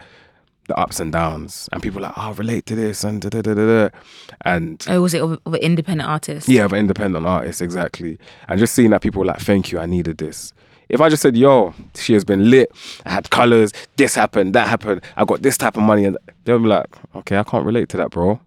the 0.69 0.79
ups 0.79 0.99
and 0.99 1.11
downs. 1.11 1.67
And 1.73 1.83
people 1.83 2.01
like, 2.01 2.13
oh, 2.17 2.31
relate 2.33 2.65
to 2.67 2.75
this 2.75 3.03
and 3.03 3.21
da 3.21 3.29
da 3.29 3.41
da 3.41 3.53
da. 3.53 3.89
And 4.45 4.83
Oh, 4.89 5.01
was 5.01 5.13
it 5.13 5.21
of, 5.21 5.39
of 5.45 5.53
an 5.53 5.59
independent 5.59 6.09
artist? 6.09 6.47
yeah, 6.47 6.63
of 6.65 6.71
an 6.73 6.79
independent 6.79 7.25
artist, 7.25 7.61
exactly. 7.61 8.17
And 8.47 8.59
just 8.59 8.73
seeing 8.73 8.91
that 8.91 9.01
people 9.01 9.25
like, 9.25 9.39
thank 9.39 9.71
you, 9.71 9.79
I 9.79 9.85
needed 9.85 10.17
this. 10.17 10.53
If 10.87 11.01
I 11.01 11.09
just 11.09 11.21
said, 11.21 11.37
yo, 11.37 11.75
she 11.93 12.13
has 12.13 12.23
been 12.25 12.49
lit, 12.49 12.71
I 13.05 13.11
had 13.11 13.29
colors, 13.29 13.71
this 13.97 14.15
happened, 14.15 14.55
that 14.55 14.67
happened, 14.67 15.01
I 15.17 15.25
got 15.25 15.43
this 15.43 15.55
type 15.57 15.77
of 15.77 15.83
money, 15.83 16.03
and 16.05 16.17
they'll 16.45 16.57
be 16.57 16.65
like, 16.65 16.87
okay, 17.15 17.37
I 17.37 17.43
can't 17.43 17.63
relate 17.65 17.89
to 17.89 17.97
that, 17.97 18.09
bro. 18.09 18.39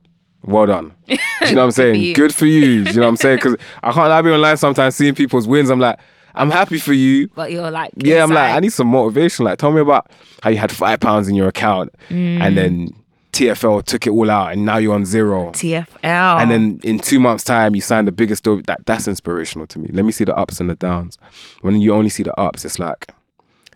Well 0.45 0.67
done. 0.67 0.93
Do 1.07 1.15
you 1.43 1.55
know 1.55 1.61
what 1.61 1.65
I'm 1.67 1.71
saying? 1.71 2.01
you. 2.01 2.15
Good 2.15 2.35
for 2.35 2.47
you. 2.47 2.83
Do 2.83 2.91
you 2.91 2.97
know 2.97 3.03
what 3.03 3.09
I'm 3.11 3.17
saying? 3.17 3.37
Because 3.37 3.57
I 3.85 3.93
can't, 3.93 4.11
I'll 4.11 4.23
be 4.25 4.31
online 4.31 4.57
sometimes 4.57 4.97
seeing 4.97 5.15
people's 5.15 5.47
wins. 5.47 5.71
I'm 5.71 5.79
like, 5.79 6.01
I'm 6.35 6.51
happy 6.51 6.79
for 6.79 6.93
you. 6.93 7.29
But 7.29 7.53
you're 7.53 7.71
like, 7.71 7.93
Yeah, 7.97 8.23
I'm 8.23 8.31
like, 8.31 8.55
I 8.55 8.61
need 8.61 8.73
some 8.73 8.89
motivation. 8.89 9.45
Like, 9.45 9.59
tell 9.59 9.73
me 9.73 9.81
about 9.81 10.11
how 10.43 10.51
you 10.51 10.57
had 10.57 10.73
five 10.73 11.01
pounds 11.01 11.29
in 11.29 11.35
your 11.35 11.49
account 11.49 11.95
and 12.09 12.41
mm. 12.43 12.55
then 12.55 13.03
TFL 13.33 13.85
took 13.85 14.07
it 14.07 14.11
all 14.11 14.31
out 14.31 14.53
and 14.53 14.67
now 14.67 14.77
you're 14.77 14.95
on 14.95 15.07
zero. 15.07 15.51
TFL. 15.53 15.87
And 16.05 16.51
then 16.51 16.81
in 16.83 16.99
two 16.99 17.19
months' 17.19 17.45
time, 17.45 17.75
you 17.75 17.81
sign 17.81 18.05
the 18.05 18.13
biggest 18.13 18.45
deal. 18.45 18.61
That 18.63 18.85
that's 18.85 19.09
inspirational 19.09 19.67
to 19.69 19.79
me. 19.79 19.89
Let 19.93 20.05
me 20.05 20.13
see 20.13 20.25
the 20.25 20.37
ups 20.37 20.61
and 20.61 20.69
the 20.69 20.75
downs. 20.75 21.19
When 21.63 21.81
you 21.81 21.95
only 21.95 22.11
see 22.11 22.23
the 22.23 22.39
ups, 22.39 22.65
it's 22.65 22.79
like 22.79 23.11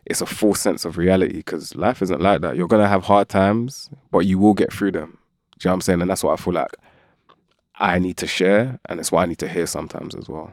it's 0.04 0.20
a 0.20 0.26
full 0.26 0.54
sense 0.54 0.84
of 0.84 0.98
reality 0.98 1.38
because 1.38 1.74
life 1.74 2.02
isn't 2.02 2.20
like 2.20 2.42
that. 2.42 2.56
You're 2.56 2.68
gonna 2.68 2.88
have 2.88 3.04
hard 3.04 3.30
times, 3.30 3.88
but 4.10 4.20
you 4.20 4.38
will 4.38 4.54
get 4.54 4.72
through 4.72 4.92
them. 4.92 5.18
Do 5.58 5.66
you 5.66 5.68
know 5.68 5.72
what 5.72 5.74
I'm 5.74 5.80
saying? 5.80 6.00
And 6.02 6.10
that's 6.10 6.22
what 6.22 6.38
I 6.38 6.42
feel 6.42 6.52
like 6.52 6.76
I 7.76 7.98
need 7.98 8.18
to 8.18 8.26
share, 8.26 8.78
and 8.88 9.00
it's 9.00 9.10
what 9.10 9.22
I 9.22 9.26
need 9.26 9.38
to 9.38 9.48
hear 9.48 9.66
sometimes 9.66 10.14
as 10.14 10.28
well. 10.28 10.52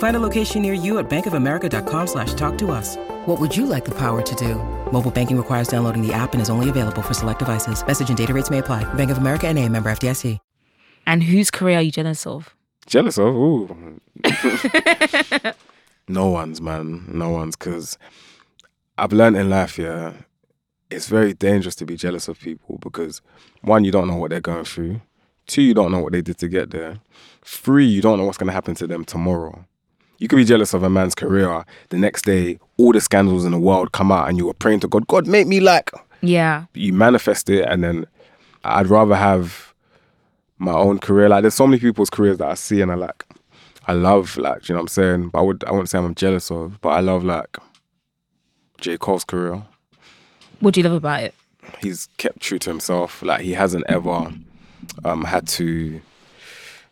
Find 0.00 0.16
a 0.16 0.20
location 0.20 0.62
near 0.62 0.72
you 0.72 0.98
at 0.98 1.10
bankofamerica.com 1.10 2.06
slash 2.06 2.32
talk 2.32 2.56
to 2.58 2.70
us. 2.70 2.96
What 3.26 3.38
would 3.38 3.54
you 3.54 3.66
like 3.66 3.84
the 3.84 3.94
power 3.94 4.22
to 4.22 4.34
do? 4.34 4.54
Mobile 4.90 5.10
banking 5.10 5.36
requires 5.36 5.68
downloading 5.68 6.00
the 6.06 6.14
app 6.14 6.32
and 6.32 6.40
is 6.40 6.48
only 6.48 6.70
available 6.70 7.02
for 7.02 7.12
select 7.12 7.38
devices. 7.38 7.86
Message 7.86 8.08
and 8.08 8.16
data 8.16 8.32
rates 8.32 8.50
may 8.50 8.58
apply. 8.58 8.82
Bank 8.94 9.10
of 9.10 9.18
America 9.18 9.46
and 9.46 9.58
a 9.58 9.68
member 9.68 9.90
FDIC. 9.90 10.38
and 11.06 11.24
whose 11.24 11.50
career 11.50 11.78
are 11.78 11.82
you 11.82 11.90
jealous 11.92 12.26
of? 12.26 12.54
Jealous 12.86 13.18
of? 13.18 13.26
Ooh. 13.26 14.00
no 16.08 16.28
one's, 16.28 16.62
man. 16.62 17.04
No 17.06 17.28
one's. 17.28 17.56
Because 17.56 17.98
I've 18.96 19.12
learned 19.12 19.36
in 19.36 19.50
life, 19.50 19.78
yeah, 19.78 20.14
it's 20.88 21.08
very 21.08 21.34
dangerous 21.34 21.74
to 21.76 21.84
be 21.84 21.96
jealous 21.96 22.26
of 22.26 22.40
people 22.40 22.78
because 22.78 23.20
one, 23.60 23.84
you 23.84 23.92
don't 23.92 24.08
know 24.08 24.16
what 24.16 24.30
they're 24.30 24.40
going 24.40 24.64
through. 24.64 25.02
Two, 25.46 25.60
you 25.62 25.74
don't 25.74 25.92
know 25.92 26.00
what 26.00 26.12
they 26.12 26.22
did 26.22 26.38
to 26.38 26.48
get 26.48 26.70
there. 26.70 27.00
Three, 27.42 27.84
you 27.84 28.00
don't 28.00 28.18
know 28.18 28.24
what's 28.24 28.38
going 28.38 28.46
to 28.46 28.54
happen 28.54 28.74
to 28.76 28.86
them 28.86 29.04
tomorrow. 29.04 29.66
You 30.20 30.28
could 30.28 30.36
be 30.36 30.44
jealous 30.44 30.74
of 30.74 30.82
a 30.82 30.90
man's 30.90 31.14
career. 31.14 31.64
The 31.88 31.96
next 31.96 32.26
day, 32.26 32.58
all 32.76 32.92
the 32.92 33.00
scandals 33.00 33.46
in 33.46 33.52
the 33.52 33.58
world 33.58 33.92
come 33.92 34.12
out, 34.12 34.28
and 34.28 34.36
you 34.36 34.46
were 34.46 34.54
praying 34.54 34.80
to 34.80 34.88
God, 34.88 35.06
God, 35.08 35.26
make 35.26 35.46
me 35.46 35.60
like. 35.60 35.90
Yeah. 36.20 36.66
You 36.74 36.92
manifest 36.92 37.48
it, 37.48 37.64
and 37.66 37.82
then 37.82 38.06
I'd 38.62 38.88
rather 38.88 39.16
have 39.16 39.74
my 40.58 40.74
own 40.74 40.98
career. 40.98 41.30
Like, 41.30 41.40
there's 41.42 41.54
so 41.54 41.66
many 41.66 41.80
people's 41.80 42.10
careers 42.10 42.36
that 42.36 42.48
I 42.48 42.54
see, 42.54 42.82
and 42.82 42.92
I 42.92 42.96
like, 42.96 43.24
I 43.86 43.94
love, 43.94 44.36
like, 44.36 44.68
you 44.68 44.74
know 44.74 44.80
what 44.80 44.82
I'm 44.82 44.88
saying? 44.88 45.28
But 45.30 45.38
I 45.38 45.42
would, 45.42 45.64
I 45.64 45.70
wouldn't 45.70 45.88
say 45.88 45.96
I'm 45.96 46.14
jealous 46.14 46.50
of, 46.50 46.78
but 46.82 46.90
I 46.90 47.00
love 47.00 47.24
like 47.24 47.56
J 48.78 48.98
Cole's 48.98 49.24
career. 49.24 49.62
What 50.60 50.74
do 50.74 50.80
you 50.80 50.84
love 50.84 50.96
about 50.98 51.22
it? 51.22 51.34
He's 51.80 52.08
kept 52.18 52.40
true 52.40 52.58
to 52.58 52.68
himself. 52.68 53.22
Like, 53.22 53.40
he 53.40 53.52
hasn't 53.52 53.86
ever 53.88 54.32
um 55.02 55.24
had 55.24 55.48
to. 55.48 56.02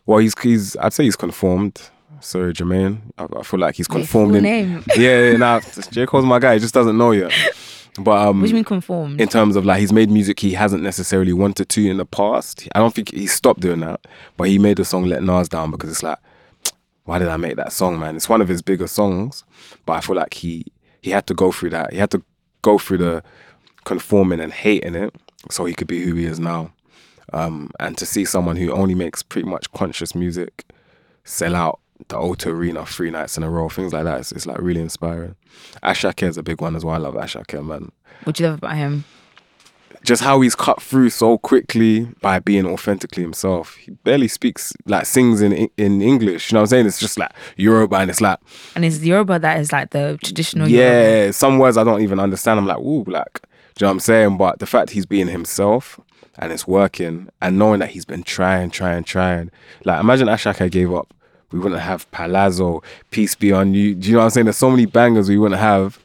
Well, 0.07 0.17
he's 0.17 0.33
he's. 0.41 0.75
I'd 0.77 0.93
say 0.93 1.03
he's 1.03 1.15
conformed. 1.15 1.91
Sorry, 2.21 2.53
Jermaine. 2.53 2.99
I, 3.17 3.27
I 3.37 3.43
feel 3.43 3.59
like 3.59 3.75
he's 3.75 3.87
conformed 3.87 4.35
in. 4.35 4.43
name. 4.43 4.83
Yeah, 4.97 5.31
yeah, 5.31 5.37
nah. 5.37 5.59
J 5.91 6.05
Cole's 6.05 6.25
my 6.25 6.39
guy. 6.39 6.55
He 6.55 6.59
just 6.59 6.73
doesn't 6.73 6.97
know 6.97 7.11
yet. 7.11 7.31
But 7.97 8.27
um, 8.27 8.39
What 8.39 8.45
do 8.45 8.49
you 8.49 8.55
mean 8.55 8.63
conformed? 8.63 9.19
in 9.19 9.27
terms 9.27 9.55
of 9.57 9.65
like 9.65 9.79
he's 9.79 9.91
made 9.91 10.09
music 10.09 10.39
he 10.39 10.53
hasn't 10.53 10.83
necessarily 10.83 11.33
wanted 11.33 11.67
to 11.69 11.89
in 11.89 11.97
the 11.97 12.05
past. 12.05 12.65
I 12.73 12.79
don't 12.79 12.93
think 12.93 13.11
he 13.13 13.27
stopped 13.27 13.59
doing 13.59 13.81
that, 13.81 14.05
but 14.37 14.47
he 14.47 14.57
made 14.57 14.77
the 14.77 14.85
song 14.85 15.05
"Let 15.05 15.21
Nas 15.23 15.49
Down" 15.49 15.71
because 15.71 15.89
it's 15.89 16.03
like, 16.03 16.19
why 17.05 17.19
did 17.19 17.27
I 17.27 17.35
make 17.35 17.57
that 17.57 17.73
song, 17.73 17.99
man? 17.99 18.15
It's 18.15 18.29
one 18.29 18.41
of 18.41 18.47
his 18.47 18.61
bigger 18.61 18.87
songs, 18.87 19.43
but 19.85 19.93
I 19.93 20.01
feel 20.01 20.15
like 20.15 20.35
he 20.35 20.65
he 21.01 21.09
had 21.11 21.27
to 21.27 21.33
go 21.33 21.51
through 21.51 21.71
that. 21.71 21.91
He 21.91 21.97
had 21.99 22.11
to 22.11 22.21
go 22.61 22.77
through 22.77 22.99
the 22.99 23.23
conforming 23.83 24.39
and 24.39 24.53
hating 24.53 24.95
it 24.95 25.13
so 25.49 25.65
he 25.65 25.73
could 25.73 25.87
be 25.87 26.01
who 26.03 26.13
he 26.15 26.25
is 26.25 26.39
now. 26.39 26.71
Um, 27.33 27.69
and 27.81 27.97
to 27.97 28.05
see 28.05 28.23
someone 28.23 28.55
who 28.55 28.71
only 28.71 28.95
makes 28.95 29.23
pretty 29.23 29.49
much 29.49 29.69
conscious 29.73 30.15
music 30.15 30.63
sell 31.25 31.55
out 31.55 31.79
the 32.07 32.15
O2 32.15 32.47
Arena 32.47 32.85
three 32.85 33.11
nights 33.11 33.37
in 33.37 33.43
a 33.43 33.49
row, 33.49 33.69
things 33.69 33.93
like 33.93 34.05
that, 34.05 34.19
it's, 34.19 34.31
it's 34.31 34.45
like 34.47 34.59
really 34.59 34.81
inspiring. 34.81 35.35
Asake 35.83 36.27
is 36.27 36.37
a 36.37 36.43
big 36.43 36.61
one 36.61 36.75
as 36.75 36.83
well. 36.83 36.95
I 36.95 36.97
love 36.97 37.15
Asake, 37.15 37.63
man 37.63 37.91
what 38.23 38.35
do 38.35 38.43
you 38.43 38.49
love 38.49 38.59
about 38.59 38.75
him? 38.75 39.05
just 40.01 40.23
how 40.23 40.39
he's 40.39 40.55
cut 40.55 40.81
through 40.81 41.09
so 41.09 41.37
quickly 41.37 42.05
by 42.21 42.39
being 42.39 42.65
authentically 42.65 43.21
himself. 43.21 43.75
He 43.75 43.91
barely 43.91 44.29
speaks 44.29 44.71
like 44.85 45.05
sings 45.05 45.41
in 45.41 45.51
in 45.75 46.01
English. 46.01 46.51
You 46.51 46.55
know 46.55 46.61
what 46.61 46.63
I'm 46.63 46.67
saying? 46.67 46.85
It's 46.85 46.99
just 46.99 47.19
like 47.19 47.31
Yoruba, 47.57 47.97
and 47.97 48.09
it's 48.09 48.21
like 48.21 48.39
And 48.75 48.85
is 48.85 49.05
Yoruba 49.05 49.39
that 49.39 49.59
is 49.59 49.73
like 49.73 49.89
the 49.89 50.17
traditional 50.23 50.69
Yoruba? 50.69 50.87
yeah, 51.25 51.31
some 51.31 51.59
words 51.59 51.75
I 51.75 51.83
don't 51.83 52.01
even 52.01 52.17
understand. 52.17 52.59
I'm 52.59 52.65
like, 52.65 52.77
ooh, 52.77 53.03
like, 53.07 53.41
do 53.41 53.83
you 53.83 53.85
know 53.85 53.87
what 53.87 53.91
I'm 53.91 53.99
saying? 53.99 54.37
But 54.37 54.59
the 54.59 54.65
fact 54.65 54.91
he's 54.91 55.05
being 55.05 55.27
himself 55.27 55.99
and 56.37 56.53
it's 56.53 56.65
working, 56.65 57.27
and 57.41 57.59
knowing 57.59 57.81
that 57.81 57.89
he's 57.89 58.05
been 58.05 58.23
trying, 58.23 58.69
trying, 58.69 59.03
trying. 59.03 59.51
Like, 59.83 59.99
imagine 59.99 60.29
Asake 60.29 60.71
gave 60.71 60.93
up. 60.93 61.13
We 61.51 61.59
wouldn't 61.59 61.81
have 61.81 62.09
Palazzo, 62.11 62.83
Peace 63.11 63.35
Be 63.35 63.51
on 63.51 63.73
You. 63.73 63.95
Do 63.95 64.07
you 64.07 64.13
know 64.13 64.19
what 64.19 64.25
I'm 64.25 64.29
saying? 64.31 64.45
There's 64.45 64.57
so 64.57 64.69
many 64.69 64.85
bangers 64.85 65.29
we 65.29 65.37
wouldn't 65.37 65.59
have 65.59 65.99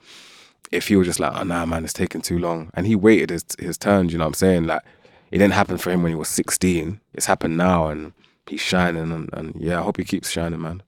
if 0.72 0.88
he 0.88 0.96
was 0.96 1.06
just 1.06 1.20
like, 1.20 1.32
oh 1.34 1.42
nah, 1.44 1.66
man, 1.66 1.84
it's 1.84 1.92
taking 1.92 2.20
too 2.22 2.38
long. 2.38 2.70
And 2.74 2.86
he 2.86 2.96
waited 2.96 3.30
his 3.30 3.44
his 3.58 3.76
turn. 3.78 4.06
do 4.06 4.12
You 4.12 4.18
know 4.18 4.24
what 4.24 4.28
I'm 4.28 4.34
saying? 4.34 4.66
Like, 4.66 4.82
it 5.30 5.38
didn't 5.38 5.54
happen 5.54 5.78
for 5.78 5.90
him 5.90 6.02
when 6.02 6.10
he 6.12 6.16
was 6.16 6.28
16. 6.28 7.00
It's 7.14 7.26
happened 7.26 7.56
now, 7.56 7.88
and 7.88 8.12
he's 8.46 8.60
shining. 8.60 9.12
And, 9.12 9.28
and 9.32 9.54
yeah, 9.58 9.80
I 9.80 9.82
hope 9.82 9.96
he 9.98 10.04
keeps 10.04 10.30
shining, 10.30 10.60
man. 10.62 10.82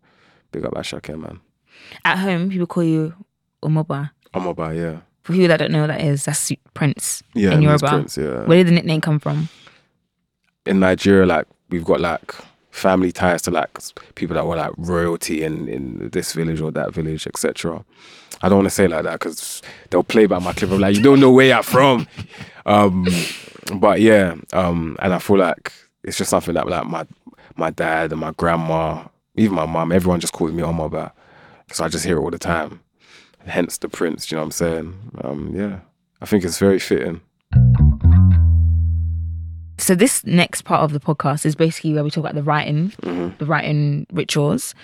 Big 0.52 0.64
up 0.64 0.72
Asake, 0.74 1.18
man. 1.18 1.40
At 2.04 2.18
home, 2.18 2.50
people 2.50 2.66
call 2.66 2.84
you 2.84 3.14
Omoba. 3.62 4.10
I'm 4.34 4.46
about 4.46 4.74
yeah. 4.76 4.98
For 5.22 5.32
people 5.32 5.48
that 5.48 5.56
don't 5.58 5.72
know 5.72 5.80
what 5.82 5.88
that 5.88 6.00
is, 6.02 6.24
that's 6.24 6.52
Prince 6.72 7.22
Yeah, 7.34 7.52
in 7.52 7.62
Yoruba. 7.62 7.88
Prince, 7.88 8.16
yeah. 8.16 8.44
Where 8.44 8.58
did 8.58 8.68
the 8.68 8.72
nickname 8.72 9.00
come 9.00 9.18
from? 9.18 9.48
in 10.66 10.80
Nigeria, 10.80 11.24
like 11.26 11.46
we've 11.70 11.84
got 11.84 12.00
like 12.00 12.34
family 12.76 13.12
ties 13.12 13.42
to 13.42 13.50
like 13.50 13.70
people 14.14 14.34
that 14.34 14.46
were 14.46 14.56
like 14.56 14.72
royalty 14.76 15.42
in 15.42 15.68
in 15.68 16.10
this 16.10 16.32
village 16.32 16.60
or 16.60 16.70
that 16.72 16.92
village, 16.92 17.26
etc. 17.26 17.84
I 18.42 18.48
don't 18.48 18.58
want 18.58 18.66
to 18.66 18.74
say 18.74 18.86
like 18.86 19.04
that 19.04 19.18
because 19.18 19.62
they'll 19.90 20.02
play 20.04 20.26
by 20.26 20.38
my 20.38 20.52
clip 20.52 20.70
of 20.70 20.80
like 20.80 20.96
you 20.96 21.02
don't 21.02 21.20
know 21.20 21.32
where 21.32 21.46
you're 21.46 21.62
from. 21.62 22.06
Um, 22.68 23.06
but 23.76 24.00
yeah, 24.00 24.34
um, 24.52 24.96
and 24.98 25.14
I 25.14 25.20
feel 25.20 25.38
like 25.38 25.72
it's 26.02 26.18
just 26.18 26.30
something 26.30 26.54
that 26.54 26.66
like 26.66 26.84
my 26.84 27.06
my 27.54 27.70
dad 27.70 28.10
and 28.10 28.20
my 28.20 28.32
grandma, 28.32 29.04
even 29.36 29.54
my 29.54 29.66
mom, 29.66 29.92
everyone 29.92 30.18
just 30.18 30.32
calls 30.32 30.50
me 30.50 30.64
Omar 30.64 31.12
So 31.70 31.84
I 31.84 31.88
just 31.88 32.04
hear 32.04 32.16
it 32.16 32.20
all 32.20 32.30
the 32.32 32.40
time. 32.40 32.80
Hence 33.46 33.78
the 33.78 33.88
prince, 33.88 34.32
you 34.32 34.36
know 34.36 34.40
what 34.42 34.46
I'm 34.46 34.50
saying? 34.50 35.12
Um, 35.22 35.52
yeah, 35.54 35.78
I 36.20 36.26
think 36.26 36.42
it's 36.42 36.58
very 36.58 36.80
fitting. 36.80 37.20
So 39.78 39.94
this 39.94 40.24
next 40.24 40.62
part 40.62 40.82
of 40.82 40.92
the 40.92 41.00
podcast 41.00 41.44
is 41.44 41.54
basically 41.54 41.92
where 41.92 42.02
we 42.04 42.10
talk 42.10 42.22
about 42.22 42.34
the 42.34 42.42
writing, 42.42 42.90
Mm-hmm. 43.02 43.36
the 43.38 43.44
writing 43.46 44.06
rituals. 44.12 44.74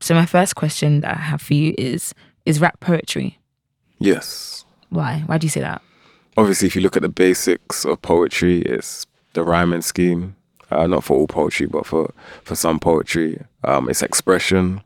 So 0.00 0.14
my 0.14 0.26
first 0.26 0.56
question 0.56 1.00
that 1.02 1.16
I 1.16 1.20
have 1.20 1.40
for 1.42 1.54
you 1.54 1.74
is: 1.78 2.14
Is 2.46 2.60
rap 2.60 2.80
poetry? 2.80 3.38
Yes. 3.98 4.64
Why? 4.88 5.22
Why 5.26 5.38
do 5.38 5.44
you 5.46 5.50
say 5.50 5.60
that? 5.60 5.82
obviously, 6.36 6.66
if 6.66 6.74
you 6.74 6.80
look 6.80 6.96
at 6.96 7.02
the 7.02 7.08
basics 7.08 7.84
of 7.84 8.00
poetry, 8.00 8.62
it's 8.62 9.06
the 9.34 9.42
rhyming 9.44 9.82
scheme. 9.82 10.36
Uh, 10.70 10.86
not 10.86 11.02
for 11.04 11.16
all 11.18 11.26
poetry, 11.26 11.66
but 11.66 11.84
for 11.84 12.12
for 12.44 12.54
some 12.54 12.78
poetry, 12.80 13.42
um, 13.64 13.88
it's 13.90 14.02
expression. 14.02 14.80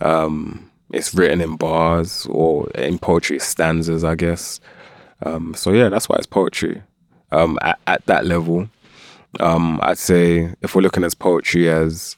Um, 0.00 0.70
it's 0.90 1.14
written 1.14 1.40
in 1.40 1.56
bars 1.56 2.26
or 2.30 2.68
in 2.70 2.98
poetry 2.98 3.38
stanzas, 3.38 4.04
I 4.04 4.14
guess. 4.14 4.60
Um, 5.24 5.54
so 5.54 5.70
yeah, 5.72 5.88
that's 5.88 6.08
why 6.08 6.16
it's 6.16 6.26
poetry. 6.26 6.82
Um, 7.30 7.58
at, 7.62 7.78
at 7.86 8.04
that 8.06 8.26
level, 8.26 8.68
um, 9.40 9.78
I'd 9.82 9.98
say 9.98 10.54
if 10.62 10.74
we're 10.74 10.82
looking 10.82 11.04
at 11.04 11.18
poetry 11.18 11.68
as 11.68 12.16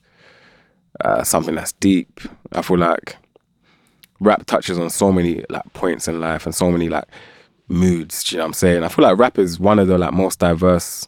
uh, 1.05 1.23
something 1.23 1.55
that's 1.55 1.73
deep, 1.73 2.21
I 2.53 2.63
feel 2.63 2.79
like 2.79 3.17
rap 4.21 4.47
touches 4.47 4.79
on 4.79 4.91
so 4.91 5.13
many 5.13 5.45
like 5.49 5.71
points 5.73 6.09
in 6.09 6.21
life 6.21 6.47
and 6.47 6.55
so 6.55 6.71
many 6.71 6.89
like 6.89 7.05
moods. 7.69 8.25
Do 8.25 8.35
you 8.35 8.39
know 8.39 8.45
what 8.45 8.49
I'm 8.49 8.55
saying? 8.55 8.85
I 8.85 8.89
feel 8.89 9.05
like 9.05 9.19
rap 9.19 9.39
is 9.39 9.61
one 9.61 9.79
of 9.79 9.89
the 9.89 9.99
like 9.99 10.13
most 10.13 10.39
diverse 10.39 11.07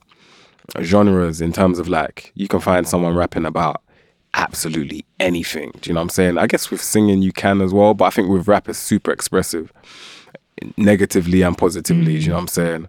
genres 0.82 1.40
in 1.40 1.52
terms 1.52 1.78
of 1.78 1.88
like 1.88 2.32
you 2.34 2.48
can 2.48 2.60
find 2.60 2.86
someone 2.86 3.14
rapping 3.14 3.46
about 3.46 3.82
absolutely 4.34 5.04
anything. 5.18 5.72
Do 5.80 5.90
you 5.90 5.94
know 5.94 6.00
what 6.00 6.04
I'm 6.04 6.08
saying? 6.10 6.38
I 6.38 6.46
guess 6.46 6.70
with 6.70 6.82
singing 6.82 7.22
you 7.22 7.32
can 7.32 7.60
as 7.60 7.72
well, 7.72 7.94
but 7.94 8.06
I 8.06 8.10
think 8.10 8.28
with 8.28 8.48
rap 8.48 8.68
it's 8.68 8.78
super 8.78 9.10
expressive, 9.10 9.72
negatively 10.76 11.42
and 11.42 11.56
positively. 11.56 12.18
Do 12.18 12.20
you 12.20 12.28
know 12.28 12.34
what 12.34 12.40
I'm 12.42 12.48
saying? 12.48 12.88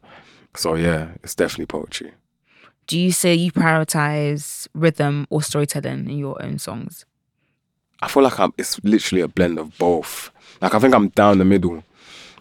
So 0.55 0.75
yeah, 0.75 1.09
it's 1.23 1.35
definitely 1.35 1.67
poetry. 1.67 2.11
Do 2.87 2.97
you 2.97 3.11
say 3.11 3.33
you 3.33 3.51
prioritize 3.51 4.67
rhythm 4.73 5.27
or 5.29 5.41
storytelling 5.41 6.09
in 6.09 6.17
your 6.17 6.41
own 6.41 6.57
songs? 6.57 7.05
I 8.01 8.07
feel 8.07 8.23
like 8.23 8.39
I'm, 8.39 8.53
it's 8.57 8.81
literally 8.83 9.21
a 9.21 9.27
blend 9.27 9.59
of 9.59 9.77
both. 9.77 10.31
Like 10.61 10.73
I 10.73 10.79
think 10.79 10.95
I'm 10.95 11.09
down 11.09 11.37
the 11.37 11.45
middle. 11.45 11.83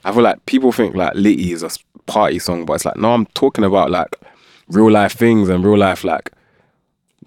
I 0.05 0.13
feel 0.13 0.23
like 0.23 0.45
people 0.47 0.71
think 0.71 0.95
like 0.95 1.15
Litty 1.15 1.53
is 1.53 1.65
a 1.65 1.71
party 2.07 2.39
song, 2.39 2.65
but 2.65 2.75
it's 2.75 2.85
like 2.85 2.97
no, 2.97 3.13
I'm 3.13 3.27
talking 3.27 3.65
about 3.65 3.91
like 3.91 4.17
real 4.69 4.91
life 4.91 5.15
things 5.15 5.49
and 5.49 5.65
real 5.65 5.79
life 5.79 6.05
like 6.05 6.31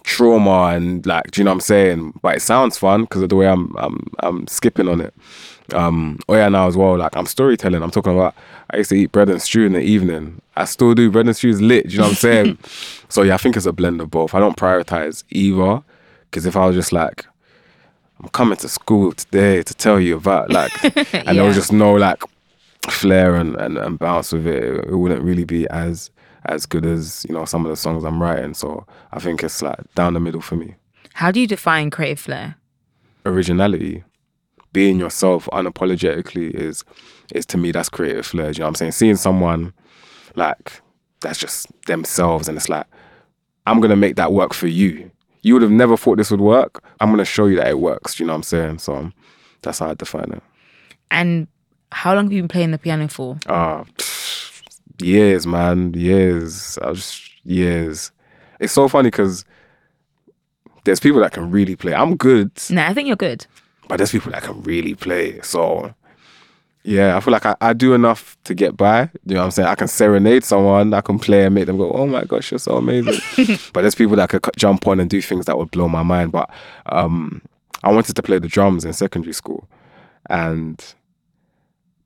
trauma 0.02 0.74
and 0.74 1.04
like, 1.04 1.30
do 1.30 1.40
you 1.40 1.44
know 1.44 1.50
what 1.50 1.56
I'm 1.56 1.60
saying? 1.60 2.18
But 2.22 2.36
it 2.36 2.40
sounds 2.40 2.78
fun 2.78 3.02
because 3.02 3.22
of 3.22 3.28
the 3.28 3.36
way 3.36 3.48
I'm 3.48 3.74
I'm 3.76 4.06
I'm 4.20 4.46
skipping 4.46 4.88
on 4.88 5.00
it. 5.00 5.14
Um, 5.74 6.18
oh 6.28 6.34
yeah, 6.34 6.48
now 6.48 6.66
as 6.66 6.76
well. 6.76 6.96
Like 6.96 7.16
I'm 7.16 7.26
storytelling. 7.26 7.82
I'm 7.82 7.90
talking 7.90 8.12
about. 8.12 8.34
I 8.70 8.78
used 8.78 8.90
to 8.90 8.96
eat 8.96 9.12
bread 9.12 9.28
and 9.28 9.40
stew 9.42 9.66
in 9.66 9.72
the 9.72 9.80
evening. 9.80 10.40
I 10.56 10.64
still 10.64 10.94
do. 10.94 11.10
Bread 11.10 11.26
and 11.26 11.36
stew 11.36 11.50
is 11.50 11.60
lit. 11.60 11.88
Do 11.88 11.92
you 11.92 11.98
know 11.98 12.04
what 12.04 12.10
I'm 12.10 12.16
saying? 12.16 12.58
so 13.08 13.22
yeah, 13.22 13.34
I 13.34 13.38
think 13.38 13.56
it's 13.56 13.66
a 13.66 13.72
blend 13.72 14.00
of 14.00 14.10
both. 14.10 14.34
I 14.34 14.40
don't 14.40 14.56
prioritize 14.56 15.24
either 15.30 15.82
because 16.30 16.46
if 16.46 16.56
I 16.56 16.66
was 16.66 16.76
just 16.76 16.92
like 16.92 17.26
I'm 18.22 18.28
coming 18.30 18.56
to 18.58 18.68
school 18.68 19.12
today 19.12 19.62
to 19.62 19.74
tell 19.74 19.98
you 19.98 20.16
about 20.16 20.50
like, 20.50 20.72
and 21.14 21.38
there 21.38 21.44
was 21.44 21.56
just 21.56 21.72
no 21.72 21.94
like 21.94 22.22
flair 22.88 23.34
and, 23.34 23.56
and, 23.56 23.78
and 23.78 23.98
bounce 23.98 24.32
with 24.32 24.46
it. 24.46 24.62
It 24.62 24.96
wouldn't 24.96 25.22
really 25.22 25.44
be 25.44 25.68
as 25.68 26.10
as 26.46 26.64
good 26.64 26.86
as 26.86 27.24
you 27.28 27.34
know 27.34 27.44
some 27.44 27.64
of 27.64 27.70
the 27.70 27.76
songs 27.76 28.04
I'm 28.04 28.22
writing. 28.22 28.54
So 28.54 28.86
I 29.12 29.20
think 29.20 29.42
it's 29.42 29.62
like 29.62 29.78
down 29.94 30.14
the 30.14 30.20
middle 30.20 30.40
for 30.40 30.56
me. 30.56 30.74
How 31.14 31.30
do 31.30 31.40
you 31.40 31.46
define 31.46 31.90
creative 31.90 32.20
flair? 32.20 32.56
Originality, 33.24 34.04
being 34.72 34.98
yourself 34.98 35.48
unapologetically 35.52 36.50
is 36.54 36.84
is 37.34 37.46
to 37.46 37.58
me 37.58 37.72
that's 37.72 37.88
creative 37.88 38.26
flair. 38.26 38.50
You 38.50 38.60
know 38.60 38.64
what 38.64 38.68
I'm 38.68 38.74
saying? 38.76 38.92
Seeing 38.92 39.16
someone 39.16 39.72
like 40.36 40.80
that's 41.20 41.38
just 41.38 41.66
themselves, 41.86 42.48
and 42.48 42.56
it's 42.56 42.68
like 42.68 42.86
I'm 43.66 43.80
gonna 43.80 43.96
make 43.96 44.16
that 44.16 44.32
work 44.32 44.54
for 44.54 44.66
you. 44.66 45.10
You 45.42 45.54
would 45.54 45.62
have 45.62 45.70
never 45.70 45.96
thought 45.96 46.18
this 46.18 46.30
would 46.30 46.40
work. 46.40 46.82
I'm 47.00 47.10
gonna 47.10 47.24
show 47.24 47.46
you 47.46 47.56
that 47.56 47.68
it 47.68 47.78
works. 47.80 48.20
You 48.20 48.26
know 48.26 48.32
what 48.32 48.38
I'm 48.38 48.42
saying? 48.44 48.78
So 48.78 48.94
um, 48.94 49.14
that's 49.62 49.78
how 49.78 49.90
I 49.90 49.94
define 49.94 50.32
it. 50.32 50.42
And 51.10 51.48
how 51.92 52.14
long 52.14 52.24
have 52.26 52.32
you 52.32 52.42
been 52.42 52.48
playing 52.48 52.70
the 52.70 52.78
piano 52.78 53.08
for? 53.08 53.38
Ah, 53.48 53.84
years, 55.00 55.46
man, 55.46 55.94
years. 55.94 56.78
I 56.82 56.90
was 56.90 56.98
just 56.98 57.30
years. 57.44 58.12
It's 58.60 58.72
so 58.72 58.88
funny 58.88 59.08
because 59.08 59.44
there's 60.84 61.00
people 61.00 61.20
that 61.20 61.32
can 61.32 61.50
really 61.50 61.76
play. 61.76 61.94
I'm 61.94 62.16
good, 62.16 62.50
No, 62.70 62.82
I 62.84 62.94
think 62.94 63.06
you're 63.06 63.16
good. 63.16 63.46
But 63.90 63.96
there's 63.98 64.12
people 64.12 64.32
that 64.32 64.42
can 64.42 64.62
really 64.62 64.94
play. 64.94 65.40
So 65.42 65.94
yeah, 66.82 67.16
I 67.16 67.20
feel 67.20 67.32
like 67.32 67.44
I, 67.44 67.56
I 67.60 67.72
do 67.74 67.92
enough 67.92 68.38
to 68.44 68.54
get 68.54 68.76
by. 68.76 69.02
You 69.26 69.34
know 69.34 69.40
what 69.40 69.44
I'm 69.46 69.50
saying? 69.50 69.68
I 69.68 69.74
can 69.74 69.88
serenade 69.88 70.44
someone, 70.44 70.94
I 70.94 71.02
can 71.02 71.18
play 71.18 71.44
and 71.44 71.54
make 71.54 71.66
them 71.66 71.76
go, 71.76 71.90
oh 71.92 72.06
my 72.06 72.24
gosh, 72.24 72.50
you're 72.50 72.58
so 72.58 72.76
amazing. 72.76 73.20
but 73.72 73.82
there's 73.82 73.94
people 73.94 74.16
that 74.16 74.30
could 74.30 74.46
jump 74.56 74.86
on 74.86 74.98
and 75.00 75.10
do 75.10 75.20
things 75.20 75.44
that 75.44 75.58
would 75.58 75.70
blow 75.70 75.88
my 75.88 76.02
mind. 76.02 76.32
But 76.32 76.48
um, 76.86 77.42
I 77.82 77.92
wanted 77.92 78.16
to 78.16 78.22
play 78.22 78.38
the 78.38 78.48
drums 78.48 78.84
in 78.86 78.92
secondary 78.94 79.34
school. 79.34 79.68
And 80.30 80.82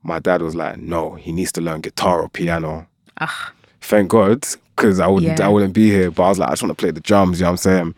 my 0.02 0.18
dad 0.18 0.42
was 0.42 0.54
like, 0.56 0.78
no, 0.78 1.14
he 1.14 1.30
needs 1.30 1.52
to 1.52 1.60
learn 1.60 1.80
guitar 1.80 2.22
or 2.22 2.28
piano. 2.28 2.88
Ah, 3.20 3.52
Thank 3.80 4.10
God, 4.10 4.44
because 4.74 4.98
I 4.98 5.06
wouldn't 5.06 5.38
Yeah. 5.38 5.46
I 5.46 5.50
wouldn't 5.50 5.74
be 5.74 5.90
here. 5.90 6.10
But 6.10 6.24
I 6.24 6.28
was 6.30 6.38
like, 6.38 6.48
I 6.48 6.52
just 6.52 6.62
want 6.62 6.76
to 6.76 6.82
play 6.82 6.90
the 6.90 7.00
drums, 7.00 7.38
you 7.38 7.44
know 7.44 7.50
what 7.50 7.52
I'm 7.52 7.56
saying? 7.58 7.94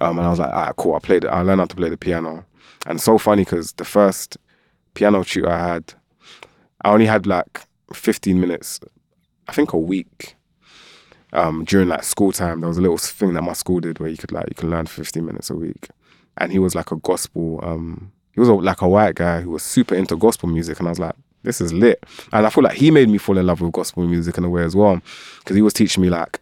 Um, 0.00 0.18
and 0.18 0.26
I 0.26 0.30
was 0.30 0.38
like, 0.38 0.52
all 0.52 0.62
right, 0.62 0.76
cool, 0.76 0.94
I 0.94 0.98
played. 1.00 1.24
I 1.26 1.42
learned 1.42 1.60
how 1.60 1.66
to 1.66 1.76
play 1.76 1.88
the 1.90 1.96
piano. 1.96 2.44
And 2.86 3.00
so 3.00 3.18
funny 3.18 3.44
because 3.44 3.72
the 3.72 3.84
first 3.84 4.38
piano 4.94 5.24
tutor 5.24 5.50
I 5.50 5.74
had, 5.74 5.94
I 6.82 6.92
only 6.92 7.06
had 7.06 7.26
like 7.26 7.62
15 7.92 8.40
minutes, 8.40 8.80
I 9.48 9.52
think 9.52 9.72
a 9.72 9.78
week. 9.78 10.36
Um, 11.32 11.64
during 11.64 11.88
like 11.88 12.04
school 12.04 12.32
time, 12.32 12.60
there 12.60 12.68
was 12.68 12.78
a 12.78 12.80
little 12.80 12.96
thing 12.96 13.34
that 13.34 13.42
my 13.42 13.52
school 13.52 13.80
did 13.80 13.98
where 13.98 14.08
you 14.08 14.16
could 14.16 14.32
like 14.32 14.48
you 14.48 14.54
can 14.54 14.70
learn 14.70 14.86
for 14.86 14.94
15 15.02 15.26
minutes 15.26 15.50
a 15.50 15.54
week. 15.54 15.88
And 16.38 16.52
he 16.52 16.58
was 16.58 16.74
like 16.74 16.92
a 16.92 16.96
gospel, 16.96 17.60
um, 17.62 18.12
he 18.32 18.40
was 18.40 18.48
a, 18.48 18.54
like 18.54 18.80
a 18.80 18.88
white 18.88 19.16
guy 19.16 19.40
who 19.40 19.50
was 19.50 19.62
super 19.62 19.94
into 19.94 20.16
gospel 20.16 20.48
music. 20.48 20.78
And 20.78 20.88
I 20.88 20.90
was 20.90 20.98
like, 21.00 21.14
this 21.42 21.60
is 21.60 21.72
lit. 21.72 22.04
And 22.32 22.46
I 22.46 22.50
feel 22.50 22.64
like 22.64 22.76
he 22.76 22.90
made 22.90 23.08
me 23.08 23.18
fall 23.18 23.38
in 23.38 23.46
love 23.46 23.60
with 23.60 23.72
gospel 23.72 24.06
music 24.06 24.38
in 24.38 24.44
a 24.44 24.50
way 24.50 24.62
as 24.62 24.76
well. 24.76 25.00
Because 25.38 25.56
he 25.56 25.62
was 25.62 25.74
teaching 25.74 26.02
me 26.02 26.10
like 26.10 26.40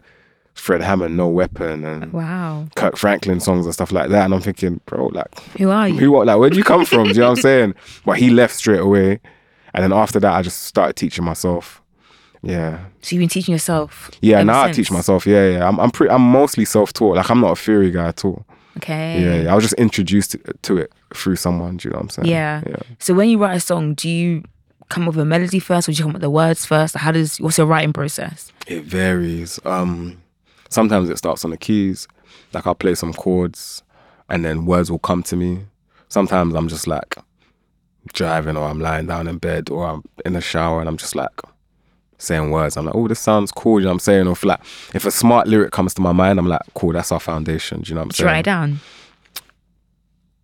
Fred 0.55 0.81
Hammond, 0.83 1.17
No 1.17 1.29
Weapon, 1.29 1.85
and 1.85 2.13
wow. 2.13 2.67
Kirk 2.77 2.97
Franklin 2.97 3.41
songs 3.41 3.67
and 3.67 3.75
stuff 3.75 3.93
like 3.93 4.09
that. 4.11 4.25
And 4.25 4.35
I'm 4.35 4.41
thinking, 4.41 4.81
bro, 4.87 5.07
like, 5.07 5.39
Who 5.59 5.71
are 5.71 5.89
you? 5.89 5.99
who, 5.99 6.13
what, 6.13 6.27
like, 6.27 6.39
where 6.39 6.51
do 6.51 6.57
you 6.57 6.65
come 6.65 6.85
from? 6.85 7.05
do 7.05 7.09
you 7.11 7.15
know 7.17 7.31
what 7.31 7.39
I'm 7.39 7.43
saying? 7.43 7.75
But 8.05 8.19
he 8.19 8.31
left 8.31 8.55
straight 8.55 8.81
away. 8.81 9.21
And 9.75 9.83
then 9.83 9.93
after 9.93 10.21
that, 10.21 10.33
I 10.33 10.43
just 10.43 10.63
started 10.63 10.95
teaching 10.95 11.25
myself. 11.25 11.83
Yeah. 12.43 12.85
So 13.01 13.17
you've 13.17 13.21
been 13.21 13.29
teaching 13.29 13.53
yourself. 13.53 14.11
Yeah, 14.21 14.43
now 14.43 14.63
I 14.63 14.73
teach 14.73 14.91
myself. 14.91 15.27
Yeah, 15.27 15.49
yeah. 15.49 15.69
I'm, 15.69 15.81
I'm 15.81 15.91
pretty, 15.91 16.13
I'm 16.13 16.23
mostly 16.23 16.65
self-taught. 16.65 17.17
Like, 17.17 17.31
I'm 17.31 17.41
not 17.41 17.53
a 17.53 17.57
theory 17.57 17.91
guy 17.91 18.09
at 18.09 18.25
all. 18.25 18.45
Okay. 18.77 19.21
Yeah, 19.21 19.43
yeah. 19.43 19.53
I 19.53 19.55
was 19.55 19.65
just 19.65 19.75
introduced 19.75 20.33
to, 20.33 20.39
to 20.63 20.79
it 20.79 20.93
through 21.15 21.37
someone. 21.37 21.79
Do 21.79 21.89
you 21.89 21.93
know 21.93 21.97
what 21.97 22.05
I'm 22.05 22.11
saying? 22.11 22.29
Yeah. 22.29 22.63
Yeah. 22.67 22.77
So 22.99 23.15
when 23.15 23.29
you 23.29 23.39
write 23.39 23.57
a 23.57 23.61
song, 23.61 23.95
do 23.95 24.09
you 24.09 24.45
come 24.89 25.05
up 25.09 25.15
with 25.15 25.23
a 25.23 25.25
melody 25.25 25.59
first, 25.59 25.89
or 25.89 25.93
do 25.93 25.97
you 25.97 26.03
come 26.05 26.11
up 26.11 26.15
with 26.15 26.23
the 26.23 26.31
words 26.31 26.67
first? 26.67 26.97
How 26.97 27.11
does 27.13 27.41
what's 27.41 27.59
your 27.59 27.67
writing 27.67 27.93
process? 27.93 28.53
It 28.67 28.85
varies. 28.85 29.59
Um, 29.65 30.21
sometimes 30.75 31.09
it 31.09 31.17
starts 31.17 31.45
on 31.45 31.53
the 31.53 31.57
keys, 31.57 32.07
like 32.53 32.67
I'll 32.67 32.75
play 32.75 32.95
some 32.95 33.15
chords, 33.15 33.83
and 34.29 34.45
then 34.45 34.67
words 34.67 34.91
will 34.91 34.99
come 34.99 35.23
to 35.25 35.37
me. 35.37 35.65
Sometimes 36.09 36.55
I'm 36.55 36.69
just 36.69 36.87
like 36.87 37.17
driving, 38.13 38.57
or 38.57 38.67
I'm 38.67 38.81
lying 38.81 39.07
down 39.07 39.29
in 39.29 39.39
bed, 39.39 39.71
or 39.71 39.87
I'm 39.87 40.03
in 40.27 40.35
the 40.35 40.41
shower, 40.41 40.81
and 40.81 40.89
I'm 40.89 40.97
just 40.97 41.15
like 41.15 41.41
saying 42.19 42.51
words. 42.51 42.77
I'm 42.77 42.87
like, 42.87 42.95
oh, 42.95 43.09
this 43.09 43.21
sounds 43.21 43.53
cool. 43.53 43.81
You 43.81 43.85
know 43.85 43.91
what 43.91 43.95
I'm 43.95 44.01
saying? 44.01 44.27
Or 44.27 44.33
if 44.33 44.45
like 44.45 44.61
if 44.95 45.07
a 45.07 45.11
smart 45.11 45.47
lyric 45.47 45.73
comes 45.73 45.95
to 45.95 46.03
my 46.03 46.13
mind, 46.13 46.39
I'm 46.39 46.49
like, 46.49 46.63
cool, 46.75 46.93
that's 46.93 47.13
our 47.13 47.21
foundation. 47.21 47.83
Do 47.83 47.89
you 47.89 47.95
know 47.95 48.05
what 48.05 48.21
I'm 48.21 48.27
write 48.27 48.33
saying? 48.33 48.41
it 48.41 48.43
down? 48.43 48.81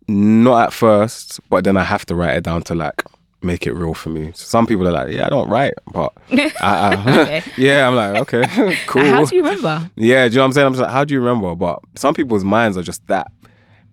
Not 0.07 0.67
at 0.67 0.73
first, 0.73 1.39
but 1.49 1.63
then 1.63 1.77
I 1.77 1.83
have 1.83 2.05
to 2.07 2.15
write 2.15 2.35
it 2.37 2.43
down 2.43 2.63
to 2.63 2.75
like 2.75 3.03
make 3.43 3.65
it 3.67 3.73
real 3.73 3.93
for 3.93 4.09
me. 4.09 4.31
Some 4.35 4.67
people 4.67 4.87
are 4.87 4.91
like, 4.91 5.11
yeah, 5.13 5.25
I 5.25 5.29
don't 5.29 5.49
write, 5.49 5.73
but 5.91 6.13
I, 6.31 6.51
I 6.61 7.21
Okay. 7.21 7.43
yeah, 7.57 7.87
I'm 7.87 7.95
like, 7.95 8.15
okay, 8.33 8.77
cool. 8.85 9.03
How 9.03 9.25
do 9.25 9.35
you 9.35 9.43
remember? 9.43 9.89
Yeah, 9.95 10.27
do 10.27 10.33
you 10.33 10.37
know 10.37 10.43
what 10.43 10.45
I'm 10.47 10.53
saying? 10.53 10.67
I'm 10.67 10.73
just 10.73 10.81
like, 10.83 10.91
how 10.91 11.03
do 11.03 11.13
you 11.13 11.19
remember? 11.19 11.55
But 11.55 11.79
some 11.95 12.13
people's 12.13 12.43
minds 12.43 12.77
are 12.77 12.83
just 12.83 13.05
that 13.07 13.31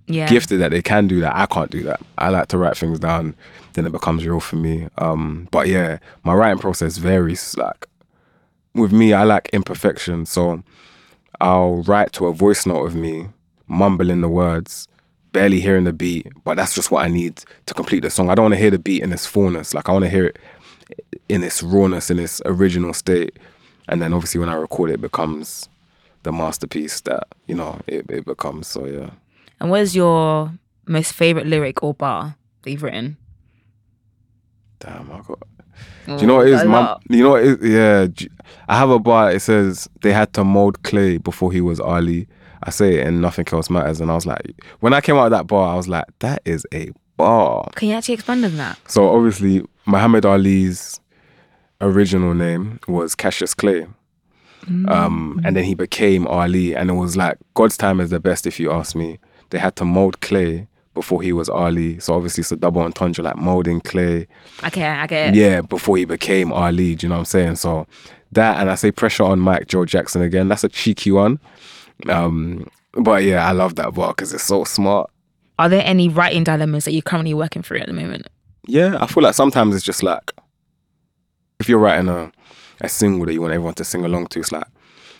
Yeah. 0.06 0.28
gifted 0.28 0.60
that 0.60 0.70
they 0.70 0.82
can 0.82 1.06
do 1.08 1.20
that. 1.20 1.34
I 1.36 1.46
can't 1.46 1.70
do 1.70 1.82
that. 1.84 2.00
I 2.18 2.28
like 2.30 2.48
to 2.48 2.58
write 2.58 2.76
things 2.76 2.98
down, 2.98 3.34
then 3.74 3.86
it 3.86 3.92
becomes 3.92 4.26
real 4.26 4.40
for 4.40 4.56
me. 4.56 4.88
Um, 4.98 5.48
but 5.50 5.68
yeah, 5.68 5.98
my 6.24 6.34
writing 6.34 6.58
process 6.58 6.96
varies. 6.98 7.56
Like 7.56 7.86
with 8.74 8.92
me, 8.92 9.12
I 9.12 9.24
like 9.24 9.48
imperfection, 9.52 10.26
so 10.26 10.62
I'll 11.40 11.82
write 11.82 12.12
to 12.14 12.26
a 12.26 12.32
voice 12.32 12.66
note 12.66 12.84
of 12.86 12.94
me 12.94 13.28
mumbling 13.66 14.20
the 14.22 14.28
words, 14.28 14.87
barely 15.32 15.60
hearing 15.60 15.84
the 15.84 15.92
beat, 15.92 16.26
but 16.44 16.56
that's 16.56 16.74
just 16.74 16.90
what 16.90 17.04
I 17.04 17.08
need 17.08 17.42
to 17.66 17.74
complete 17.74 18.00
the 18.00 18.10
song. 18.10 18.30
I 18.30 18.34
don't 18.34 18.44
want 18.44 18.54
to 18.54 18.60
hear 18.60 18.70
the 18.70 18.78
beat 18.78 19.02
in 19.02 19.12
its 19.12 19.26
fullness. 19.26 19.74
Like 19.74 19.88
I 19.88 19.92
want 19.92 20.04
to 20.04 20.10
hear 20.10 20.26
it 20.26 20.38
in 21.28 21.42
its 21.42 21.62
rawness, 21.62 22.10
in 22.10 22.18
its 22.18 22.40
original 22.44 22.94
state. 22.94 23.38
And 23.88 24.02
then 24.02 24.12
obviously 24.12 24.40
when 24.40 24.48
I 24.48 24.54
record 24.54 24.90
it, 24.90 24.94
it 24.94 25.00
becomes 25.00 25.68
the 26.22 26.32
masterpiece 26.32 27.00
that, 27.02 27.24
you 27.46 27.54
know, 27.54 27.80
it, 27.86 28.06
it 28.10 28.24
becomes. 28.24 28.66
So 28.66 28.86
yeah. 28.86 29.10
And 29.60 29.70
what 29.70 29.80
is 29.80 29.94
your 29.94 30.52
most 30.86 31.12
favorite 31.12 31.46
lyric 31.46 31.82
or 31.82 31.94
bar 31.94 32.36
that 32.62 32.70
you've 32.70 32.82
written? 32.82 33.16
Damn, 34.80 35.10
I 35.10 35.20
got. 35.26 35.42
Do 36.06 36.16
you 36.16 36.26
know 36.26 36.36
what 36.36 36.48
it 36.48 36.54
is? 36.54 36.64
Lot. 36.64 37.02
you 37.08 37.22
know 37.22 37.30
what 37.30 37.44
it 37.44 37.62
is? 37.62 37.70
Yeah. 37.70 38.28
I 38.68 38.78
have 38.78 38.90
a 38.90 38.98
bar. 38.98 39.30
It 39.30 39.40
says 39.40 39.88
they 40.00 40.12
had 40.12 40.32
to 40.34 40.44
mold 40.44 40.82
clay 40.82 41.18
before 41.18 41.52
he 41.52 41.60
was 41.60 41.80
Ali. 41.80 42.26
I 42.62 42.70
say 42.70 42.98
it 43.00 43.06
and 43.06 43.20
nothing 43.20 43.46
else 43.52 43.70
matters. 43.70 44.00
And 44.00 44.10
I 44.10 44.14
was 44.14 44.26
like, 44.26 44.54
when 44.80 44.92
I 44.92 45.00
came 45.00 45.16
out 45.16 45.26
of 45.26 45.30
that 45.32 45.46
bar, 45.46 45.72
I 45.72 45.76
was 45.76 45.88
like, 45.88 46.04
that 46.20 46.42
is 46.44 46.66
a 46.72 46.90
bar. 47.16 47.68
Can 47.74 47.88
you 47.88 47.94
actually 47.94 48.14
expand 48.14 48.44
on 48.44 48.56
that? 48.56 48.78
So 48.90 49.08
obviously, 49.08 49.64
Muhammad 49.86 50.24
Ali's 50.24 51.00
original 51.80 52.34
name 52.34 52.80
was 52.88 53.14
Cassius 53.14 53.54
Clay. 53.54 53.86
Um, 54.88 55.40
and 55.44 55.56
then 55.56 55.64
he 55.64 55.74
became 55.74 56.26
Ali, 56.26 56.76
and 56.76 56.90
it 56.90 56.94
was 56.94 57.16
like 57.16 57.38
God's 57.54 57.78
time 57.78 58.00
is 58.00 58.10
the 58.10 58.20
best, 58.20 58.46
if 58.46 58.60
you 58.60 58.70
ask 58.70 58.94
me. 58.94 59.18
They 59.48 59.58
had 59.58 59.76
to 59.76 59.84
mold 59.86 60.20
clay 60.20 60.68
before 60.92 61.22
he 61.22 61.32
was 61.32 61.48
Ali, 61.48 61.98
so 62.00 62.14
obviously 62.14 62.42
it's 62.42 62.52
a 62.52 62.56
double 62.56 62.82
entendre, 62.82 63.24
like 63.24 63.36
molding 63.36 63.80
clay. 63.80 64.26
Okay, 64.66 64.84
I 64.84 65.06
get 65.06 65.28
it. 65.30 65.34
Yeah, 65.36 65.62
before 65.62 65.96
he 65.96 66.04
became 66.04 66.52
Ali, 66.52 66.96
do 66.96 67.06
you 67.06 67.08
know 67.08 67.14
what 67.14 67.20
I'm 67.20 67.24
saying? 67.24 67.56
So 67.56 67.86
that, 68.32 68.60
and 68.60 68.68
I 68.70 68.74
say 68.74 68.90
pressure 68.90 69.22
on 69.22 69.38
Mike 69.40 69.68
Joe 69.68 69.86
Jackson 69.86 70.20
again. 70.20 70.48
That's 70.48 70.64
a 70.64 70.68
cheeky 70.68 71.12
one. 71.12 71.38
Um, 72.08 72.68
but 72.92 73.24
yeah, 73.24 73.46
I 73.46 73.52
love 73.52 73.76
that 73.76 73.94
bar 73.94 74.08
because 74.08 74.32
it's 74.32 74.44
so 74.44 74.64
smart. 74.64 75.10
Are 75.58 75.68
there 75.68 75.82
any 75.84 76.08
writing 76.08 76.44
dilemmas 76.44 76.84
that 76.84 76.92
you're 76.92 77.02
currently 77.02 77.34
working 77.34 77.62
through 77.62 77.78
at 77.78 77.86
the 77.86 77.92
moment? 77.92 78.28
Yeah, 78.66 78.98
I 79.00 79.06
feel 79.06 79.22
like 79.22 79.34
sometimes 79.34 79.74
it's 79.74 79.84
just 79.84 80.02
like 80.02 80.32
if 81.60 81.68
you're 81.68 81.78
writing 81.78 82.08
a, 82.08 82.30
a 82.80 82.88
single 82.88 83.26
that 83.26 83.32
you 83.32 83.40
want 83.40 83.52
everyone 83.52 83.74
to 83.74 83.84
sing 83.84 84.04
along 84.04 84.28
to, 84.28 84.40
it's 84.40 84.52
like, 84.52 84.66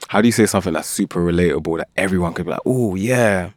how 0.09 0.21
do 0.21 0.29
you 0.29 0.33
say 0.33 0.47
something 0.47 0.73
that's 0.73 0.89
super 0.89 1.21
relatable 1.21 1.79
that 1.79 1.89
everyone 1.97 2.33
could 2.33 2.47
be 2.47 2.53
like, 2.53 2.61
oh, 2.65 2.95
yeah, 2.95 3.51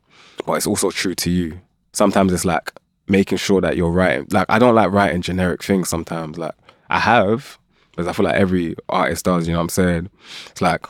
but 0.45 0.53
it's 0.53 0.67
also 0.67 0.89
true 0.89 1.15
to 1.15 1.29
you? 1.29 1.61
Sometimes 1.93 2.33
it's 2.33 2.45
like 2.45 2.73
making 3.07 3.37
sure 3.37 3.61
that 3.61 3.77
you're 3.77 3.91
writing. 3.91 4.27
Like, 4.31 4.47
I 4.49 4.59
don't 4.59 4.75
like 4.75 4.91
writing 4.91 5.21
generic 5.21 5.63
things 5.63 5.89
sometimes. 5.89 6.37
Like, 6.37 6.55
I 6.89 6.99
have, 6.99 7.59
because 7.91 8.07
I 8.07 8.13
feel 8.13 8.25
like 8.25 8.35
every 8.35 8.75
artist 8.89 9.25
does, 9.25 9.47
you 9.47 9.53
know 9.53 9.59
what 9.59 9.63
I'm 9.63 9.69
saying? 9.69 10.09
It's 10.49 10.61
like, 10.61 10.87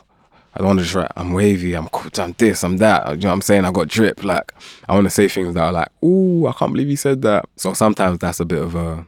I 0.54 0.58
don't 0.60 0.68
want 0.68 0.80
to 0.80 0.84
just 0.84 0.96
write, 0.96 1.12
I'm 1.16 1.32
wavy, 1.34 1.74
I'm 1.76 1.88
cool, 1.90 2.12
I'm 2.18 2.34
this, 2.38 2.64
I'm 2.64 2.78
that. 2.78 3.10
You 3.12 3.18
know 3.18 3.30
what 3.30 3.34
I'm 3.36 3.42
saying? 3.42 3.64
I 3.66 3.72
got 3.72 3.88
drip. 3.88 4.24
Like, 4.24 4.54
I 4.90 4.94
want 4.94 5.06
to 5.06 5.10
say 5.10 5.28
things 5.30 5.54
that 5.54 5.64
are 5.64 5.72
like, 5.72 5.88
ooh, 6.04 6.46
I 6.48 6.52
can't 6.54 6.74
believe 6.74 6.88
he 6.90 6.96
said 6.98 7.22
that. 7.22 7.46
So 7.56 7.74
sometimes 7.74 8.20
that's 8.20 8.40
a 8.42 8.46
bit 8.46 8.62
of 8.62 8.76
a 8.76 9.06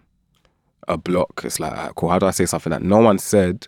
a 0.89 0.97
block. 0.97 1.41
It's 1.45 1.59
like, 1.61 1.71
alright, 1.71 1.95
cool, 1.95 2.09
how 2.09 2.19
do 2.19 2.25
I 2.25 2.31
say 2.31 2.45
something 2.45 2.71
that 2.71 2.81
no 2.81 2.99
one 2.99 3.17
said 3.17 3.67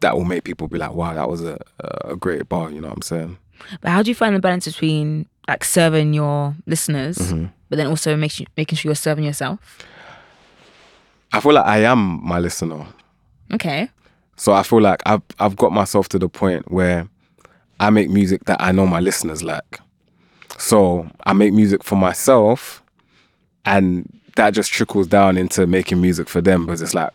that 0.00 0.16
will 0.16 0.24
make 0.24 0.44
people 0.44 0.68
be 0.68 0.78
like, 0.78 0.92
wow, 0.94 1.12
that 1.14 1.28
was 1.28 1.44
a, 1.44 1.58
a 2.04 2.16
great 2.16 2.48
bar, 2.48 2.70
you 2.70 2.80
know 2.80 2.88
what 2.88 2.96
I'm 2.96 3.02
saying? 3.02 3.36
But 3.82 3.90
how 3.90 4.02
do 4.02 4.10
you 4.10 4.14
find 4.14 4.34
the 4.34 4.40
balance 4.40 4.64
between 4.66 5.26
like 5.48 5.64
serving 5.64 6.14
your 6.14 6.54
listeners, 6.66 7.18
Mm-hmm. 7.18 7.46
but 7.68 7.76
then 7.76 7.86
also 7.88 8.10
you, 8.16 8.46
making 8.56 8.76
sure 8.76 8.88
you're 8.88 8.94
serving 8.94 9.24
yourself? 9.24 9.58
I 11.32 11.40
feel 11.40 11.52
like 11.52 11.66
I 11.66 11.78
am 11.84 12.26
my 12.26 12.38
listener. 12.38 12.86
Okay. 13.52 13.90
So 14.40 14.54
I 14.54 14.62
feel 14.62 14.80
like 14.80 15.02
I've 15.04 15.20
I've 15.38 15.54
got 15.54 15.70
myself 15.70 16.08
to 16.08 16.18
the 16.18 16.26
point 16.26 16.72
where 16.72 17.06
I 17.78 17.90
make 17.90 18.08
music 18.08 18.46
that 18.46 18.58
I 18.58 18.72
know 18.72 18.86
my 18.86 18.98
listeners 18.98 19.42
like. 19.42 19.80
So 20.56 21.10
I 21.26 21.34
make 21.34 21.52
music 21.52 21.84
for 21.84 21.96
myself 21.96 22.82
and 23.66 24.08
that 24.36 24.54
just 24.54 24.72
trickles 24.72 25.06
down 25.06 25.36
into 25.36 25.66
making 25.66 26.00
music 26.00 26.26
for 26.26 26.40
them 26.40 26.64
because 26.64 26.80
it's 26.80 26.94
like 26.94 27.10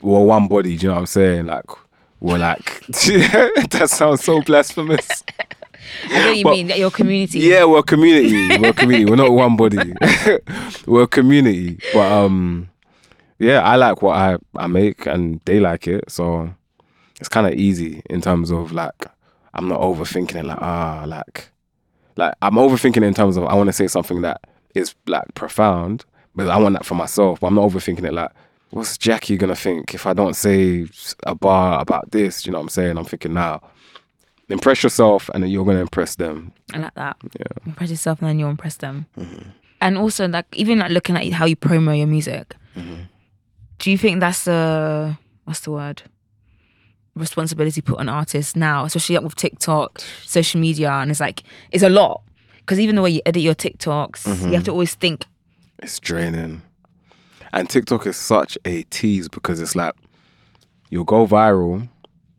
we're 0.00 0.24
one 0.24 0.48
body, 0.48 0.78
do 0.78 0.86
you 0.86 0.88
know 0.88 0.94
what 0.94 1.00
I'm 1.00 1.06
saying? 1.06 1.44
Like 1.44 1.66
we're 2.20 2.38
like 2.38 2.86
that 2.86 3.88
sounds 3.90 4.24
so 4.24 4.40
blasphemous. 4.40 5.06
I 6.10 6.18
know 6.20 6.30
you 6.30 6.44
But- 6.44 6.52
mean 6.52 6.68
that 6.68 6.78
your 6.78 6.90
community. 6.90 7.40
Yeah, 7.40 7.66
we're 7.66 7.80
a 7.80 7.82
community. 7.82 8.56
We're 8.58 8.70
a 8.70 8.72
community. 8.72 9.10
We're 9.10 9.16
not 9.16 9.32
one 9.32 9.56
body. 9.56 9.92
we're 10.86 11.02
a 11.02 11.06
community. 11.06 11.78
But 11.92 12.10
um, 12.10 12.70
yeah, 13.40 13.62
I 13.62 13.76
like 13.76 14.02
what 14.02 14.16
I, 14.16 14.36
I 14.54 14.66
make 14.66 15.06
and 15.06 15.40
they 15.46 15.60
like 15.60 15.88
it. 15.88 16.10
So 16.10 16.54
it's 17.18 17.28
kind 17.28 17.46
of 17.46 17.54
easy 17.54 18.02
in 18.10 18.20
terms 18.20 18.50
of 18.50 18.70
like 18.70 19.06
I'm 19.54 19.66
not 19.66 19.80
overthinking 19.80 20.36
it. 20.36 20.44
Like 20.44 20.60
ah, 20.60 21.04
like 21.06 21.48
like 22.16 22.34
I'm 22.42 22.54
overthinking 22.54 22.98
it 22.98 23.04
in 23.04 23.14
terms 23.14 23.36
of 23.36 23.44
I 23.44 23.54
want 23.54 23.68
to 23.68 23.72
say 23.72 23.86
something 23.86 24.20
that 24.20 24.42
is 24.74 24.94
like 25.06 25.34
profound, 25.34 26.04
but 26.36 26.48
I 26.48 26.58
want 26.58 26.74
that 26.74 26.84
for 26.84 26.94
myself. 26.94 27.40
But 27.40 27.48
I'm 27.48 27.54
not 27.54 27.68
overthinking 27.68 28.04
it 28.04 28.12
like. 28.12 28.30
What's 28.72 28.96
Jackie 28.96 29.36
gonna 29.36 29.56
think 29.56 29.94
if 29.94 30.06
I 30.06 30.12
don't 30.12 30.36
say 30.36 30.86
a 31.24 31.34
bar 31.34 31.80
about 31.80 32.12
this? 32.12 32.46
You 32.46 32.52
know 32.52 32.58
what 32.58 32.66
I'm 32.66 32.68
saying? 32.68 32.96
I'm 32.96 33.04
thinking 33.04 33.34
now, 33.34 33.62
impress 34.48 34.84
yourself, 34.84 35.28
and 35.34 35.42
then 35.42 35.50
you're 35.50 35.64
gonna 35.64 35.80
impress 35.80 36.14
them. 36.14 36.52
I 36.72 36.78
like 36.78 36.94
that. 36.94 37.16
Yeah. 37.22 37.46
Mm-hmm. 37.46 37.70
Impress 37.70 37.90
yourself 37.90 38.20
and 38.20 38.28
then 38.28 38.38
you'll 38.38 38.50
impress 38.50 38.76
them. 38.76 39.06
And 39.80 39.98
also 39.98 40.28
like 40.28 40.46
even 40.54 40.78
like 40.78 40.92
looking 40.92 41.16
at 41.16 41.32
how 41.32 41.46
you 41.46 41.56
promo 41.56 41.98
your 41.98 42.06
music. 42.06 42.54
Mm-hmm. 42.76 43.02
Do 43.80 43.90
you 43.90 43.98
think 43.98 44.20
that's 44.20 44.46
a 44.46 45.18
what's 45.44 45.60
the 45.60 45.72
word? 45.72 46.02
Responsibility 47.16 47.80
put 47.80 47.98
on 47.98 48.08
artists 48.08 48.54
now, 48.54 48.84
especially 48.84 49.16
like 49.16 49.24
with 49.24 49.34
TikTok, 49.34 50.00
social 50.24 50.60
media, 50.60 50.92
and 50.92 51.10
it's 51.10 51.20
like 51.20 51.42
it's 51.72 51.82
a 51.82 51.88
lot. 51.88 52.22
Because 52.58 52.78
even 52.78 52.94
the 52.94 53.02
way 53.02 53.10
you 53.10 53.22
edit 53.26 53.42
your 53.42 53.54
TikToks, 53.54 54.26
you 54.26 54.32
have 54.32 54.40
mm-hmm. 54.40 54.62
to 54.62 54.70
always 54.70 54.94
think. 54.94 55.24
It's 55.82 55.98
draining. 55.98 56.62
And 57.52 57.68
TikTok 57.68 58.06
is 58.06 58.16
such 58.16 58.56
a 58.64 58.82
tease 58.84 59.28
because 59.28 59.60
it's 59.60 59.74
like 59.74 59.94
you'll 60.90 61.04
go 61.04 61.26
viral, 61.26 61.88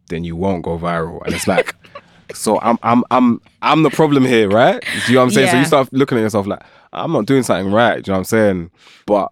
then 0.09 0.23
you 0.23 0.35
won't 0.35 0.63
go 0.63 0.77
viral. 0.77 1.25
And 1.25 1.33
it's 1.33 1.47
like 1.47 1.75
so 2.35 2.59
I'm 2.61 2.77
I'm 2.83 3.03
I'm 3.09 3.41
I'm 3.63 3.81
the 3.81 3.89
problem 3.89 4.25
here, 4.25 4.47
right? 4.47 4.79
Do 4.81 5.11
you 5.11 5.15
know 5.15 5.21
what 5.21 5.25
I'm 5.25 5.31
saying? 5.31 5.49
So 5.49 5.57
you 5.57 5.65
start 5.65 5.91
looking 5.91 6.19
at 6.19 6.21
yourself 6.21 6.45
like, 6.45 6.61
I'm 6.93 7.11
not 7.11 7.25
doing 7.25 7.41
something 7.41 7.73
right, 7.73 8.03
do 8.03 8.09
you 8.09 8.13
know 8.13 8.19
what 8.19 8.19
I'm 8.19 8.23
saying? 8.25 8.71
But 9.07 9.31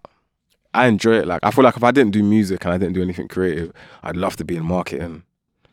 I 0.74 0.86
enjoy 0.86 1.14
it. 1.18 1.26
Like 1.26 1.40
I 1.42 1.50
feel 1.50 1.64
like 1.64 1.76
if 1.76 1.84
I 1.84 1.90
didn't 1.90 2.12
do 2.12 2.22
music 2.22 2.64
and 2.64 2.72
I 2.72 2.78
didn't 2.78 2.94
do 2.94 3.02
anything 3.02 3.28
creative, 3.28 3.72
I'd 4.02 4.16
love 4.16 4.36
to 4.36 4.44
be 4.44 4.56
in 4.56 4.64
marketing. 4.64 5.24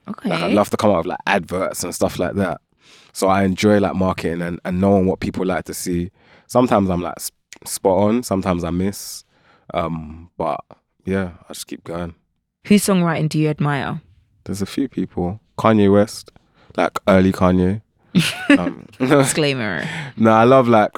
Okay. 0.07 0.29
Like 0.29 0.41
I'd 0.41 0.53
love 0.53 0.69
to 0.71 0.77
come 0.77 0.91
out 0.91 0.97
with 0.97 1.07
like 1.07 1.19
adverts 1.27 1.83
and 1.83 1.93
stuff 1.93 2.17
like 2.19 2.33
that. 2.35 2.61
So 3.13 3.27
I 3.27 3.43
enjoy 3.43 3.79
like 3.79 3.95
marketing 3.95 4.41
and, 4.41 4.59
and 4.63 4.79
knowing 4.79 5.05
what 5.05 5.19
people 5.19 5.45
like 5.45 5.65
to 5.65 5.73
see. 5.73 6.11
Sometimes 6.47 6.89
I'm 6.89 7.01
like 7.01 7.15
spot 7.65 7.97
on, 7.97 8.23
sometimes 8.23 8.63
I 8.63 8.69
miss. 8.69 9.23
Um, 9.73 10.29
but 10.37 10.61
yeah, 11.05 11.31
I 11.49 11.53
just 11.53 11.67
keep 11.67 11.83
going. 11.83 12.15
Whose 12.67 12.83
songwriting 12.83 13.29
do 13.29 13.39
you 13.39 13.49
admire? 13.49 14.01
There's 14.45 14.61
a 14.61 14.65
few 14.65 14.87
people. 14.87 15.39
Kanye 15.57 15.91
West, 15.91 16.31
like 16.75 16.99
early 17.07 17.31
Kanye. 17.31 17.81
um, 18.57 18.87
Disclaimer. 18.97 19.87
no, 20.15 20.31
I 20.31 20.43
love 20.43 20.67
like 20.67 20.91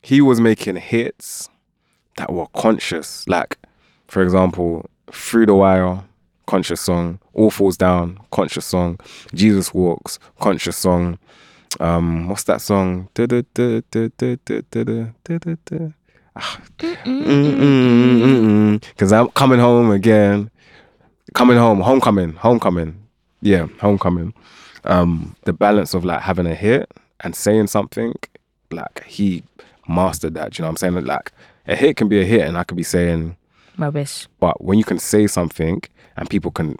he 0.00 0.20
was 0.20 0.40
making 0.40 0.76
hits 0.76 1.48
that 2.16 2.32
were 2.32 2.46
conscious. 2.54 3.26
Like, 3.28 3.58
for 4.08 4.22
example, 4.22 4.88
Through 5.10 5.46
the 5.46 5.54
Wire, 5.54 6.02
conscious 6.46 6.80
song. 6.80 7.18
All 7.34 7.50
Falls 7.50 7.76
Down, 7.76 8.18
conscious 8.30 8.66
song. 8.66 8.98
Jesus 9.34 9.72
Walks, 9.72 10.18
conscious 10.40 10.76
song. 10.76 11.18
Um, 11.80 12.28
what's 12.28 12.44
that 12.44 12.60
song? 12.60 13.08
Because 13.14 13.42
I'm 19.12 19.28
coming 19.30 19.58
home 19.58 19.90
again. 19.90 20.50
Coming 21.34 21.56
home, 21.56 21.80
homecoming, 21.80 22.32
homecoming. 22.34 23.02
Yeah, 23.40 23.66
homecoming. 23.80 24.34
Um, 24.84 25.34
the 25.44 25.52
balance 25.52 25.94
of 25.94 26.04
like 26.04 26.20
having 26.20 26.46
a 26.46 26.54
hit 26.54 26.90
and 27.20 27.34
saying 27.34 27.68
something, 27.68 28.14
like 28.70 29.04
he 29.04 29.42
mastered 29.88 30.34
that. 30.34 30.58
You 30.58 30.62
know 30.62 30.68
what 30.68 30.82
I'm 30.82 30.94
saying? 30.94 31.04
Like 31.06 31.32
a 31.66 31.76
hit 31.76 31.96
can 31.96 32.08
be 32.08 32.20
a 32.20 32.24
hit, 32.24 32.46
and 32.46 32.58
I 32.58 32.64
could 32.64 32.76
be 32.76 32.82
saying, 32.82 33.36
Rubbish. 33.78 34.28
but 34.40 34.62
when 34.62 34.78
you 34.78 34.84
can 34.84 34.98
say 34.98 35.26
something 35.26 35.82
and 36.16 36.28
people 36.28 36.50
can 36.50 36.76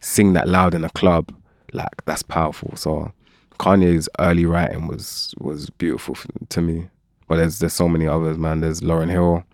sing 0.00 0.32
that 0.34 0.48
loud 0.48 0.74
in 0.74 0.84
a 0.84 0.90
club, 0.90 1.32
like 1.72 2.04
that's 2.04 2.22
powerful. 2.22 2.76
So 2.76 3.12
Kanye's 3.58 4.08
early 4.18 4.46
writing 4.46 4.86
was 4.86 5.34
was 5.38 5.70
beautiful 5.70 6.16
to 6.48 6.60
me. 6.60 6.88
But 7.28 7.36
there's 7.36 7.58
there's 7.58 7.72
so 7.72 7.88
many 7.88 8.06
others, 8.06 8.36
man. 8.38 8.60
There's 8.60 8.80
Lauryn 8.80 9.10
Hill, 9.10 9.44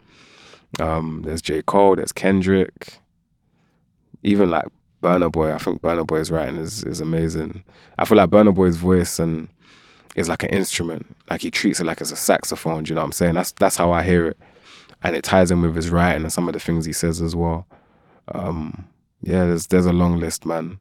um, 0.80 1.22
there's 1.24 1.42
J 1.42 1.62
Cole, 1.62 1.96
there's 1.96 2.12
Kendrick, 2.12 2.98
even 4.22 4.50
like 4.50 4.66
Burna 5.02 5.30
Boy. 5.30 5.52
I 5.52 5.58
think 5.58 5.80
Burna 5.80 6.06
Boy's 6.06 6.30
writing 6.30 6.56
is 6.56 6.82
is 6.84 7.00
amazing. 7.00 7.62
I 7.98 8.04
feel 8.04 8.16
like 8.16 8.30
Burna 8.30 8.54
Boy's 8.54 8.76
voice 8.76 9.18
and 9.18 9.48
is 10.16 10.28
like 10.28 10.42
an 10.42 10.50
instrument. 10.50 11.16
Like 11.30 11.42
he 11.42 11.50
treats 11.50 11.80
it 11.80 11.84
like 11.84 12.00
it's 12.00 12.12
a 12.12 12.16
saxophone. 12.16 12.84
Do 12.84 12.90
you 12.90 12.94
know 12.96 13.02
what 13.02 13.06
I'm 13.06 13.12
saying? 13.12 13.34
That's 13.34 13.52
that's 13.52 13.76
how 13.76 13.92
I 13.92 14.02
hear 14.02 14.26
it, 14.28 14.38
and 15.02 15.16
it 15.16 15.24
ties 15.24 15.50
in 15.50 15.62
with 15.62 15.76
his 15.76 15.90
writing 15.90 16.22
and 16.22 16.32
some 16.32 16.48
of 16.48 16.54
the 16.54 16.60
things 16.60 16.84
he 16.84 16.92
says 16.92 17.20
as 17.20 17.34
well. 17.34 17.66
Um, 18.34 18.86
yeah, 19.22 19.44
there's 19.46 19.66
there's 19.68 19.86
a 19.86 19.92
long 19.92 20.18
list, 20.18 20.46
man. 20.46 20.78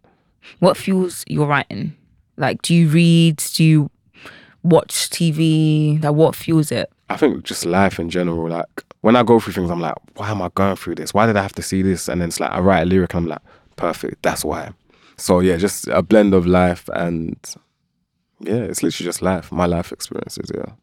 What 0.59 0.78
fuels 0.78 1.24
your 1.28 1.47
writing? 1.47 1.95
Like, 2.38 2.61
do 2.61 2.74
you 2.74 2.88
read? 2.88 3.43
Do 3.53 3.63
you 3.63 3.91
watch 4.63 5.09
TV? 5.09 6.01
Like, 6.01 6.13
what 6.13 6.36
fuels 6.36 6.72
it? 6.72 6.89
I 7.09 7.17
think 7.17 7.43
just 7.43 7.65
life 7.65 7.99
in 7.99 8.09
general. 8.09 8.47
Like 8.49 8.84
when 9.01 9.15
I 9.15 9.24
go 9.24 9.39
through 9.39 9.53
things, 9.53 9.70
I'm 9.72 9.82
like, 9.82 9.95
why 10.15 10.30
am 10.30 10.41
I 10.41 10.49
going 10.55 10.76
through 10.76 10.95
this? 10.95 11.13
Why 11.13 11.26
did 11.26 11.38
I 11.38 11.41
have 11.41 11.55
to 11.55 11.61
see 11.61 11.82
this? 11.82 12.07
And 12.07 12.22
then 12.22 12.30
it's 12.30 12.39
like 12.39 12.51
I 12.51 12.59
write 12.59 12.82
a 12.84 12.86
lyric, 12.86 13.13
and 13.13 13.24
I'm 13.26 13.30
like, 13.30 13.41
perfect. 13.76 14.22
That's 14.24 14.45
why. 14.45 14.72
So 15.17 15.39
yeah, 15.41 15.57
just 15.57 15.88
a 15.88 16.01
blend 16.01 16.34
of 16.34 16.45
life 16.45 16.89
and 16.93 17.36
yeah, 18.39 18.55
it's 18.55 18.82
literally 18.84 19.05
just 19.05 19.22
life. 19.22 19.51
My 19.51 19.65
life 19.65 19.91
experiences. 19.91 20.49
Yeah, 20.53 20.74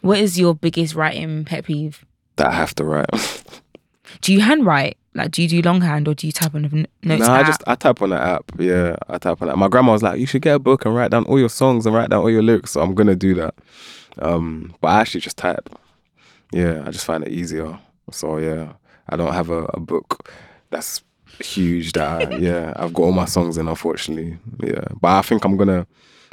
What 0.00 0.18
is 0.18 0.38
your 0.38 0.54
biggest 0.54 0.94
writing 0.94 1.44
pet 1.44 1.64
peeve? 1.66 2.04
That 2.42 2.52
I 2.52 2.56
have 2.56 2.74
to 2.76 2.84
write. 2.84 3.44
Do 4.20 4.32
you 4.32 4.40
handwrite? 4.40 4.98
Like, 5.14 5.30
do 5.30 5.42
you 5.42 5.48
do 5.48 5.62
longhand 5.62 6.08
or 6.08 6.14
do 6.14 6.26
you 6.26 6.32
type 6.32 6.54
on 6.54 6.64
a 6.64 6.68
notes 7.06 7.26
no, 7.26 7.32
I 7.32 7.42
just 7.42 7.62
I 7.66 7.74
type 7.74 8.00
on 8.02 8.10
the 8.10 8.20
app. 8.20 8.50
Yeah, 8.58 8.96
I 9.08 9.18
type 9.18 9.42
on 9.42 9.48
that. 9.48 9.58
My 9.58 9.68
grandma 9.68 9.92
was 9.92 10.02
like, 10.02 10.18
you 10.18 10.26
should 10.26 10.42
get 10.42 10.56
a 10.56 10.58
book 10.58 10.84
and 10.84 10.94
write 10.94 11.10
down 11.10 11.24
all 11.24 11.38
your 11.38 11.50
songs 11.50 11.86
and 11.86 11.94
write 11.94 12.10
down 12.10 12.22
all 12.22 12.30
your 12.30 12.42
lyrics. 12.42 12.72
So 12.72 12.80
I'm 12.80 12.94
gonna 12.94 13.14
do 13.14 13.34
that. 13.34 13.54
Um, 14.18 14.74
but 14.80 14.88
I 14.88 15.00
actually 15.00 15.20
just 15.20 15.36
type. 15.36 15.68
Yeah, 16.52 16.82
I 16.86 16.90
just 16.90 17.04
find 17.04 17.24
it 17.24 17.30
easier. 17.30 17.78
So 18.10 18.38
yeah, 18.38 18.72
I 19.08 19.16
don't 19.16 19.34
have 19.34 19.50
a, 19.50 19.64
a 19.74 19.80
book 19.80 20.30
that's 20.70 21.02
huge. 21.40 21.92
That 21.92 22.32
I, 22.32 22.36
yeah, 22.36 22.72
I've 22.76 22.94
got 22.94 23.02
all 23.04 23.12
my 23.12 23.26
songs 23.26 23.58
in. 23.58 23.68
Unfortunately, 23.68 24.38
yeah. 24.62 24.84
But 25.00 25.08
I 25.10 25.22
think 25.22 25.44
I'm 25.44 25.56
gonna 25.56 25.86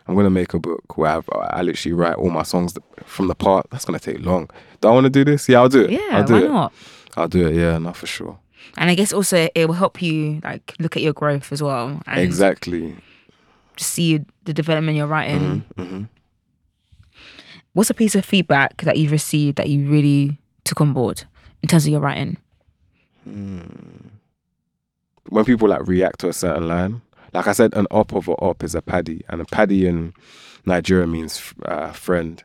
I'm 0.09 0.15
gonna 0.15 0.29
make 0.31 0.53
a 0.55 0.59
book 0.59 0.97
where 0.97 1.11
I've, 1.11 1.29
I 1.31 1.61
literally 1.61 1.93
write 1.93 2.15
all 2.15 2.31
my 2.31 2.41
songs 2.43 2.75
from 3.05 3.27
the 3.27 3.35
part. 3.35 3.67
That's 3.69 3.85
gonna 3.85 3.99
take 3.99 4.25
long. 4.25 4.49
Do 4.81 4.87
I 4.87 4.91
want 4.91 5.03
to 5.05 5.09
do 5.11 5.23
this? 5.23 5.47
Yeah, 5.47 5.59
I'll 5.61 5.69
do 5.69 5.81
it. 5.85 5.91
yeah, 5.91 5.99
I'll 6.11 6.23
do 6.23 6.33
why 6.33 6.39
it. 6.41 6.47
not? 6.47 6.73
I'll 7.15 7.27
do 7.27 7.47
it. 7.47 7.55
Yeah, 7.55 7.77
not 7.77 7.95
for 7.95 8.07
sure. 8.07 8.39
And 8.77 8.89
I 8.89 8.95
guess 8.95 9.13
also 9.13 9.49
it 9.53 9.67
will 9.67 9.75
help 9.75 10.01
you 10.01 10.41
like 10.43 10.73
look 10.79 10.97
at 10.97 11.03
your 11.03 11.13
growth 11.13 11.51
as 11.51 11.61
well 11.61 12.01
Exactly. 12.07 12.95
just 13.75 13.91
see 13.93 14.19
the 14.45 14.53
development 14.53 14.97
you're 14.97 15.07
writing. 15.07 15.63
hmm 15.77 16.03
What's 17.73 17.91
a 17.91 17.93
piece 17.93 18.15
of 18.15 18.25
feedback 18.25 18.81
that 18.81 18.97
you've 18.97 19.11
received 19.11 19.57
that 19.57 19.69
you 19.69 19.87
really 19.89 20.39
took 20.63 20.81
on 20.81 20.91
board 20.91 21.23
in 21.61 21.69
terms 21.69 21.85
of 21.85 21.91
your 21.91 22.01
writing? 22.01 22.37
when 23.25 24.11
people 25.45 25.69
like 25.69 25.87
react 25.87 26.19
to 26.21 26.29
a 26.29 26.33
certain 26.33 26.67
line, 26.67 27.01
like 27.33 27.47
I 27.47 27.51
said, 27.53 27.73
an 27.75 27.87
op 27.91 28.13
of 28.13 28.27
a 28.27 28.33
op 28.33 28.63
is 28.63 28.75
a 28.75 28.81
paddy, 28.81 29.23
and 29.29 29.41
a 29.41 29.45
paddy 29.45 29.85
in 29.87 30.13
Nigeria 30.65 31.07
means 31.07 31.53
uh, 31.65 31.91
friend. 31.91 32.43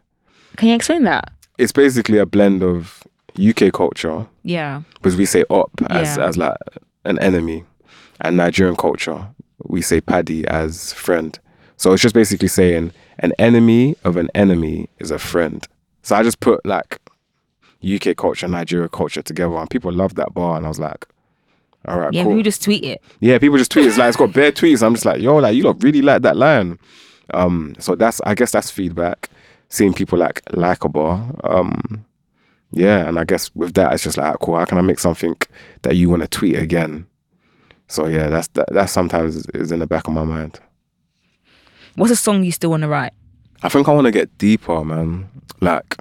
Can 0.57 0.69
you 0.69 0.75
explain 0.75 1.05
that? 1.05 1.33
It's 1.59 1.73
basically 1.73 2.19
a 2.19 2.27
blend 2.27 2.63
of 2.63 3.03
UK 3.39 3.73
culture 3.73 4.27
Yeah. 4.43 4.83
because 4.95 5.17
we 5.17 5.27
say 5.27 5.45
op 5.51 5.71
as 5.91 6.17
Yeah. 6.17 6.27
as 6.27 6.37
like 6.37 6.57
an 7.05 7.19
enemy, 7.19 7.65
and 8.21 8.37
Nigerian 8.37 8.77
culture 8.77 9.29
we 9.67 9.83
say 9.83 10.01
paddy 10.01 10.47
as 10.49 10.93
friend. 10.93 11.39
So 11.77 11.93
it's 11.93 12.03
just 12.03 12.15
basically 12.15 12.49
saying 12.49 12.93
an 13.19 13.33
enemy 13.39 13.97
of 14.05 14.17
an 14.17 14.29
enemy 14.35 14.89
is 14.99 15.11
a 15.11 15.19
friend. 15.19 15.67
So 16.03 16.15
I 16.17 16.23
just 16.23 16.41
put 16.41 16.65
like 16.67 17.01
UK 17.83 18.17
culture, 18.17 18.49
Nigeria 18.49 18.89
culture 18.89 19.23
together, 19.23 19.57
and 19.57 19.69
people 19.71 19.93
love 19.93 20.15
that 20.17 20.35
bar, 20.35 20.57
and 20.57 20.67
I 20.67 20.69
was 20.69 20.79
like, 20.79 21.07
all 21.87 21.99
right, 21.99 22.13
Yeah, 22.13 22.23
cool. 22.23 22.33
people 22.33 22.43
just 22.43 22.63
tweet 22.63 22.85
it. 22.85 23.03
Yeah, 23.21 23.39
people 23.39 23.59
just 23.59 23.71
tweet. 23.71 23.87
It's 23.87 23.99
like 23.99 24.09
it's 24.09 24.17
got 24.17 24.33
bare 24.33 24.53
tweets. 24.53 24.83
I'm 24.85 24.95
just 24.95 25.05
like, 25.05 25.21
yo, 25.21 25.37
like 25.37 25.55
you 25.57 25.65
lot 25.65 25.83
really 25.83 26.03
like 26.03 26.23
that 26.23 26.37
line. 26.37 26.79
Um, 27.33 27.75
so 27.79 27.95
that's 27.95 28.21
I 28.23 28.35
guess 28.35 28.51
that's 28.53 28.71
feedback. 28.71 29.31
Seeing 29.69 29.93
people 29.95 30.19
like 30.19 30.43
like 30.53 30.85
a 30.85 30.89
bar. 30.89 31.35
Um, 31.45 32.05
yeah, 32.73 33.07
and 33.09 33.19
I 33.19 33.25
guess 33.25 33.55
with 33.55 33.75
that, 33.75 33.93
it's 33.93 34.03
just 34.05 34.17
like, 34.17 34.37
cool. 34.41 34.57
How 34.57 34.65
can 34.65 34.79
I 34.79 34.83
make 34.83 34.99
something 34.99 35.37
that 35.83 35.97
you 35.97 36.11
want 36.11 36.23
to 36.23 36.29
tweet 36.29 36.57
again? 36.57 37.07
So 37.89 38.07
yeah, 38.07 38.29
that's 38.29 38.49
that. 38.49 38.73
That 38.73 38.87
sometimes 38.91 39.37
is- 39.37 39.47
is 39.55 39.73
in 39.73 39.79
the 39.81 39.87
back 39.87 40.07
of 40.09 40.15
my 40.15 40.25
mind. 40.25 40.61
What's 41.97 42.13
a 42.13 42.17
song 42.17 42.43
you 42.45 42.53
still 42.53 42.71
want 42.71 42.83
to 42.83 42.89
write? 42.89 43.13
I 43.63 43.69
think 43.69 43.89
I 43.89 43.93
want 43.93 44.07
to 44.07 44.11
get 44.11 44.37
deeper, 44.39 44.85
man. 44.85 45.29
Like, 45.61 45.97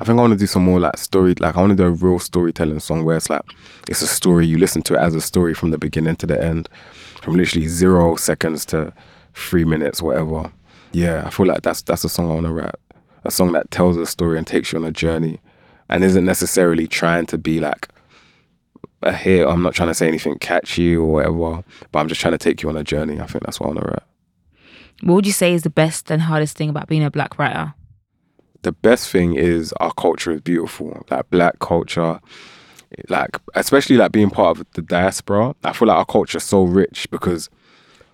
I 0.00 0.04
think 0.04 0.18
I 0.18 0.22
want 0.22 0.32
to 0.32 0.38
do 0.38 0.46
some 0.46 0.64
more 0.64 0.80
like 0.80 0.96
story. 0.96 1.34
Like, 1.38 1.56
I 1.56 1.60
want 1.60 1.70
to 1.70 1.76
do 1.76 1.84
a 1.84 1.90
real 1.90 2.18
storytelling 2.18 2.80
song 2.80 3.04
where 3.04 3.18
it's 3.18 3.28
like 3.28 3.42
it's 3.86 4.00
a 4.00 4.06
story. 4.06 4.46
You 4.46 4.56
listen 4.56 4.80
to 4.82 4.94
it 4.94 4.98
as 4.98 5.14
a 5.14 5.20
story 5.20 5.52
from 5.52 5.72
the 5.72 5.78
beginning 5.78 6.16
to 6.16 6.26
the 6.26 6.42
end, 6.42 6.70
from 7.20 7.34
literally 7.34 7.68
zero 7.68 8.16
seconds 8.16 8.64
to 8.66 8.94
three 9.34 9.66
minutes, 9.66 10.00
whatever. 10.00 10.50
Yeah, 10.92 11.24
I 11.26 11.30
feel 11.30 11.46
like 11.46 11.60
that's 11.62 11.82
that's 11.82 12.02
a 12.04 12.08
song 12.08 12.30
I 12.30 12.34
want 12.34 12.46
to 12.46 12.52
rap. 12.52 12.80
A 13.24 13.30
song 13.30 13.52
that 13.52 13.70
tells 13.70 13.98
a 13.98 14.06
story 14.06 14.38
and 14.38 14.46
takes 14.46 14.72
you 14.72 14.78
on 14.78 14.86
a 14.86 14.90
journey, 14.90 15.38
and 15.90 16.02
isn't 16.02 16.24
necessarily 16.24 16.86
trying 16.86 17.26
to 17.26 17.36
be 17.36 17.60
like 17.60 17.88
a 19.02 19.12
hit. 19.12 19.46
I'm 19.46 19.62
not 19.62 19.74
trying 19.74 19.90
to 19.90 19.94
say 19.94 20.08
anything 20.08 20.38
catchy 20.38 20.96
or 20.96 21.12
whatever, 21.12 21.62
but 21.92 21.98
I'm 21.98 22.08
just 22.08 22.22
trying 22.22 22.32
to 22.32 22.38
take 22.38 22.62
you 22.62 22.70
on 22.70 22.76
a 22.78 22.84
journey. 22.84 23.20
I 23.20 23.26
think 23.26 23.44
that's 23.44 23.60
what 23.60 23.66
I 23.66 23.72
want 23.74 23.80
to 23.80 23.90
rap. 23.90 24.06
What 25.02 25.14
would 25.14 25.26
you 25.26 25.32
say 25.32 25.52
is 25.52 25.62
the 25.62 25.70
best 25.70 26.10
and 26.10 26.22
hardest 26.22 26.56
thing 26.56 26.70
about 26.70 26.88
being 26.88 27.04
a 27.04 27.10
black 27.10 27.38
writer? 27.38 27.74
The 28.62 28.72
best 28.72 29.10
thing 29.10 29.34
is 29.34 29.72
our 29.74 29.92
culture 29.92 30.32
is 30.32 30.40
beautiful. 30.40 31.04
Like 31.10 31.30
black 31.30 31.58
culture, 31.58 32.20
like 33.08 33.38
especially 33.54 33.96
like 33.96 34.12
being 34.12 34.30
part 34.30 34.58
of 34.58 34.66
the 34.72 34.82
diaspora. 34.82 35.54
I 35.64 35.72
feel 35.72 35.88
like 35.88 35.96
our 35.96 36.04
culture 36.04 36.38
is 36.38 36.44
so 36.44 36.62
rich 36.64 37.08
because 37.10 37.48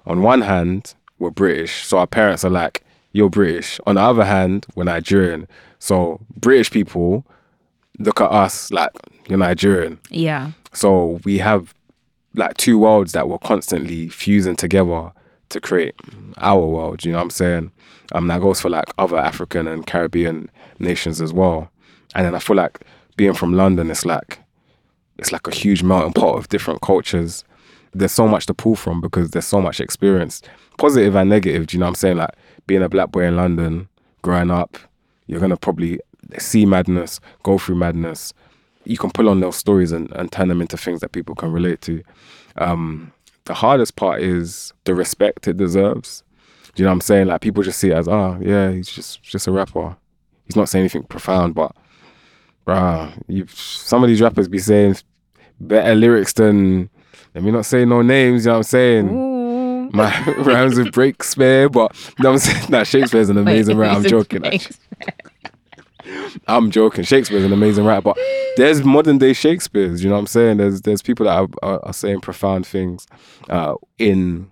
on 0.07 0.23
one 0.23 0.43
hand 0.43 0.95
we're 1.19 1.31
British, 1.31 1.85
so 1.85 1.99
our 1.99 2.07
parents 2.07 2.45
are 2.45 2.51
like, 2.51 2.85
"You're 3.13 3.31
British." 3.31 3.81
On 3.87 3.95
the 3.97 4.03
other 4.03 4.25
hand, 4.25 4.67
we're 4.75 4.85
Nigerian, 4.85 5.49
so 5.79 6.21
British 6.37 6.71
people 6.71 7.25
look 7.99 8.21
at 8.21 8.31
us 8.31 8.71
like 8.71 8.91
you're 9.29 9.39
Nigerian. 9.39 9.99
Yeah. 10.11 10.53
So 10.73 11.21
we 11.25 11.39
have 11.39 11.75
like 12.35 12.57
two 12.59 12.79
worlds 12.79 13.13
that 13.13 13.29
were 13.29 13.39
constantly 13.39 14.09
fusing 14.09 14.57
together 14.57 15.13
to 15.51 15.61
create 15.61 15.95
our 16.39 16.67
world. 16.67 17.05
You 17.05 17.13
know 17.13 17.19
what 17.19 17.25
I'm 17.25 17.31
saying? 17.31 17.73
Um, 18.13 18.27
that 18.29 18.41
goes 18.41 18.61
for 18.61 18.71
like 18.71 18.87
other 18.99 19.19
African 19.19 19.67
and 19.67 19.87
Caribbean 19.87 20.51
nations 20.79 21.21
as 21.21 21.33
well. 21.33 21.71
And 22.15 22.25
then 22.27 22.35
I 22.35 22.39
feel 22.39 22.57
like 22.57 22.81
being 23.17 23.35
from 23.35 23.55
London, 23.55 23.91
it's 23.91 24.05
like 24.05 24.39
it's 25.19 25.33
like 25.33 25.47
a 25.47 25.55
huge 25.55 25.83
melting 25.83 26.13
pot 26.13 26.37
of 26.37 26.49
different 26.49 26.83
cultures. 26.83 27.45
There's 27.95 28.13
so 28.13 28.29
much 28.29 28.47
to 28.47 28.55
pull 28.55 28.77
from 28.77 29.01
because 29.01 29.31
there's 29.31 29.47
so 29.47 29.61
much 29.61 29.81
experience, 29.81 30.43
positive 30.77 31.15
and 31.17 31.31
negative. 31.31 31.67
Do 31.67 31.77
you 31.77 31.81
know 31.81 31.87
what 31.87 31.91
I'm 31.91 31.95
saying? 31.97 32.17
Like 32.19 32.35
being 32.67 32.83
a 32.83 32.89
black 32.89 33.11
boy 33.11 33.25
in 33.25 33.37
London, 33.37 33.89
growing 34.23 34.51
up, 34.51 34.77
you're 35.27 35.41
gonna 35.41 35.57
probably 35.57 36.01
see 36.39 36.67
madness, 36.67 37.21
go 37.43 37.59
through 37.59 37.77
madness. 37.77 38.33
You 38.85 38.97
can 38.97 39.11
pull 39.11 39.29
on 39.29 39.41
those 39.41 39.57
stories 39.57 39.91
and, 39.93 40.13
and 40.13 40.31
turn 40.31 40.49
them 40.49 40.61
into 40.61 40.77
things 40.77 41.01
that 41.01 41.13
people 41.13 41.35
can 41.35 41.51
relate 41.51 41.81
to. 41.83 42.03
Um, 42.57 43.13
the 43.47 43.55
hardest 43.55 43.97
part 43.97 44.21
is 44.23 44.73
the 44.85 44.95
respect 44.95 45.49
it 45.49 45.57
deserves. 45.57 46.23
Do 46.75 46.83
you 46.83 46.85
know 46.85 46.91
what 46.91 46.97
I'm 46.97 47.01
saying? 47.01 47.27
Like 47.29 47.41
people 47.41 47.63
just 47.63 47.79
see 47.79 47.91
it 47.91 47.95
as, 47.95 48.07
oh 48.07 48.39
yeah, 48.41 48.71
he's 48.71 48.89
just 48.89 49.23
just 49.23 49.47
a 49.47 49.53
rapper. 49.53 49.97
He's 50.45 50.57
not 50.57 50.69
saying 50.69 50.83
anything 50.83 51.05
profound, 51.05 51.55
but 51.55 51.75
bruh, 52.67 53.11
you 53.29 53.47
some 53.49 54.05
of 54.05 54.09
these 54.09 54.21
rappers 54.21 54.49
be 54.49 54.59
saying 54.59 54.97
better 55.59 55.95
lyrics 55.95 56.35
than 56.35 56.91
let 57.35 57.45
me 57.45 57.51
not 57.51 57.67
say 57.67 57.85
no 57.85 58.03
names, 58.03 58.45
you 58.45 58.49
know 58.49 58.55
what 58.55 58.59
I'm 58.59 58.63
saying? 58.65 59.09
Ooh. 59.11 59.91
My 59.93 60.11
rhymes 60.39 60.77
with 60.77 60.93
Breakspare, 60.93 61.69
but 61.69 61.95
you 62.19 62.25
know 62.25 62.33
what 62.33 62.47
I'm 62.47 62.53
saying? 62.55 62.71
Nah, 62.71 62.83
Shakespeare's 62.83 63.31
an 63.31 63.39
amazing 63.47 63.79
Wait. 63.79 63.89
I'm 63.89 64.03
joking. 64.03 64.43
I'm 66.47 66.71
joking. 66.71 67.05
Shakespeare's 67.05 67.45
an 67.45 67.53
amazing 67.53 67.85
rapper, 67.85 68.13
but 68.15 68.19
there's 68.57 68.85
modern 68.85 69.19
day 69.19 69.33
Shakespeare's. 69.33 70.03
You 70.03 70.09
know 70.11 70.15
what 70.17 70.21
I'm 70.21 70.27
saying? 70.27 70.57
There's 70.59 70.83
there's 70.83 71.03
people 71.03 71.27
that 71.27 71.37
are, 71.37 71.49
are, 71.63 71.85
are 71.87 71.93
saying 71.93 72.21
profound 72.21 72.67
things 72.67 73.07
uh, 73.51 73.75
in 73.99 74.51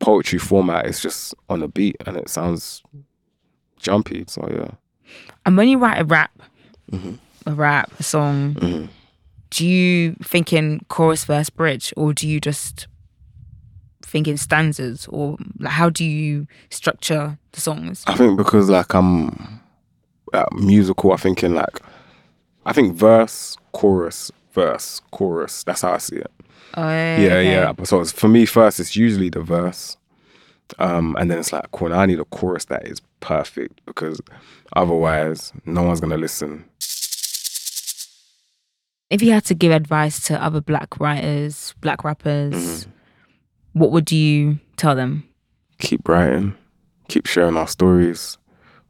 poetry 0.00 0.38
format. 0.38 0.86
It's 0.86 1.00
just 1.00 1.34
on 1.48 1.62
a 1.62 1.68
beat 1.68 1.96
and 2.06 2.16
it 2.16 2.28
sounds 2.28 2.82
jumpy. 3.78 4.24
So 4.28 4.48
yeah, 4.50 4.70
And 5.46 5.56
when 5.56 5.68
you 5.68 5.78
write 5.78 6.00
a 6.00 6.04
rap, 6.04 6.30
Mm-hmm. 6.92 7.14
a 7.50 7.54
rap, 7.54 7.90
a 7.98 8.02
song, 8.02 8.88
do 9.50 9.66
you 9.66 10.14
think 10.22 10.52
in 10.52 10.80
chorus, 10.88 11.24
verse, 11.24 11.48
bridge, 11.48 11.94
or 11.96 12.12
do 12.12 12.28
you 12.28 12.40
just 12.40 12.86
think 14.02 14.28
in 14.28 14.36
stanzas, 14.36 15.06
or 15.08 15.38
like 15.58 15.72
how 15.72 15.88
do 15.90 16.04
you 16.04 16.46
structure 16.70 17.38
the 17.52 17.60
songs? 17.60 18.04
I 18.06 18.16
think 18.16 18.36
because 18.36 18.68
like 18.68 18.94
I'm 18.94 19.60
uh, 20.34 20.46
musical. 20.52 21.12
I 21.12 21.16
think 21.16 21.42
in 21.42 21.54
like 21.54 21.80
I 22.66 22.72
think 22.72 22.94
verse, 22.94 23.56
chorus, 23.72 24.30
verse, 24.52 25.00
chorus. 25.10 25.64
That's 25.64 25.82
how 25.82 25.92
I 25.94 25.98
see 25.98 26.16
it. 26.16 26.30
Oh, 26.76 26.88
yeah, 26.88 27.16
okay. 27.16 27.50
yeah. 27.52 27.72
So 27.84 28.00
it's, 28.00 28.10
for 28.12 28.26
me, 28.28 28.46
first 28.46 28.80
it's 28.80 28.96
usually 28.96 29.28
the 29.30 29.42
verse, 29.42 29.96
um, 30.78 31.14
and 31.18 31.30
then 31.30 31.38
it's 31.38 31.52
like, 31.52 31.70
cool. 31.72 31.88
Now 31.90 32.00
I 32.00 32.06
need 32.06 32.18
a 32.18 32.24
chorus 32.24 32.64
that 32.66 32.86
is 32.86 33.00
perfect 33.20 33.80
because 33.86 34.20
otherwise, 34.74 35.52
no 35.66 35.82
one's 35.82 36.00
gonna 36.00 36.16
listen. 36.16 36.64
If 39.10 39.22
you 39.22 39.32
had 39.32 39.44
to 39.46 39.54
give 39.54 39.70
advice 39.70 40.24
to 40.26 40.42
other 40.42 40.60
black 40.60 40.98
writers, 40.98 41.74
black 41.80 42.02
rappers, 42.04 42.54
Mm-hmm. 42.54 42.90
what 43.78 43.92
would 43.92 44.10
you 44.10 44.58
tell 44.76 44.94
them? 44.96 45.24
Keep 45.78 46.08
writing, 46.08 46.54
keep 47.08 47.26
sharing 47.26 47.56
our 47.56 47.68
stories. 47.68 48.38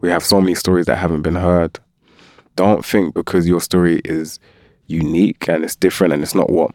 We 0.05 0.11
have 0.11 0.22
so 0.22 0.38
many 0.38 0.55
stories 0.55 0.84
that 0.84 0.96
haven't 0.96 1.22
been 1.22 1.34
heard. 1.34 1.80
Don't 2.57 2.84
think 2.84 3.14
because 3.14 3.48
your 3.48 3.62
story 3.62 4.02
is 4.05 4.38
unique 4.86 5.48
and 5.48 5.64
it's 5.64 5.74
different 5.74 6.12
and 6.12 6.22
it's 6.22 6.34
not 6.34 6.50
what 6.50 6.72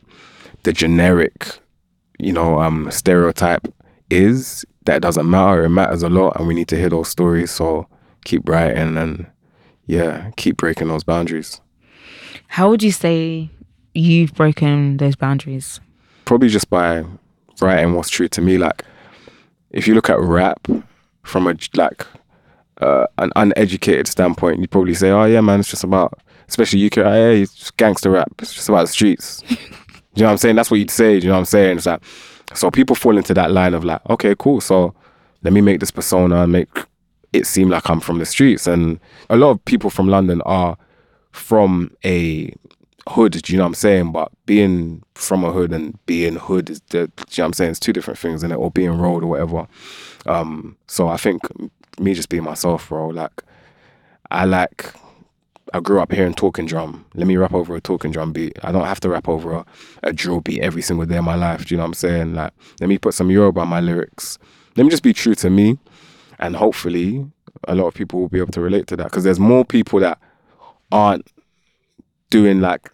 the 0.63 0.73
generic, 0.73 1.59
you 2.17 2.33
know, 2.33 2.59
um, 2.59 2.89
stereotype 2.89 3.67
is. 4.09 4.65
That 4.85 5.03
doesn't 5.03 5.29
matter. 5.29 5.65
It 5.65 5.69
matters 5.69 6.01
a 6.01 6.09
lot, 6.09 6.39
and 6.39 6.47
we 6.47 6.55
need 6.55 6.69
to 6.69 6.75
hear 6.75 6.89
those 6.89 7.09
stories. 7.09 7.51
So 7.51 7.87
keep 8.25 8.49
writing 8.49 8.97
and 8.97 9.27
yeah, 9.85 10.31
keep 10.35 10.57
breaking 10.57 10.87
those 10.87 11.03
boundaries. 11.03 11.61
How 12.47 12.69
would 12.69 12.81
you 12.81 12.91
say 12.91 13.51
you've 13.93 14.33
broken 14.33 14.97
those 14.97 15.15
boundaries? 15.15 15.79
probably 16.29 16.47
just 16.47 16.69
by 16.69 17.03
writing 17.59 17.93
what's 17.93 18.09
true 18.09 18.27
to 18.27 18.39
me. 18.39 18.57
Like, 18.59 18.85
if 19.71 19.87
you 19.87 19.95
look 19.95 20.09
at 20.09 20.19
rap 20.19 20.67
from 21.23 21.47
a 21.47 21.55
like 21.75 22.05
uh, 22.79 23.07
an 23.17 23.31
uneducated 23.35 24.07
standpoint, 24.07 24.59
you'd 24.59 24.71
probably 24.71 24.93
say, 24.93 25.09
"Oh 25.09 25.25
yeah, 25.25 25.41
man, 25.41 25.59
it's 25.59 25.69
just 25.69 25.83
about." 25.83 26.19
Especially 26.47 26.83
UK, 26.83 26.97
oh, 26.97 27.13
yeah, 27.13 27.41
it's 27.41 27.69
gangster 27.71 28.09
rap. 28.09 28.31
It's 28.39 28.55
just 28.55 28.69
about 28.69 28.81
the 28.81 28.87
streets. 28.87 29.41
Do 29.47 29.55
you 29.55 30.23
know 30.23 30.25
what 30.25 30.31
I'm 30.31 30.37
saying? 30.37 30.55
That's 30.55 30.71
what 30.71 30.77
you'd 30.77 30.89
say. 30.89 31.19
Do 31.19 31.27
you 31.27 31.29
know 31.29 31.35
what 31.35 31.39
I'm 31.39 31.45
saying? 31.45 31.77
It's 31.77 31.85
like, 31.85 32.01
so 32.55 32.71
people 32.71 32.95
fall 32.95 33.17
into 33.17 33.35
that 33.35 33.51
line 33.51 33.75
of 33.75 33.85
like, 33.85 34.01
okay, 34.09 34.33
cool. 34.37 34.59
So 34.59 34.95
let 35.43 35.53
me 35.53 35.61
make 35.61 35.79
this 35.79 35.91
persona 35.91 36.41
and 36.41 36.51
make 36.51 36.69
it 37.33 37.45
seem 37.45 37.69
like 37.69 37.89
I'm 37.89 37.99
from 37.99 38.17
the 38.17 38.25
streets. 38.25 38.67
And 38.67 38.99
a 39.29 39.37
lot 39.37 39.51
of 39.51 39.63
people 39.65 39.89
from 39.89 40.07
London 40.07 40.41
are 40.41 40.77
from 41.31 41.95
a 42.03 42.53
hood, 43.07 43.33
do 43.33 43.53
you 43.53 43.57
know 43.57 43.63
what 43.63 43.69
I'm 43.69 43.75
saying? 43.75 44.11
But 44.11 44.31
being 44.45 45.03
from 45.15 45.43
a 45.43 45.51
hood 45.51 45.71
and 45.71 46.03
being 46.05 46.35
hood 46.35 46.69
is 46.69 46.81
the, 46.89 46.97
do 46.97 46.99
you 46.99 47.05
know 47.05 47.11
what 47.25 47.39
I'm 47.45 47.53
saying? 47.53 47.71
It's 47.71 47.79
two 47.79 47.93
different 47.93 48.19
things, 48.19 48.43
in 48.43 48.51
it, 48.51 48.55
or 48.55 48.71
being 48.71 48.97
road 48.97 49.23
or 49.23 49.27
whatever. 49.27 49.67
Um, 50.25 50.77
so 50.87 51.07
I 51.07 51.17
think 51.17 51.41
me 51.99 52.13
just 52.13 52.29
being 52.29 52.43
myself, 52.43 52.89
bro, 52.89 53.07
like, 53.07 53.43
I 54.31 54.45
like, 54.45 54.93
I 55.73 55.79
grew 55.79 55.99
up 56.01 56.11
hearing 56.11 56.33
talking 56.33 56.65
drum. 56.65 57.05
Let 57.13 57.27
me 57.27 57.37
rap 57.37 57.53
over 57.53 57.75
a 57.75 57.81
talking 57.81 58.11
drum 58.11 58.33
beat. 58.33 58.57
I 58.63 58.71
don't 58.71 58.85
have 58.85 58.99
to 59.01 59.09
rap 59.09 59.27
over 59.27 59.53
a, 59.53 59.65
a 60.03 60.13
drill 60.13 60.41
beat 60.41 60.61
every 60.61 60.81
single 60.81 61.05
day 61.05 61.17
of 61.17 61.23
my 61.23 61.35
life. 61.35 61.65
Do 61.65 61.73
you 61.73 61.77
know 61.77 61.83
what 61.83 61.89
I'm 61.89 61.93
saying? 61.95 62.33
Like, 62.33 62.53
let 62.79 62.87
me 62.87 62.97
put 62.97 63.13
some 63.13 63.29
Yoruba 63.29 63.61
on 63.61 63.67
my 63.67 63.79
lyrics. 63.79 64.37
Let 64.75 64.83
me 64.83 64.89
just 64.89 65.03
be 65.03 65.13
true 65.13 65.35
to 65.35 65.49
me. 65.49 65.77
And 66.39 66.55
hopefully, 66.55 67.29
a 67.67 67.75
lot 67.75 67.87
of 67.87 67.93
people 67.93 68.19
will 68.19 68.29
be 68.29 68.39
able 68.39 68.53
to 68.53 68.61
relate 68.61 68.87
to 68.87 68.97
that. 68.97 69.05
Because 69.05 69.23
there's 69.23 69.39
more 69.39 69.65
people 69.65 69.99
that 69.99 70.19
aren't 70.91 71.27
doing 72.29 72.61
like 72.61 72.91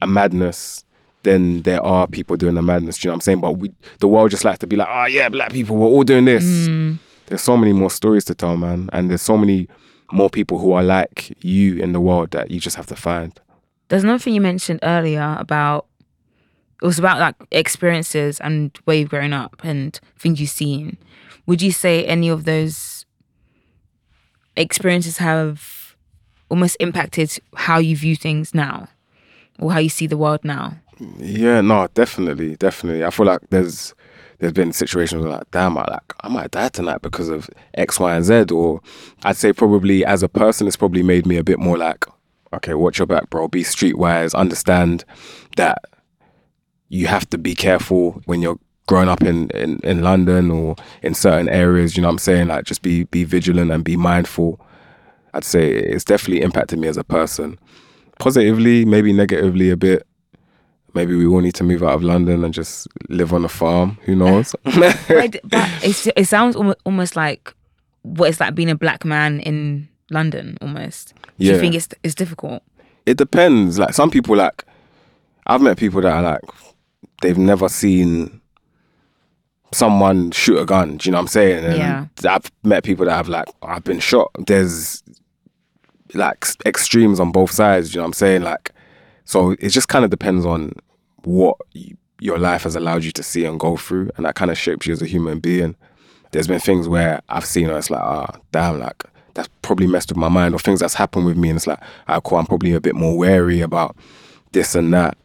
a 0.00 0.06
madness 0.06 0.84
than 1.22 1.62
there 1.62 1.82
are 1.82 2.06
people 2.06 2.36
doing 2.36 2.56
a 2.56 2.62
madness. 2.62 3.02
You 3.02 3.08
know 3.08 3.12
what 3.12 3.16
I'm 3.16 3.20
saying? 3.22 3.40
But 3.40 3.52
we, 3.52 3.72
the 3.98 4.08
world 4.08 4.30
just 4.30 4.44
likes 4.44 4.58
to 4.60 4.66
be 4.66 4.76
like, 4.76 4.88
oh 4.90 5.06
yeah, 5.06 5.28
black 5.28 5.52
people, 5.52 5.76
we're 5.76 5.86
all 5.86 6.04
doing 6.04 6.24
this. 6.24 6.44
Mm. 6.44 6.98
There's 7.26 7.42
so 7.42 7.56
many 7.56 7.72
more 7.72 7.90
stories 7.90 8.24
to 8.26 8.34
tell, 8.34 8.56
man. 8.56 8.90
And 8.92 9.10
there's 9.10 9.22
so 9.22 9.36
many 9.36 9.68
more 10.12 10.30
people 10.30 10.58
who 10.58 10.72
are 10.72 10.82
like 10.82 11.36
you 11.42 11.76
in 11.78 11.92
the 11.92 12.00
world 12.00 12.30
that 12.32 12.50
you 12.50 12.60
just 12.60 12.76
have 12.76 12.86
to 12.86 12.96
find. 12.96 13.38
There's 13.88 14.04
another 14.04 14.18
thing 14.18 14.34
you 14.34 14.40
mentioned 14.40 14.80
earlier 14.82 15.36
about 15.38 15.86
it 16.82 16.86
was 16.86 16.98
about 16.98 17.18
like 17.18 17.36
experiences 17.50 18.40
and 18.40 18.76
where 18.84 18.96
you've 18.96 19.08
grown 19.08 19.32
up 19.32 19.60
and 19.64 19.98
things 20.18 20.40
you've 20.40 20.50
seen. 20.50 20.98
Would 21.46 21.62
you 21.62 21.72
say 21.72 22.04
any 22.04 22.28
of 22.28 22.44
those 22.44 23.06
experiences 24.56 25.18
have 25.18 25.96
almost 26.48 26.76
impacted 26.80 27.38
how 27.56 27.78
you 27.78 27.96
view 27.96 28.16
things 28.16 28.54
now 28.54 28.88
or 29.58 29.72
how 29.72 29.78
you 29.78 29.88
see 29.88 30.06
the 30.06 30.18
world 30.18 30.44
now? 30.44 30.74
Yeah, 31.18 31.60
no, 31.60 31.88
definitely, 31.94 32.56
definitely. 32.56 33.04
I 33.04 33.10
feel 33.10 33.26
like 33.26 33.40
there's 33.50 33.94
there's 34.38 34.52
been 34.52 34.72
situations 34.72 35.22
where 35.22 35.32
like, 35.32 35.50
damn, 35.50 35.78
I 35.78 35.84
like 35.90 36.14
I 36.20 36.28
might 36.28 36.50
die 36.50 36.68
tonight 36.68 37.02
because 37.02 37.28
of 37.28 37.48
X, 37.74 37.98
Y, 38.00 38.14
and 38.14 38.24
Z. 38.24 38.46
Or 38.52 38.80
I'd 39.24 39.36
say 39.36 39.52
probably 39.52 40.04
as 40.04 40.22
a 40.22 40.28
person, 40.28 40.66
it's 40.66 40.76
probably 40.76 41.02
made 41.02 41.26
me 41.26 41.36
a 41.36 41.44
bit 41.44 41.58
more 41.58 41.78
like, 41.78 42.04
okay, 42.52 42.74
watch 42.74 42.98
your 42.98 43.06
back, 43.06 43.30
bro. 43.30 43.48
Be 43.48 43.62
streetwise. 43.62 44.34
Understand 44.34 45.04
that 45.56 45.78
you 46.88 47.06
have 47.06 47.28
to 47.30 47.38
be 47.38 47.54
careful 47.54 48.22
when 48.26 48.42
you're 48.42 48.58
growing 48.86 49.08
up 49.08 49.22
in, 49.22 49.48
in, 49.50 49.80
in 49.82 50.02
London 50.02 50.50
or 50.50 50.76
in 51.02 51.14
certain 51.14 51.48
areas. 51.48 51.96
You 51.96 52.02
know 52.02 52.08
what 52.08 52.12
I'm 52.12 52.18
saying? 52.18 52.48
Like 52.48 52.64
just 52.64 52.82
be 52.82 53.04
be 53.04 53.24
vigilant 53.24 53.70
and 53.70 53.84
be 53.84 53.96
mindful. 53.96 54.60
I'd 55.32 55.44
say 55.44 55.70
it's 55.70 56.04
definitely 56.04 56.42
impacted 56.42 56.78
me 56.78 56.88
as 56.88 56.96
a 56.96 57.04
person. 57.04 57.58
Positively, 58.20 58.84
maybe 58.84 59.12
negatively 59.12 59.70
a 59.70 59.76
bit. 59.76 60.06
Maybe 60.94 61.16
we 61.16 61.26
all 61.26 61.40
need 61.40 61.54
to 61.56 61.64
move 61.64 61.82
out 61.82 61.94
of 61.94 62.02
London 62.04 62.44
and 62.44 62.54
just 62.54 62.86
live 63.08 63.32
on 63.32 63.44
a 63.44 63.48
farm. 63.48 63.98
Who 64.04 64.14
knows? 64.14 64.54
But 64.64 65.40
it 65.82 66.26
sounds 66.28 66.56
almost 66.84 67.16
like 67.16 67.52
what 68.02 68.28
it's 68.28 68.38
like 68.40 68.54
being 68.54 68.70
a 68.70 68.76
black 68.76 69.04
man 69.04 69.40
in 69.40 69.88
London 70.10 70.56
almost. 70.62 71.14
Do 71.38 71.46
Yeah. 71.46 71.54
you 71.54 71.60
think 71.60 71.74
it's 71.74 71.88
it's 72.02 72.14
difficult? 72.14 72.62
it 73.06 73.18
depends. 73.18 73.78
Like 73.78 73.92
some 73.92 74.10
people, 74.10 74.36
like 74.36 74.64
I've 75.46 75.60
met 75.60 75.76
people 75.78 76.00
that 76.02 76.12
are 76.12 76.22
like 76.22 76.40
they've 77.22 77.36
never 77.38 77.68
seen 77.68 78.40
someone 79.72 80.30
shoot 80.30 80.58
a 80.58 80.64
gun. 80.64 80.96
Do 80.98 81.08
you 81.08 81.12
know 81.12 81.18
what 81.18 81.22
I'm 81.22 81.28
saying? 81.28 81.64
And 81.64 81.76
Yeah. 81.76 82.06
I've 82.28 82.50
met 82.62 82.84
people 82.84 83.04
that 83.06 83.12
have 83.16 83.28
like 83.28 83.46
I've 83.62 83.84
been 83.84 83.98
shot. 84.00 84.30
There's 84.46 85.02
like 86.14 86.46
extremes 86.64 87.18
on 87.20 87.32
both 87.32 87.50
sides. 87.50 87.90
Do 87.90 87.94
you 87.94 87.98
know 87.98 88.02
what 88.04 88.08
I'm 88.08 88.12
saying? 88.12 88.42
Like 88.42 88.70
so, 89.24 89.50
it 89.52 89.70
just 89.70 89.88
kind 89.88 90.04
of 90.04 90.10
depends 90.10 90.44
on 90.44 90.72
what 91.24 91.56
y 91.74 91.92
your 92.20 92.38
life 92.38 92.62
has 92.62 92.76
allowed 92.76 93.02
you 93.04 93.10
to 93.12 93.22
see 93.22 93.44
and 93.44 93.58
go 93.60 93.76
through, 93.76 94.08
and 94.16 94.24
that 94.24 94.34
kind 94.34 94.50
of 94.50 94.56
shapes 94.56 94.86
you 94.86 94.92
as 94.92 95.02
a 95.02 95.06
human 95.06 95.40
being. 95.40 95.74
There's 96.30 96.46
been 96.46 96.60
things 96.60 96.88
where 96.88 97.20
I've 97.28 97.44
seen 97.44 97.68
and 97.68 97.76
it's 97.76 97.90
like, 97.90 98.00
ah, 98.00 98.38
damn, 98.52 98.78
like 98.80 99.02
that's 99.34 99.48
probably 99.62 99.86
messed 99.88 100.10
with 100.10 100.16
my 100.16 100.28
mind, 100.28 100.54
or 100.54 100.58
things 100.58 100.80
that's 100.80 100.94
happened 100.94 101.26
with 101.26 101.36
me, 101.36 101.50
and 101.50 101.56
it's 101.56 101.66
like, 101.66 101.80
ah, 102.08 102.20
cool, 102.20 102.38
I'm 102.38 102.46
probably 102.46 102.72
a 102.72 102.80
bit 102.80 102.94
more 102.94 103.16
wary 103.18 103.60
about 103.60 103.96
this 104.52 104.74
and 104.74 104.94
that. 104.94 105.18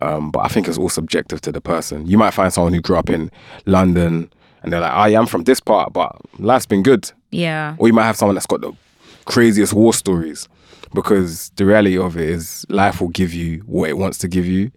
Um, 0.00 0.30
but 0.30 0.40
I 0.40 0.48
think 0.48 0.68
it's 0.68 0.78
all 0.78 0.88
subjective 0.88 1.40
to 1.42 1.52
the 1.52 1.60
person. 1.60 2.06
You 2.06 2.16
might 2.18 2.30
find 2.32 2.52
someone 2.52 2.72
who 2.72 2.80
grew 2.80 2.96
up 2.96 3.10
in 3.10 3.30
London 3.66 4.30
and 4.62 4.72
they're 4.72 4.80
like, 4.80 4.92
"I 4.92 5.08
am 5.10 5.26
from 5.26 5.42
this 5.44 5.60
part, 5.60 5.92
but 5.92 6.16
life's 6.38 6.66
been 6.66 6.84
good." 6.84 7.10
Yeah. 7.30 7.74
Or 7.78 7.88
you 7.88 7.92
might 7.92 8.06
have 8.06 8.16
someone 8.16 8.36
that's 8.36 8.46
got 8.46 8.60
the 8.60 8.72
craziest 9.28 9.74
war 9.74 9.92
stories 9.92 10.48
because 10.94 11.50
the 11.56 11.66
reality 11.66 11.98
of 11.98 12.16
it 12.16 12.28
is 12.30 12.64
life 12.70 12.98
will 12.98 13.10
give 13.10 13.34
you 13.34 13.58
what 13.66 13.90
it 13.90 13.98
wants 13.98 14.16
to 14.16 14.26
give 14.26 14.46
you. 14.46 14.70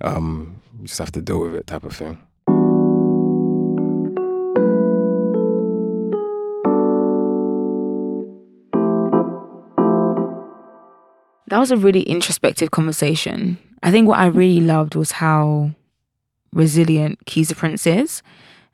Um, 0.00 0.60
you 0.80 0.86
just 0.86 0.98
have 0.98 1.12
to 1.12 1.20
deal 1.20 1.40
with 1.40 1.54
it, 1.54 1.66
type 1.66 1.84
of 1.84 1.94
thing. 1.94 2.18
That 11.48 11.58
was 11.58 11.70
a 11.70 11.76
really 11.76 12.02
introspective 12.04 12.70
conversation. 12.70 13.58
I 13.82 13.90
think 13.90 14.08
what 14.08 14.18
I 14.18 14.26
really 14.26 14.62
loved 14.62 14.94
was 14.94 15.12
how 15.12 15.72
resilient 16.54 17.26
Keys 17.26 17.50
the 17.50 17.54
Prince 17.54 17.86
is. 17.86 18.22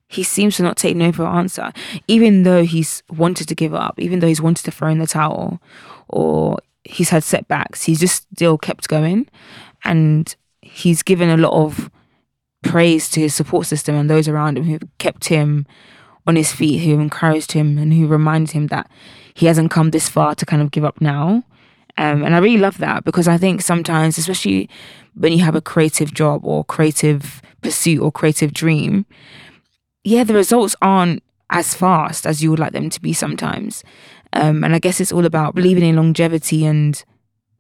He 0.09 0.23
seems 0.23 0.57
to 0.57 0.63
not 0.63 0.77
take 0.77 0.97
no 0.97 1.13
for 1.13 1.25
an 1.27 1.37
answer, 1.37 1.73
even 2.09 2.43
though 2.43 2.65
he's 2.65 3.03
wanted 3.11 3.47
to 3.49 3.55
give 3.55 3.75
up, 3.75 3.99
even 3.99 4.21
though 4.21 4.27
he's 4.27 4.41
wanted 4.41 4.65
to 4.65 4.71
throw 4.71 4.89
in 4.89 4.99
the 4.99 5.07
towel, 5.07 5.61
or 6.09 6.59
he's 6.85 7.11
had 7.11 7.23
setbacks. 7.23 7.85
He's 7.85 8.01
just 8.01 8.27
still 8.35 8.57
kept 8.57 8.89
going, 8.89 9.29
and 9.85 10.35
he's 10.63 11.03
given 11.03 11.29
a 11.29 11.37
lot 11.37 11.53
of 11.53 11.91
praise 12.63 13.09
to 13.11 13.21
his 13.21 13.35
support 13.35 13.67
system 13.67 13.95
and 13.95 14.11
those 14.11 14.29
around 14.29 14.59
him 14.59 14.65
who've 14.65 14.83
kept 14.99 15.27
him 15.27 15.67
on 16.27 16.37
his 16.37 16.53
feet, 16.53 16.79
who 16.79 16.99
encouraged 16.99 17.53
him, 17.53 17.79
and 17.79 17.93
who 17.93 18.07
reminded 18.07 18.53
him 18.53 18.67
that 18.69 18.91
he 19.35 19.47
hasn't 19.47 19.71
come 19.71 19.91
this 19.91 20.09
far 20.09 20.35
to 20.35 20.47
kind 20.47 20.63
of 20.63 20.71
give 20.71 20.85
up 20.85 21.01
now. 21.01 21.45
Um, 21.97 22.23
and 22.23 22.35
I 22.35 22.39
really 22.39 22.59
love 22.59 22.79
that 22.79 23.05
because 23.05 23.29
I 23.29 23.39
think 23.39 23.61
sometimes, 23.61 24.19
especially 24.19 24.71
when 25.15 25.33
you 25.33 25.45
have 25.45 25.57
a 25.57 25.61
creative 25.61 26.15
job 26.15 26.45
or 26.45 26.65
creative 26.65 27.43
pursuit 27.61 28.01
or 28.01 28.13
creative 28.13 28.53
dream, 28.53 29.05
yeah, 30.09 30.25
the 30.25 30.35
results 30.35 30.75
aren't 30.81 31.23
as 31.51 31.75
fast 31.75 32.27
as 32.27 32.43
you 32.43 32.51
would 32.51 32.59
like 32.59 32.73
them 32.73 32.91
to 32.91 33.01
be 33.01 33.13
sometimes. 33.13 33.85
Um, 34.33 34.65
and 34.65 34.75
I 34.75 34.79
guess 34.79 35.01
it's 35.01 35.13
all 35.13 35.27
about 35.27 35.55
believing 35.55 35.85
in 35.85 35.97
longevity 35.97 36.65
and 36.65 37.03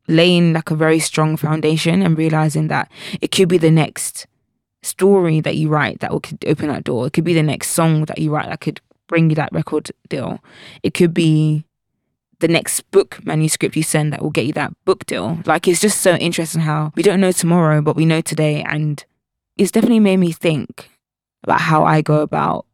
laying 0.06 0.54
like 0.54 0.70
a 0.70 0.76
very 0.76 0.98
strong 0.98 1.36
foundation 1.36 2.02
and 2.02 2.16
realizing 2.16 2.68
that 2.68 2.90
it 3.20 3.30
could 3.30 3.48
be 3.48 3.58
the 3.58 3.70
next 3.70 4.26
story 4.82 5.40
that 5.40 5.56
you 5.56 5.68
write 5.68 6.00
that 6.00 6.10
could 6.22 6.44
open 6.46 6.68
that 6.68 6.84
door. 6.84 7.06
It 7.06 7.12
could 7.12 7.24
be 7.24 7.34
the 7.34 7.42
next 7.42 7.70
song 7.70 8.06
that 8.06 8.18
you 8.18 8.30
write 8.30 8.48
that 8.48 8.60
could 8.60 8.80
bring 9.06 9.28
you 9.28 9.36
that 9.36 9.52
record 9.52 9.90
deal. 10.08 10.40
It 10.82 10.94
could 10.94 11.12
be 11.12 11.64
the 12.40 12.48
next 12.48 12.88
book 12.90 13.24
manuscript 13.24 13.76
you 13.76 13.82
send 13.82 14.12
that 14.12 14.22
will 14.22 14.30
get 14.30 14.46
you 14.46 14.52
that 14.54 14.72
book 14.84 15.04
deal. 15.06 15.38
Like 15.44 15.68
it's 15.68 15.80
just 15.80 16.00
so 16.00 16.14
interesting 16.16 16.62
how 16.62 16.92
we 16.94 17.02
don't 17.02 17.20
know 17.20 17.32
tomorrow, 17.32 17.82
but 17.82 17.96
we 17.96 18.06
know 18.06 18.20
today. 18.20 18.62
And 18.62 19.04
it's 19.56 19.72
definitely 19.72 20.00
made 20.00 20.18
me 20.18 20.32
think 20.32 20.88
about 21.44 21.60
how 21.60 21.84
I 21.84 22.02
go 22.02 22.20
about 22.20 22.66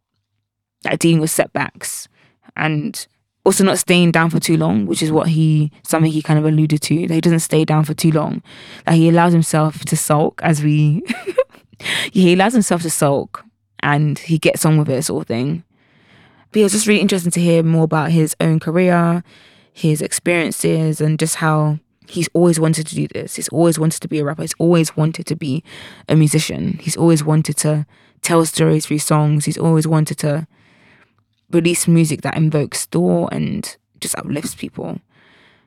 like, 0.84 0.98
dealing 0.98 1.20
with 1.20 1.30
setbacks 1.30 2.08
and 2.56 3.06
also 3.44 3.64
not 3.64 3.78
staying 3.78 4.10
down 4.10 4.30
for 4.30 4.40
too 4.40 4.56
long, 4.56 4.86
which 4.86 5.02
is 5.02 5.12
what 5.12 5.28
he 5.28 5.70
something 5.82 6.10
he 6.10 6.22
kind 6.22 6.38
of 6.38 6.44
alluded 6.44 6.80
to. 6.82 7.06
That 7.06 7.14
he 7.14 7.20
doesn't 7.20 7.40
stay 7.40 7.64
down 7.64 7.84
for 7.84 7.94
too 7.94 8.10
long. 8.10 8.42
That 8.86 8.94
he 8.94 9.08
allows 9.08 9.32
himself 9.32 9.84
to 9.84 9.96
sulk 9.96 10.40
as 10.42 10.62
we 10.62 11.02
he 12.12 12.32
allows 12.32 12.52
himself 12.52 12.82
to 12.82 12.90
sulk 12.90 13.44
and 13.80 14.18
he 14.18 14.38
gets 14.38 14.64
on 14.64 14.78
with 14.78 14.88
it 14.88 15.02
sort 15.02 15.22
of 15.22 15.28
thing. 15.28 15.62
But 16.50 16.60
yeah, 16.60 16.64
it's 16.66 16.74
just 16.74 16.86
really 16.86 17.00
interesting 17.00 17.32
to 17.32 17.40
hear 17.40 17.62
more 17.62 17.84
about 17.84 18.12
his 18.12 18.34
own 18.40 18.60
career, 18.60 19.22
his 19.72 20.00
experiences 20.00 21.00
and 21.00 21.18
just 21.18 21.36
how 21.36 21.80
he's 22.08 22.28
always 22.32 22.60
wanted 22.60 22.86
to 22.86 22.94
do 22.94 23.08
this. 23.08 23.36
He's 23.36 23.48
always 23.48 23.78
wanted 23.78 24.00
to 24.00 24.08
be 24.08 24.20
a 24.20 24.24
rapper. 24.24 24.42
He's 24.42 24.54
always 24.58 24.96
wanted 24.96 25.26
to 25.26 25.36
be 25.36 25.62
a 26.08 26.16
musician. 26.16 26.78
He's 26.80 26.96
always 26.96 27.24
wanted 27.24 27.56
to 27.58 27.86
tell 28.24 28.44
stories 28.44 28.86
through 28.86 28.98
songs. 28.98 29.44
He's 29.44 29.58
always 29.58 29.86
wanted 29.86 30.18
to 30.18 30.46
release 31.50 31.86
music 31.86 32.22
that 32.22 32.36
invokes 32.36 32.86
thought 32.86 33.32
and 33.32 33.76
just 34.00 34.18
uplifts 34.18 34.54
people. 34.54 34.98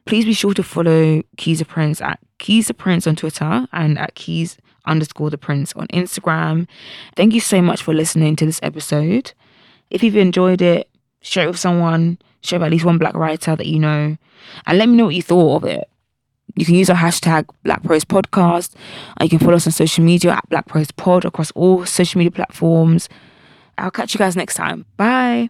Please 0.05 0.25
be 0.25 0.33
sure 0.33 0.53
to 0.53 0.63
follow 0.63 1.21
Keys 1.37 1.61
of 1.61 1.67
Prince 1.67 2.01
at 2.01 2.19
Keys 2.39 2.69
of 2.69 2.77
Prince 2.77 3.07
on 3.07 3.15
Twitter 3.15 3.67
and 3.71 3.97
at 3.97 4.15
Keys 4.15 4.57
underscore 4.85 5.29
the 5.29 5.37
Prince 5.37 5.73
on 5.73 5.87
Instagram. 5.87 6.67
Thank 7.15 7.33
you 7.33 7.41
so 7.41 7.61
much 7.61 7.81
for 7.81 7.93
listening 7.93 8.35
to 8.37 8.45
this 8.45 8.59
episode. 8.63 9.33
If 9.89 10.03
you've 10.03 10.15
enjoyed 10.15 10.61
it, 10.61 10.89
share 11.21 11.45
it 11.45 11.51
with 11.51 11.59
someone, 11.59 12.17
share 12.41 12.57
it 12.57 12.59
with 12.61 12.67
at 12.67 12.71
least 12.71 12.85
one 12.85 12.97
black 12.97 13.15
writer 13.15 13.55
that 13.55 13.67
you 13.67 13.79
know, 13.79 14.17
and 14.65 14.77
let 14.77 14.87
me 14.87 14.95
know 14.95 15.05
what 15.05 15.15
you 15.15 15.21
thought 15.21 15.57
of 15.57 15.69
it. 15.69 15.89
You 16.55 16.65
can 16.65 16.75
use 16.75 16.89
our 16.89 16.95
hashtag 16.95 17.47
Black 17.63 17.83
Prose 17.83 18.03
Podcast. 18.03 18.73
You 19.21 19.29
can 19.29 19.39
follow 19.39 19.55
us 19.55 19.67
on 19.67 19.73
social 19.73 20.03
media 20.03 20.31
at 20.33 20.49
Black 20.49 20.67
Prose 20.67 20.91
Pod 20.91 21.25
across 21.25 21.51
all 21.51 21.85
social 21.85 22.19
media 22.19 22.31
platforms. 22.31 23.09
I'll 23.77 23.91
catch 23.91 24.13
you 24.13 24.17
guys 24.17 24.35
next 24.35 24.55
time. 24.55 24.85
Bye. 24.97 25.49